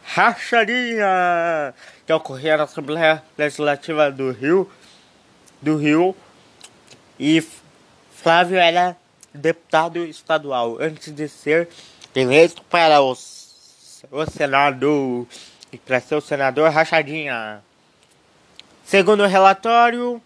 racharia 0.04 1.74
que 2.06 2.12
ocorreu 2.12 2.58
na 2.58 2.64
Assembleia 2.64 3.22
Legislativa 3.36 4.10
do 4.10 4.30
Rio, 4.32 4.70
do 5.60 5.76
Rio 5.76 6.16
e 7.18 7.44
Flávio 8.12 8.58
era 8.58 8.96
deputado 9.32 10.04
estadual 10.04 10.78
antes 10.80 11.12
de 11.12 11.28
ser 11.28 11.68
eleito 12.14 12.62
para 12.64 13.00
o, 13.00 13.16
o 14.10 14.24
Senado 14.26 15.26
e 15.72 15.78
para 15.78 16.00
ser 16.00 16.14
o 16.14 16.20
senador 16.20 16.70
Rachadinha. 16.70 17.62
Segundo 18.84 19.22
o 19.22 19.26
relatório, 19.26 20.20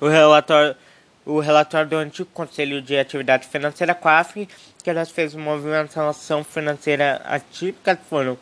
o 0.00 0.08
relatório 0.08 0.76
o 1.24 1.38
relatório 1.38 1.88
do 1.88 1.96
antigo 1.96 2.28
Conselho 2.32 2.80
de 2.80 2.98
Atividade 2.98 3.46
Financeira 3.46 3.94
COAF, 3.94 4.48
que 4.82 4.90
elas 4.90 5.10
fez 5.10 5.34
uma 5.34 5.44
movimentação 5.44 6.42
financeira 6.42 7.20
atípica, 7.24 7.98
foram 8.08 8.36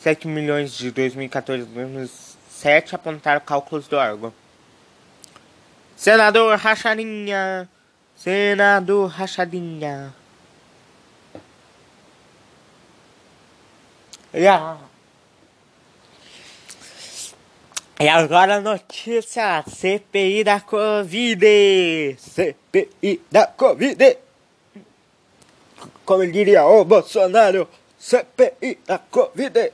7 0.00 0.26
milhões 0.26 0.76
de 0.76 0.90
2014 0.90 1.62
e 1.62 1.66
2007, 1.66 2.94
apontaram 2.94 3.40
cálculos 3.40 3.86
do 3.88 3.96
órgão. 3.96 4.34
Senador 5.96 6.58
Rachadinha, 6.58 7.68
Senador 8.16 9.08
Rachadinha. 9.08 10.19
E 14.32 14.46
agora 18.08 18.56
a 18.56 18.60
notícia 18.60 19.64
CPI 19.66 20.44
da 20.44 20.60
Covid. 20.60 22.16
CPI 22.16 23.22
da 23.30 23.48
Covid. 23.48 24.18
Como 26.04 26.24
diria 26.30 26.64
o 26.64 26.84
Bolsonaro, 26.84 27.68
CPI 27.98 28.78
da 28.86 28.98
Covid. 28.98 29.72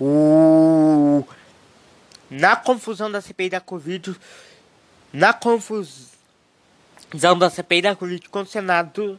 O... 0.00 0.55
Na 2.30 2.56
confusão 2.56 3.10
da 3.10 3.20
CPI 3.20 3.50
da 3.50 3.60
Covid, 3.60 4.16
na 5.12 5.32
confusão 5.32 6.08
da 7.38 7.48
CPI 7.48 7.82
da 7.82 7.96
política 7.96 8.30
com 8.30 8.40
o 8.40 8.46
senador 8.46 9.18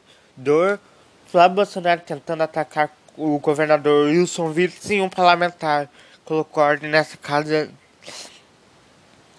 Flávio 1.27 1.55
Bolsonaro 1.55 2.01
tentando 2.01 2.43
atacar 2.43 2.89
o 3.17 3.39
governador 3.39 4.07
Wilson 4.07 4.53
Witts 4.53 4.89
e 4.89 5.01
um 5.01 5.09
parlamentar 5.09 5.89
colocou 6.23 6.63
ordem 6.63 6.89
nessa 6.89 7.17
casa 7.17 7.69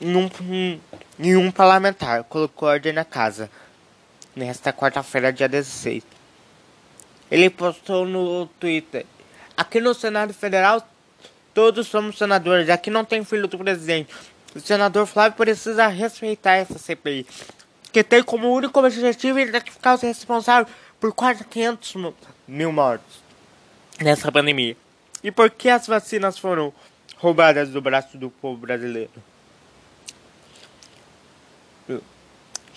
em 0.00 1.36
um 1.36 1.50
parlamentar 1.50 2.24
colocou 2.24 2.68
ordem 2.68 2.92
na 2.92 3.04
casa 3.04 3.50
nesta 4.34 4.72
quarta-feira, 4.72 5.32
dia 5.32 5.48
16. 5.48 6.04
Ele 7.30 7.50
postou 7.50 8.06
no 8.06 8.46
Twitter: 8.60 9.04
Aqui 9.56 9.80
no 9.80 9.92
Senado 9.94 10.32
Federal 10.32 10.86
todos 11.58 11.88
somos 11.88 12.16
senadores, 12.16 12.70
aqui 12.70 12.88
não 12.88 13.04
tem 13.04 13.24
filho 13.24 13.48
do 13.48 13.58
presidente. 13.58 14.14
O 14.54 14.60
senador 14.60 15.06
Flávio 15.06 15.36
precisa 15.36 15.88
respeitar 15.88 16.52
essa 16.52 16.78
CPI, 16.78 17.26
que 17.90 18.04
tem 18.04 18.22
como 18.22 18.54
único 18.54 18.78
objetivo 18.78 19.40
identificar 19.40 19.94
os 19.96 20.02
responsáveis 20.02 20.72
por 21.00 21.12
quase 21.12 21.44
500 21.44 22.14
mil 22.46 22.70
mortos 22.70 23.20
nessa 24.00 24.30
pandemia. 24.30 24.76
E 25.20 25.32
por 25.32 25.50
que 25.50 25.68
as 25.68 25.84
vacinas 25.88 26.38
foram 26.38 26.72
roubadas 27.16 27.70
do 27.70 27.82
braço 27.82 28.16
do 28.16 28.30
povo 28.30 28.58
brasileiro? 28.58 29.10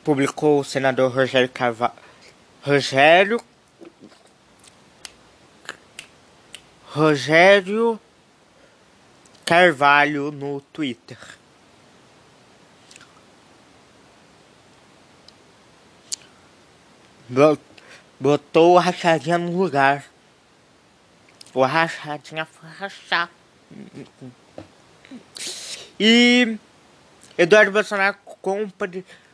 Publicou 0.04 0.62
o 0.62 0.64
senador 0.64 1.12
Rogério 1.12 1.50
Carvalho. 1.50 1.94
Rogério. 2.64 3.40
Rogério 6.88 8.00
Carvalho 9.52 10.32
no 10.32 10.62
Twitter. 10.62 11.18
botou 18.18 18.76
o 18.76 18.78
rachadinha 18.78 19.38
no 19.38 19.52
lugar. 19.58 20.06
O 21.54 21.66
rachadinha 21.66 22.46
foi 22.46 22.70
rachar. 22.70 23.30
E 26.00 26.58
Eduardo 27.38 27.74
Bolsonaro 27.74 28.16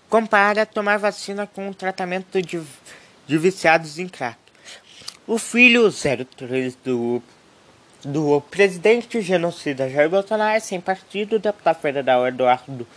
compara 0.10 0.66
tomar 0.66 0.98
vacina 0.98 1.46
com 1.46 1.70
o 1.70 1.76
tratamento 1.76 2.42
de, 2.42 2.60
de 3.28 3.38
viciados 3.38 4.00
em 4.00 4.08
crack. 4.08 4.40
O 5.28 5.38
filho 5.38 5.92
03 5.92 6.76
do, 6.84 7.22
do 8.08 8.40
presidente 8.40 9.22
genocida 9.22 9.90
Jair 9.90 10.10
Bolsonaro, 10.10 10.62
sem 10.62 10.80
partido, 10.80 11.38
deputado 11.38 11.82
federal 11.82 12.26
Eduardo, 12.26 12.88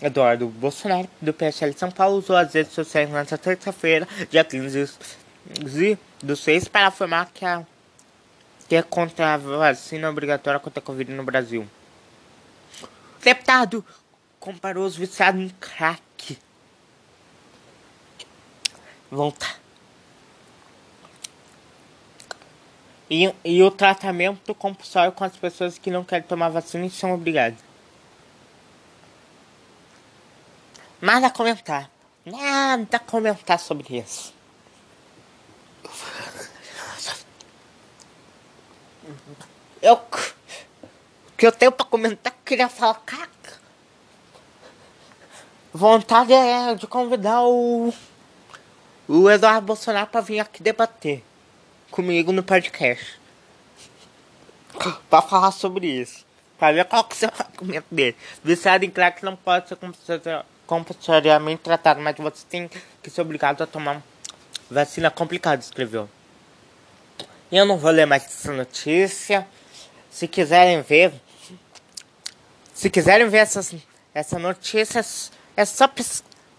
Eduardo 0.00 0.46
Bolsonaro, 0.46 1.08
do 1.20 1.32
PSL 1.32 1.72
São 1.72 1.90
Paulo, 1.90 2.18
usou 2.18 2.36
as 2.36 2.54
redes 2.54 2.72
sociais 2.72 3.10
nesta 3.10 3.36
terça-feira, 3.36 4.06
dia 4.30 4.44
15 4.44 4.96
do 6.22 6.36
6, 6.36 6.68
para 6.68 6.86
afirmar 6.86 7.30
que, 7.34 7.44
a, 7.44 7.64
que 8.68 8.76
é 8.76 8.82
contra 8.82 9.34
a 9.34 9.36
vacina 9.38 10.08
obrigatória 10.08 10.60
contra 10.60 10.78
a 10.78 10.82
Covid 10.82 11.10
no 11.10 11.24
Brasil. 11.24 11.66
Deputado 13.22 13.84
comparou 14.38 14.86
os 14.86 14.94
viciados 14.94 15.40
em 15.40 15.48
crack. 15.48 16.38
Volta. 19.10 19.63
E, 23.10 23.32
e 23.44 23.62
o 23.62 23.70
tratamento 23.70 24.54
compulsório 24.54 25.12
com 25.12 25.24
as 25.24 25.36
pessoas 25.36 25.76
que 25.76 25.90
não 25.90 26.04
querem 26.04 26.26
tomar 26.26 26.48
vacina 26.48 26.86
e 26.86 26.90
são 26.90 27.12
obrigadas. 27.12 27.58
Nada 31.00 31.26
a 31.26 31.30
comentar. 31.30 31.90
Nada 32.24 32.96
a 32.96 33.00
comentar 33.00 33.58
sobre 33.58 33.98
isso. 33.98 34.32
Eu 39.82 39.98
que 41.36 41.46
eu 41.46 41.52
tenho 41.52 41.72
pra 41.72 41.84
comentar, 41.84 42.32
queria 42.42 42.70
falar, 42.70 42.94
cara. 43.04 43.28
Vontade 45.74 46.32
é 46.32 46.74
de 46.74 46.86
convidar 46.86 47.42
o. 47.42 47.92
O 49.06 49.28
Eduardo 49.28 49.66
Bolsonaro 49.66 50.06
pra 50.06 50.22
vir 50.22 50.40
aqui 50.40 50.62
debater 50.62 51.22
comigo 51.94 52.32
no 52.32 52.42
podcast. 52.42 53.20
pra 55.08 55.22
falar 55.22 55.52
sobre 55.52 55.86
isso. 55.86 56.26
Pra 56.58 56.72
ver 56.72 56.84
qual 56.86 57.04
que 57.04 57.24
é 57.24 57.28
o 57.28 57.32
argumento 57.38 57.86
dele. 57.88 58.16
Viciado 58.42 58.84
em 58.84 58.90
crack 58.90 59.24
não 59.24 59.36
pode 59.36 59.68
ser 59.68 59.78
compulsoriamente 60.66 61.62
tratado, 61.62 62.00
mas 62.00 62.16
você 62.16 62.44
tem 62.50 62.68
que 63.00 63.08
ser 63.08 63.20
obrigado 63.20 63.62
a 63.62 63.66
tomar 63.66 64.02
vacina 64.68 65.08
complicada, 65.08 65.62
escreveu. 65.62 66.08
Eu 67.52 67.64
não 67.64 67.78
vou 67.78 67.92
ler 67.92 68.06
mais 68.06 68.24
essa 68.24 68.52
notícia. 68.52 69.46
Se 70.10 70.26
quiserem 70.26 70.82
ver, 70.82 71.12
se 72.74 72.90
quiserem 72.90 73.28
ver 73.28 73.38
essas, 73.38 73.72
essa 74.12 74.36
notícia, 74.36 75.00
é 75.56 75.64
só, 75.64 75.88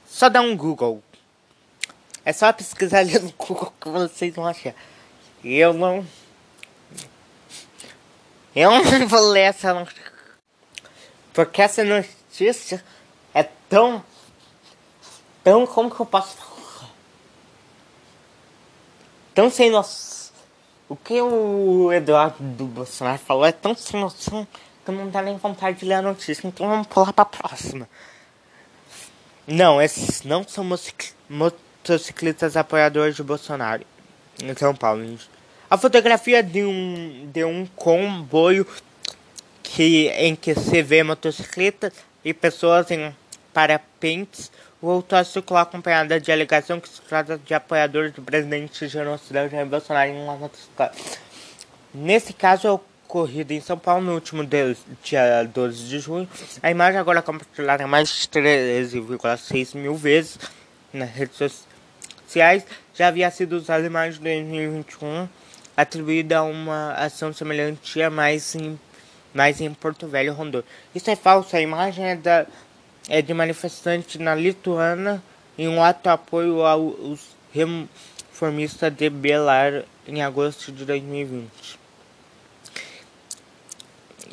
só 0.07 0.29
dar 0.29 0.39
um 0.39 0.55
Google. 0.55 1.03
É 2.23 2.31
só 2.31 2.53
pesquisar 2.53 2.99
ali 2.99 3.19
no 3.19 3.33
Google 3.33 3.73
que 3.81 3.89
vocês 3.89 4.33
vão 4.33 4.47
achar. 4.47 4.73
Eu 5.47 5.75
não. 5.75 6.03
Eu 8.55 8.71
não 8.71 8.83
vou 9.07 9.29
ler 9.29 9.41
essa 9.41 9.75
notícia. 9.75 10.11
Porque 11.31 11.61
essa 11.61 11.83
notícia 11.83 12.83
é 13.31 13.43
tão. 13.69 14.03
Tão. 15.43 15.67
Como 15.67 15.91
que 15.93 16.01
eu 16.01 16.05
posso 16.07 16.35
falar? 16.35 16.89
Tão 19.35 19.51
sem 19.51 19.69
noção. 19.69 20.33
O 20.89 20.95
que 20.95 21.21
o 21.21 21.93
Eduardo 21.93 22.37
do 22.39 22.65
Bolsonaro 22.65 23.19
falou 23.19 23.45
é 23.45 23.51
tão 23.51 23.75
sem 23.75 23.99
noção 23.99 24.47
que 24.83 24.91
não 24.91 25.09
dá 25.09 25.21
nem 25.21 25.37
vontade 25.37 25.79
de 25.79 25.85
ler 25.85 25.95
a 25.95 26.01
notícia, 26.01 26.47
então 26.47 26.67
vamos 26.67 26.87
pular 26.87 27.11
para 27.11 27.23
a 27.23 27.25
próxima. 27.25 27.89
Não, 29.47 29.81
esses 29.81 30.21
não 30.21 30.47
são 30.47 30.63
motociclistas 31.27 32.55
apoiadores 32.55 33.15
de 33.15 33.23
Bolsonaro 33.23 33.83
em 34.39 34.55
São 34.55 34.75
Paulo. 34.75 35.03
A 35.67 35.77
fotografia 35.77 36.43
de 36.43 36.63
um, 36.63 37.29
de 37.33 37.43
um 37.43 37.65
comboio 37.75 38.67
que, 39.63 40.09
em 40.09 40.35
que 40.35 40.53
se 40.53 40.83
vê 40.83 41.01
motocicletas 41.01 41.93
e 42.23 42.33
pessoas 42.33 42.91
em 42.91 43.13
parapentes 43.51 44.51
voltou 44.79 45.17
a 45.17 45.23
circular 45.23 45.61
acompanhada 45.61 46.19
de 46.19 46.31
alegação 46.31 46.79
que 46.79 46.87
se 46.87 47.01
trata 47.01 47.39
de 47.39 47.53
apoiadores 47.53 48.11
do 48.11 48.21
presidente 48.21 48.87
Jair 48.87 49.07
Bolsonaro 49.65 50.11
em 50.11 50.21
uma 50.21 50.35
motocicleta. 50.35 50.95
Nesse 51.91 52.31
caso, 52.31 52.67
é 52.67 52.71
ocorrido 52.71 53.51
em 53.53 53.61
São 53.61 53.77
Paulo 53.77 54.03
no 54.03 54.13
último 54.13 54.45
dia 54.45 55.43
12 55.51 55.87
de 55.87 55.97
junho. 55.99 56.29
A 56.61 56.69
imagem 56.69 56.99
agora 56.99 57.23
compartilhada 57.23 57.87
mais 57.87 58.09
de 58.09 58.27
13,6 58.27 59.75
mil 59.75 59.95
vezes 59.95 60.37
nas 60.93 61.09
redes 61.09 61.37
sociais 61.37 62.65
já 62.93 63.07
havia 63.07 63.31
sido 63.31 63.53
usada 63.53 63.85
em 63.85 63.89
maio 63.89 64.13
de 64.13 64.19
2021, 64.19 65.27
atribuída 65.75 66.39
a 66.39 66.43
uma 66.43 66.93
ação 66.93 67.33
semelhante 67.33 68.01
a 68.01 68.09
mais 68.09 68.55
em, 68.55 68.79
mais 69.33 69.59
em 69.59 69.73
Porto 69.73 70.07
Velho, 70.07 70.33
Rondônia. 70.33 70.65
Isso 70.93 71.09
é 71.09 71.15
falso, 71.15 71.55
a 71.55 71.61
imagem 71.61 72.05
é, 72.05 72.15
da, 72.15 72.45
é 73.09 73.21
de 73.21 73.33
manifestante 73.33 74.17
na 74.17 74.33
Lituânia 74.35 75.21
em 75.57 75.67
um 75.67 75.83
ato 75.83 76.03
de 76.03 76.09
apoio 76.09 76.65
aos 76.65 77.35
reformistas 77.53 78.93
de 78.93 79.09
Belar 79.09 79.83
em 80.07 80.21
agosto 80.21 80.71
de 80.71 80.85
2020. 80.85 81.85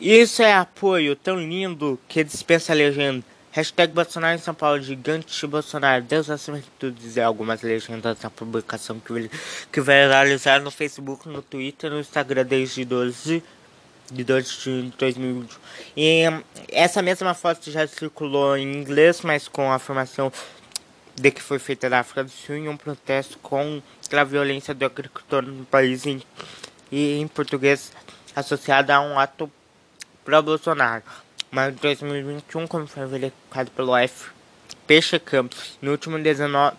Isso 0.00 0.42
é 0.42 0.52
apoio 0.52 1.14
tão 1.14 1.36
lindo 1.36 1.98
que 2.08 2.24
dispensa 2.24 2.72
a 2.72 2.76
legenda. 2.76 3.24
Hashtag 3.52 3.92
Bolsonaro 3.92 4.34
em 4.34 4.38
São 4.38 4.54
Paulo, 4.54 4.80
gigante 4.80 5.46
Bolsonaro. 5.46 6.02
Deus 6.02 6.30
acima 6.30 6.58
de 6.58 6.66
tudo 6.78 6.98
dizer 6.98 7.20
algumas 7.20 7.60
legendas 7.60 8.18
da 8.18 8.30
publicação 8.30 8.98
que, 8.98 9.30
que 9.70 9.78
viralizaram 9.78 10.64
no 10.64 10.70
Facebook, 10.70 11.28
no 11.28 11.42
Twitter 11.42 11.90
no 11.90 12.00
Instagram 12.00 12.46
desde 12.46 12.82
12 12.82 13.44
de 14.10 14.24
12 14.24 14.48
de 14.48 14.64
junho 14.64 14.82
de 14.84 14.96
2020. 14.96 15.58
E 15.94 16.22
essa 16.70 17.02
mesma 17.02 17.34
foto 17.34 17.70
já 17.70 17.86
circulou 17.86 18.56
em 18.56 18.72
inglês, 18.72 19.20
mas 19.20 19.46
com 19.48 19.70
a 19.70 19.74
afirmação 19.74 20.32
de 21.14 21.30
que 21.30 21.42
foi 21.42 21.58
feita 21.58 21.90
na 21.90 22.00
África 22.00 22.24
do 22.24 22.30
Sul 22.30 22.56
em 22.56 22.70
um 22.70 22.76
protesto 22.78 23.36
contra 23.36 24.22
a 24.22 24.24
violência 24.24 24.72
do 24.72 24.86
agricultor 24.86 25.42
no 25.42 25.66
país 25.66 26.06
em, 26.06 26.22
e 26.90 27.20
em 27.20 27.28
português 27.28 27.92
associada 28.34 28.94
a 28.94 29.02
um 29.02 29.18
ato 29.18 29.52
pró-Bolsonaro. 30.24 31.02
Mas 31.52 31.74
em 31.74 31.76
2021, 31.76 32.66
como 32.66 32.86
foi 32.86 33.04
verificado 33.04 33.70
pelo 33.72 33.92
FP 33.96 35.02
Checam, 35.02 35.50
no 35.82 35.90
último 35.90 36.18
19 36.18 36.76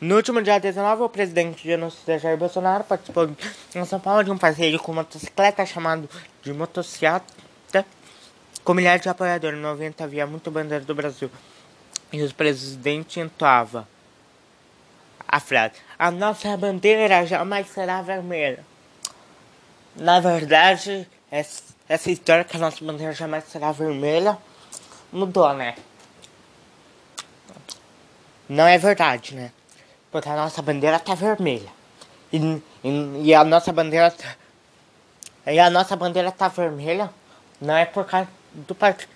no 0.00 0.16
último 0.16 0.42
dia 0.42 0.58
19, 0.58 1.02
o 1.02 1.08
presidente 1.08 1.64
genocida 1.64 2.18
Jair 2.18 2.36
Bolsonaro 2.36 2.84
participou 2.84 3.30
em 3.74 3.84
São 3.84 3.98
Paulo 3.98 4.22
de 4.22 4.30
um 4.30 4.36
passeio 4.36 4.78
com 4.78 4.92
motocicleta 4.92 5.64
chamado 5.64 6.10
de 6.42 6.52
motociata, 6.52 7.24
com 8.62 8.74
milhares 8.74 9.02
de 9.02 9.08
apoiadores. 9.08 9.58
90 9.58 10.04
havia 10.04 10.26
muito 10.26 10.50
bandeira 10.50 10.84
do 10.84 10.94
Brasil. 10.94 11.30
E 12.12 12.22
o 12.22 12.34
presidente 12.34 13.18
entoava 13.18 13.88
a 15.26 15.40
frase: 15.40 15.74
A 15.98 16.10
nossa 16.10 16.56
bandeira 16.56 17.24
jamais 17.24 17.68
será 17.68 18.02
vermelha. 18.02 18.64
Na 19.96 20.20
verdade, 20.20 21.08
essa 21.88 22.10
história 22.10 22.44
que 22.44 22.56
a 22.56 22.60
nossa 22.60 22.84
bandeira 22.84 23.12
jamais 23.12 23.44
será 23.44 23.72
vermelha 23.72 24.38
mudou, 25.12 25.52
né? 25.54 25.76
Não 28.48 28.66
é 28.66 28.78
verdade, 28.78 29.34
né? 29.34 29.52
Porque 30.10 30.28
a 30.28 30.36
nossa 30.36 30.60
bandeira 30.62 30.98
tá 30.98 31.14
vermelha. 31.14 31.70
E, 32.32 32.38
e, 32.82 33.22
e 33.24 33.34
a 33.34 33.44
nossa 33.44 33.72
bandeira 33.72 34.10
tá, 34.10 34.36
e 35.46 35.58
a 35.58 35.68
nossa 35.68 35.94
bandeira 35.94 36.32
tá 36.32 36.48
vermelha 36.48 37.10
não 37.60 37.76
é 37.76 37.84
por 37.84 38.04
causa 38.06 38.28
do, 38.52 38.74
part, 38.74 39.08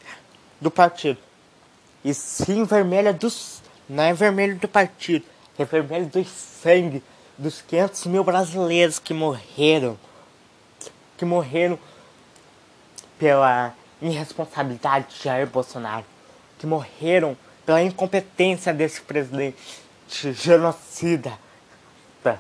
do 0.61 0.71
partido. 0.71 1.19
E 2.05 2.15
sim 2.15 2.65
vermelha 2.65 3.13
dos. 3.13 3.63
Não 3.89 4.05
é 4.05 4.13
vermelho 4.13 4.57
do 4.57 4.69
partido. 4.69 5.25
É 5.59 5.65
vermelho 5.65 6.07
do 6.07 6.25
sangue 6.25 7.03
dos 7.37 7.63
500 7.63 8.07
mil 8.07 8.25
brasileiros 8.25 8.99
que 8.99 9.13
morreram. 9.13 9.99
Que 11.17 11.25
morreram 11.25 11.79
pela 13.19 13.75
irresponsabilidade 14.01 15.17
de 15.17 15.25
Jair 15.25 15.47
Bolsonaro, 15.47 16.05
que 16.59 16.67
morreram 16.67 17.37
pela 17.67 17.83
incompetência 17.83 18.73
desse 18.73 19.01
presidente 19.01 19.57
genocida, 20.33 21.39
tá, 22.23 22.39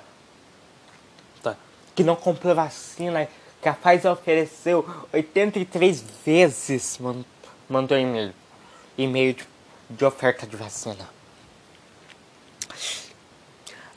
tá, 1.42 1.56
que 1.94 2.02
não 2.02 2.16
comprou 2.16 2.54
vacina, 2.54 3.28
que 3.60 3.68
a 3.68 3.74
Pfizer 3.74 4.12
ofereceu 4.12 4.88
83 5.12 6.04
vezes, 6.24 6.98
mandou 7.68 7.98
e-mail, 7.98 8.32
e-mail 8.96 9.34
de, 9.34 9.46
de 9.90 10.04
oferta 10.04 10.46
de 10.46 10.56
vacina. 10.56 11.18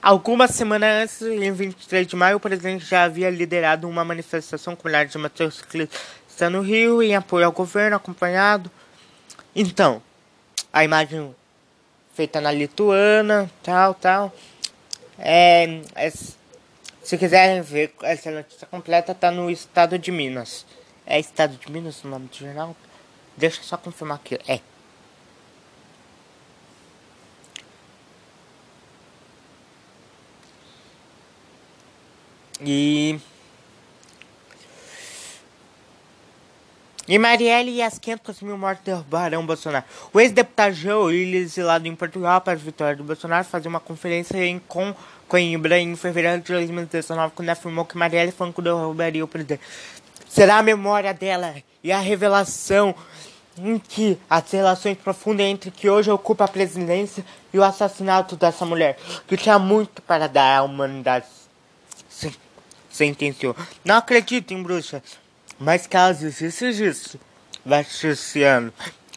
Algumas 0.02 0.50
semanas 0.52 1.04
antes, 1.04 1.22
em 1.22 1.52
23 1.52 2.08
de 2.08 2.16
maio, 2.16 2.38
o 2.38 2.40
presidente 2.40 2.84
já 2.84 3.04
havia 3.04 3.30
liderado 3.30 3.88
uma 3.88 4.04
manifestação 4.04 4.76
com 4.76 4.88
milhares 4.88 5.12
de 5.12 5.18
motociclistas 5.20 6.02
no 6.50 6.62
Rio 6.62 7.02
em 7.02 7.16
apoio 7.16 7.46
ao 7.46 7.52
governo, 7.52 7.96
acompanhado. 7.96 8.72
Então, 9.56 10.02
a 10.72 10.84
imagem 10.84 11.36
feita 12.14 12.40
na 12.42 12.52
Lituana, 12.52 13.50
tal, 13.64 13.94
tal. 13.94 14.34
É, 15.18 15.82
é, 15.96 16.12
se 17.04 17.18
quiserem 17.18 17.62
ver 17.62 17.94
essa 18.04 18.32
notícia 18.32 18.68
completa, 18.68 19.14
tá 19.14 19.32
no 19.32 19.50
estado 19.50 19.98
de 19.98 20.12
Minas. 20.12 20.66
É 21.06 21.20
estado 21.20 21.58
de 21.58 21.72
Minas 21.72 22.04
o 22.04 22.08
nome 22.08 22.28
do 22.28 22.36
jornal? 22.36 22.76
Deixa 23.36 23.60
eu 23.60 23.64
só 23.64 23.78
confirmar 23.78 24.18
aqui. 24.18 24.40
É. 24.48 24.60
E. 32.64 33.20
E 37.08 37.18
Marielle 37.18 37.72
e 37.72 37.82
as 37.82 37.98
500 37.98 38.42
mil 38.42 38.58
mortes 38.58 38.84
derrubarão 38.86 39.46
Bolsonaro. 39.46 39.84
O 40.14 40.20
ex-deputado 40.20 40.76
Willis, 41.06 41.54
exilado 41.54 41.88
em 41.88 41.96
Portugal 41.96 42.42
para 42.42 42.54
a 42.54 42.56
vitória 42.56 42.96
do 42.96 43.04
Bolsonaro, 43.04 43.44
fazia 43.44 43.70
uma 43.70 43.80
conferência 43.80 44.38
em 44.46 44.62
Coimbra 45.28 45.80
em 45.80 45.96
fevereiro 45.96 46.42
de 46.42 46.54
2019, 46.54 47.34
quando 47.36 47.50
afirmou 47.50 47.86
que 47.86 47.98
Marielle 47.98 48.32
Franco 48.32 48.62
derrubaria 48.62 49.24
o 49.24 49.28
presidente. 49.28 49.62
Será 50.30 50.60
a 50.60 50.64
memória 50.64 51.14
dela 51.14 51.56
e 51.84 51.92
a 51.92 52.00
revelação 52.00 52.94
em 53.58 53.78
que 53.80 54.18
as 54.30 54.50
relações 54.52 54.98
profundas 54.98 55.46
entre 55.46 55.72
que 55.72 55.90
hoje 55.90 56.10
ocupa 56.10 56.46
a 56.46 56.48
presidência 56.48 57.26
e 57.52 57.58
o 57.60 57.64
assassinato 57.64 58.36
dessa 58.36 58.66
mulher, 58.66 58.98
que 59.28 59.36
tinha 59.36 59.60
muito 59.60 60.02
para 60.04 60.28
dar 60.28 60.60
à 60.60 60.64
humanidade 60.64 61.26
sentenciou. 62.90 63.56
Não 63.84 63.96
acredito 63.96 64.54
em 64.54 64.62
bruxa, 64.62 65.02
mas 65.62 65.86
caso 65.86 66.26
existe, 66.26 66.66
existe. 66.66 67.20
ano. 68.44 68.74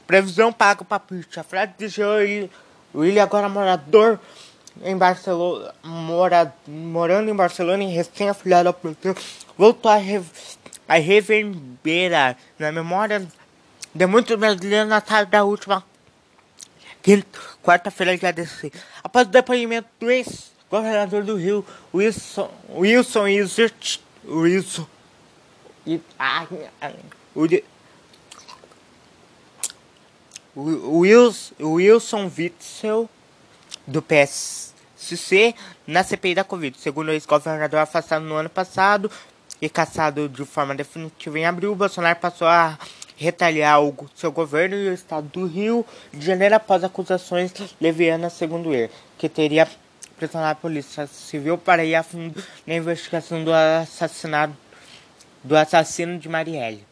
Previsão 0.06 0.52
paga 0.52 0.84
o. 0.84 1.40
A 1.40 1.42
frase 1.42 1.72
de 1.78 1.88
Joey 1.88 2.50
William, 2.94 3.22
agora 3.22 3.48
morador 3.48 4.20
em 4.82 4.94
Barcelona, 4.94 5.74
mora, 5.82 6.54
morando 6.68 7.30
em 7.30 7.34
Barcelona 7.34 7.82
e 7.82 7.86
recém-afiliado 7.86 8.68
ao 8.68 8.74
plantão, 8.74 9.14
voltou 9.56 9.90
a, 9.90 9.96
re, 9.96 10.22
a 10.86 10.98
reverberar 10.98 12.36
na 12.58 12.70
memória 12.70 13.26
de 13.94 14.06
muitos 14.06 14.36
brasileiros 14.36 14.86
na 14.88 15.00
tarde 15.00 15.30
da 15.30 15.44
última 15.44 15.82
quarta-feira 17.62 18.18
de 18.18 18.26
ADC. 18.26 18.70
Após 19.02 19.26
o 19.26 19.30
depoimento 19.30 19.88
do 19.98 20.10
ex 20.10 20.52
governador 20.70 21.24
do 21.24 21.36
Rio, 21.36 21.64
Wilson, 21.94 22.50
Wilson 22.68 23.28
Izzert, 23.28 24.00
Wilson, 24.26 24.86
ah, 26.18 26.46
Wilson, 30.56 31.54
Wilson 31.60 32.30
Witzel, 32.36 33.10
do 33.86 34.00
PSC, 34.00 35.54
na 35.86 36.02
CPI 36.04 36.36
da 36.36 36.44
Covid. 36.44 36.78
Segundo 36.78 37.08
o 37.08 37.12
ex-governador 37.12 37.80
afastado 37.80 38.24
no 38.24 38.34
ano 38.34 38.48
passado 38.48 39.10
e 39.60 39.68
caçado 39.68 40.28
de 40.28 40.44
forma 40.44 40.74
definitiva 40.74 41.38
em 41.38 41.46
abril, 41.46 41.74
Bolsonaro 41.74 42.18
passou 42.18 42.46
a 42.46 42.78
retaliar 43.16 43.82
o 43.82 43.94
seu 44.14 44.32
governo 44.32 44.76
e 44.76 44.88
o 44.88 44.94
estado 44.94 45.28
do 45.28 45.46
Rio 45.46 45.84
de 46.12 46.24
Janeiro 46.24 46.54
após 46.54 46.82
acusações 46.82 47.52
levianas, 47.80 48.32
segundo 48.32 48.72
ele, 48.72 48.90
que 49.18 49.28
teria 49.28 49.68
pressionar 50.16 50.50
a 50.50 50.54
polícia 50.54 51.06
civil 51.06 51.58
para 51.58 51.84
ir 51.84 51.94
a 51.94 52.02
fundo 52.02 52.42
na 52.66 52.74
investigação 52.74 53.42
do 53.42 53.52
assassinato 53.52 54.54
do 55.44 55.56
assassino 55.56 56.18
de 56.18 56.28
Marielle. 56.28 56.84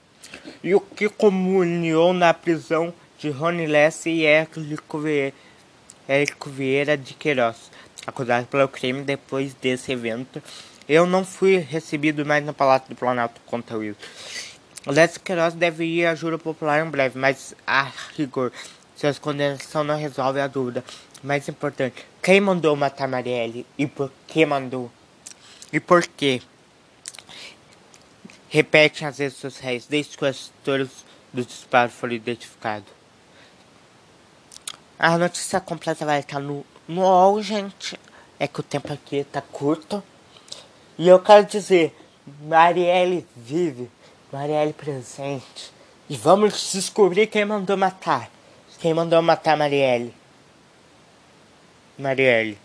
E 0.62 0.74
o 0.74 0.80
que 0.80 1.08
comunhou 1.08 2.12
na 2.12 2.32
prisão 2.32 2.94
de 3.18 3.30
Rony 3.30 3.66
Lessa 3.66 4.08
e 4.08 4.24
Érico 4.24 5.00
Vieira, 5.00 5.34
Vieira 6.46 6.96
de 6.96 7.14
Queiroz, 7.14 7.70
acusado 8.06 8.46
pelo 8.46 8.68
crime 8.68 9.02
depois 9.02 9.54
desse 9.54 9.90
evento. 9.90 10.42
Eu 10.88 11.06
não 11.06 11.24
fui 11.24 11.56
recebido 11.56 12.24
mais 12.24 12.44
no 12.44 12.52
Palácio 12.52 12.88
do 12.88 12.94
Planalto 12.94 13.40
contra 13.46 13.76
o 13.76 13.80
Will. 13.80 13.96
Lessa 14.86 15.18
Queiroz 15.18 15.54
deve 15.54 15.84
ir 15.84 16.06
a 16.06 16.14
juro 16.14 16.38
popular 16.38 16.84
em 16.84 16.90
breve, 16.90 17.18
mas 17.18 17.54
a 17.66 17.90
rigor, 18.16 18.52
sua 18.96 19.14
condenação 19.14 19.82
não 19.82 19.96
resolve 19.96 20.40
a 20.40 20.46
dúvida 20.46 20.84
mais 21.22 21.48
importante, 21.48 22.04
quem 22.20 22.40
mandou 22.40 22.74
matar 22.74 23.06
Marielle 23.06 23.64
e 23.78 23.86
por 23.86 24.10
que 24.26 24.44
mandou? 24.44 24.90
E 25.72 25.78
por 25.78 26.04
quê? 26.04 26.42
Repete 28.52 29.02
as 29.06 29.16
redes 29.16 29.38
sociais 29.38 29.86
desde 29.86 30.14
que 30.14 30.26
os 30.26 30.52
autores 30.58 31.06
do 31.32 31.42
disparo 31.42 31.90
foram 31.90 32.12
identificados. 32.12 32.92
A 34.98 35.16
notícia 35.16 35.58
completa 35.58 36.04
vai 36.04 36.20
estar 36.20 36.38
no, 36.38 36.62
no 36.86 37.00
UOL, 37.00 37.42
gente. 37.42 37.98
É 38.38 38.46
que 38.46 38.60
o 38.60 38.62
tempo 38.62 38.92
aqui 38.92 39.24
tá 39.24 39.40
curto. 39.40 40.02
E 40.98 41.08
eu 41.08 41.18
quero 41.18 41.46
dizer, 41.46 41.96
Marielle 42.42 43.26
vive, 43.34 43.90
Marielle 44.30 44.74
presente. 44.74 45.72
E 46.06 46.14
vamos 46.14 46.72
descobrir 46.72 47.28
quem 47.28 47.46
mandou 47.46 47.78
matar. 47.78 48.30
Quem 48.78 48.92
mandou 48.92 49.22
matar 49.22 49.56
Marielle. 49.56 50.14
Marielle. 51.98 52.58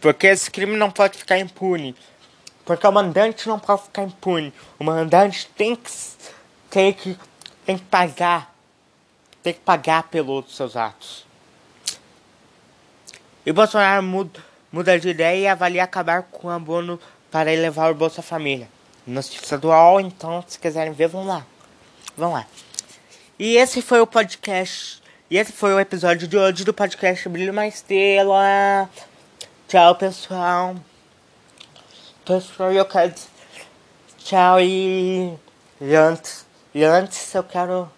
Porque 0.00 0.28
esse 0.28 0.50
crime 0.50 0.74
não 0.74 0.90
pode 0.90 1.18
ficar 1.18 1.38
impune. 1.38 1.94
Porque 2.64 2.86
o 2.86 2.92
mandante 2.92 3.48
não 3.48 3.58
pode 3.58 3.82
ficar 3.82 4.04
impune. 4.04 4.52
O 4.78 4.84
mandante 4.84 5.48
tem 5.56 5.74
que, 5.74 5.90
tem 6.70 6.92
que, 6.92 7.18
tem 7.66 7.78
que 7.78 7.84
pagar. 7.84 8.54
Tem 9.42 9.52
que 9.52 9.60
pagar 9.60 10.04
pelos 10.04 10.54
seus 10.54 10.76
atos. 10.76 11.26
E 13.44 13.52
Bolsonaro 13.52 14.02
muda, 14.02 14.40
muda 14.70 14.98
de 14.98 15.08
ideia 15.08 15.40
e 15.40 15.48
avalia 15.48 15.82
acabar 15.82 16.22
com 16.22 16.46
o 16.46 16.50
abono 16.50 17.00
para 17.30 17.52
elevar 17.52 17.90
o 17.90 17.94
Bolsa 17.94 18.22
Família. 18.22 18.68
Notícia 19.04 19.58
UOL, 19.60 20.00
então, 20.00 20.44
se 20.46 20.58
quiserem 20.58 20.92
ver, 20.92 21.08
vão 21.08 21.26
lá. 21.26 21.44
Vão 22.16 22.32
lá. 22.32 22.46
E 23.36 23.56
esse 23.56 23.82
foi 23.82 24.00
o 24.00 24.06
podcast 24.06 25.02
e 25.32 25.38
esse 25.38 25.50
foi 25.50 25.72
o 25.72 25.80
episódio 25.80 26.28
de 26.28 26.36
hoje 26.36 26.62
do 26.62 26.74
podcast 26.74 27.26
Brilho 27.26 27.52
uma 27.52 27.66
Estrela. 27.66 28.86
Tchau, 29.66 29.94
pessoal. 29.94 30.76
Pessoal, 32.24 32.72
eu 32.72 32.84
quero. 32.84 33.14
Tchau 34.18 34.60
e. 34.60 35.34
E 35.80 35.94
antes. 35.94 36.46
E 36.74 36.84
antes 36.84 37.34
eu 37.34 37.42
quero. 37.42 37.90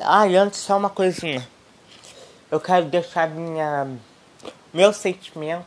Ah, 0.00 0.26
e 0.26 0.36
antes 0.36 0.60
só 0.60 0.76
uma 0.76 0.90
coisinha. 0.90 1.46
Eu 2.50 2.60
quero 2.60 2.86
deixar 2.86 3.28
minha. 3.28 3.88
Meu 4.72 4.92
sentimento. 4.92 5.66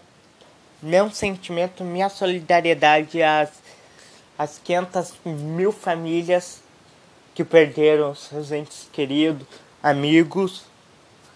Meu 0.81 1.11
sentimento, 1.11 1.83
minha 1.83 2.07
solidariedade 2.07 3.21
às, 3.21 3.49
às 4.37 4.59
500 4.59 5.13
mil 5.25 5.73
famílias 5.73 6.61
que 7.35 7.43
perderam 7.43 8.15
seus 8.15 8.51
entes 8.51 8.87
queridos 8.93 9.45
amigos 9.81 10.63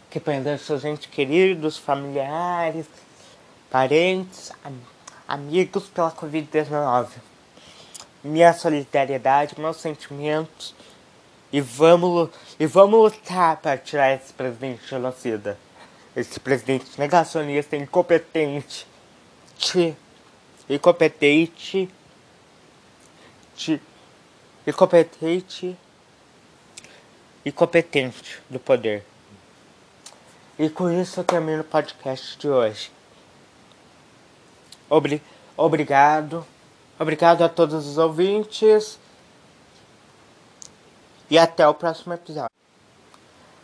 que 0.10 0.20
perderam 0.20 0.60
seus 0.60 0.86
entes 0.86 1.10
queridos, 1.10 1.78
familiares, 1.78 2.86
parentes, 3.72 4.52
am 4.64 4.93
amigos 5.34 5.88
pela 5.88 6.12
Covid-19. 6.12 7.08
Minha 8.24 8.54
solidariedade, 8.54 9.60
meus 9.60 9.78
sentimentos 9.78 10.76
e 11.52 11.60
vamos, 11.60 12.30
e 12.60 12.68
vamos 12.68 13.14
lutar 13.14 13.58
para 13.58 13.78
tirar 13.78 14.14
esse 14.14 14.32
presidente 14.32 14.88
genocida, 14.88 15.58
esse 16.16 16.40
presidente 16.40 16.86
negacionista, 17.00 17.76
incompetente, 17.76 18.86
incompetente, 20.70 21.90
incompetente 24.68 25.76
e 27.44 27.52
competente 27.52 28.40
do 28.50 28.60
poder. 28.60 29.04
E 30.60 30.70
com 30.70 30.92
isso 30.92 31.20
eu 31.20 31.24
termino 31.24 31.62
o 31.62 31.66
podcast 31.66 32.38
de 32.38 32.48
hoje. 32.48 32.92
Obri 34.94 35.24
obrigado. 35.58 36.46
Obrigado 37.00 37.44
a 37.44 37.50
todos 37.50 37.88
os 37.88 37.98
ouvintes. 37.98 39.00
E 41.30 41.38
até 41.38 41.68
o 41.68 41.74
próximo 41.74 42.14
episódio. 42.14 42.52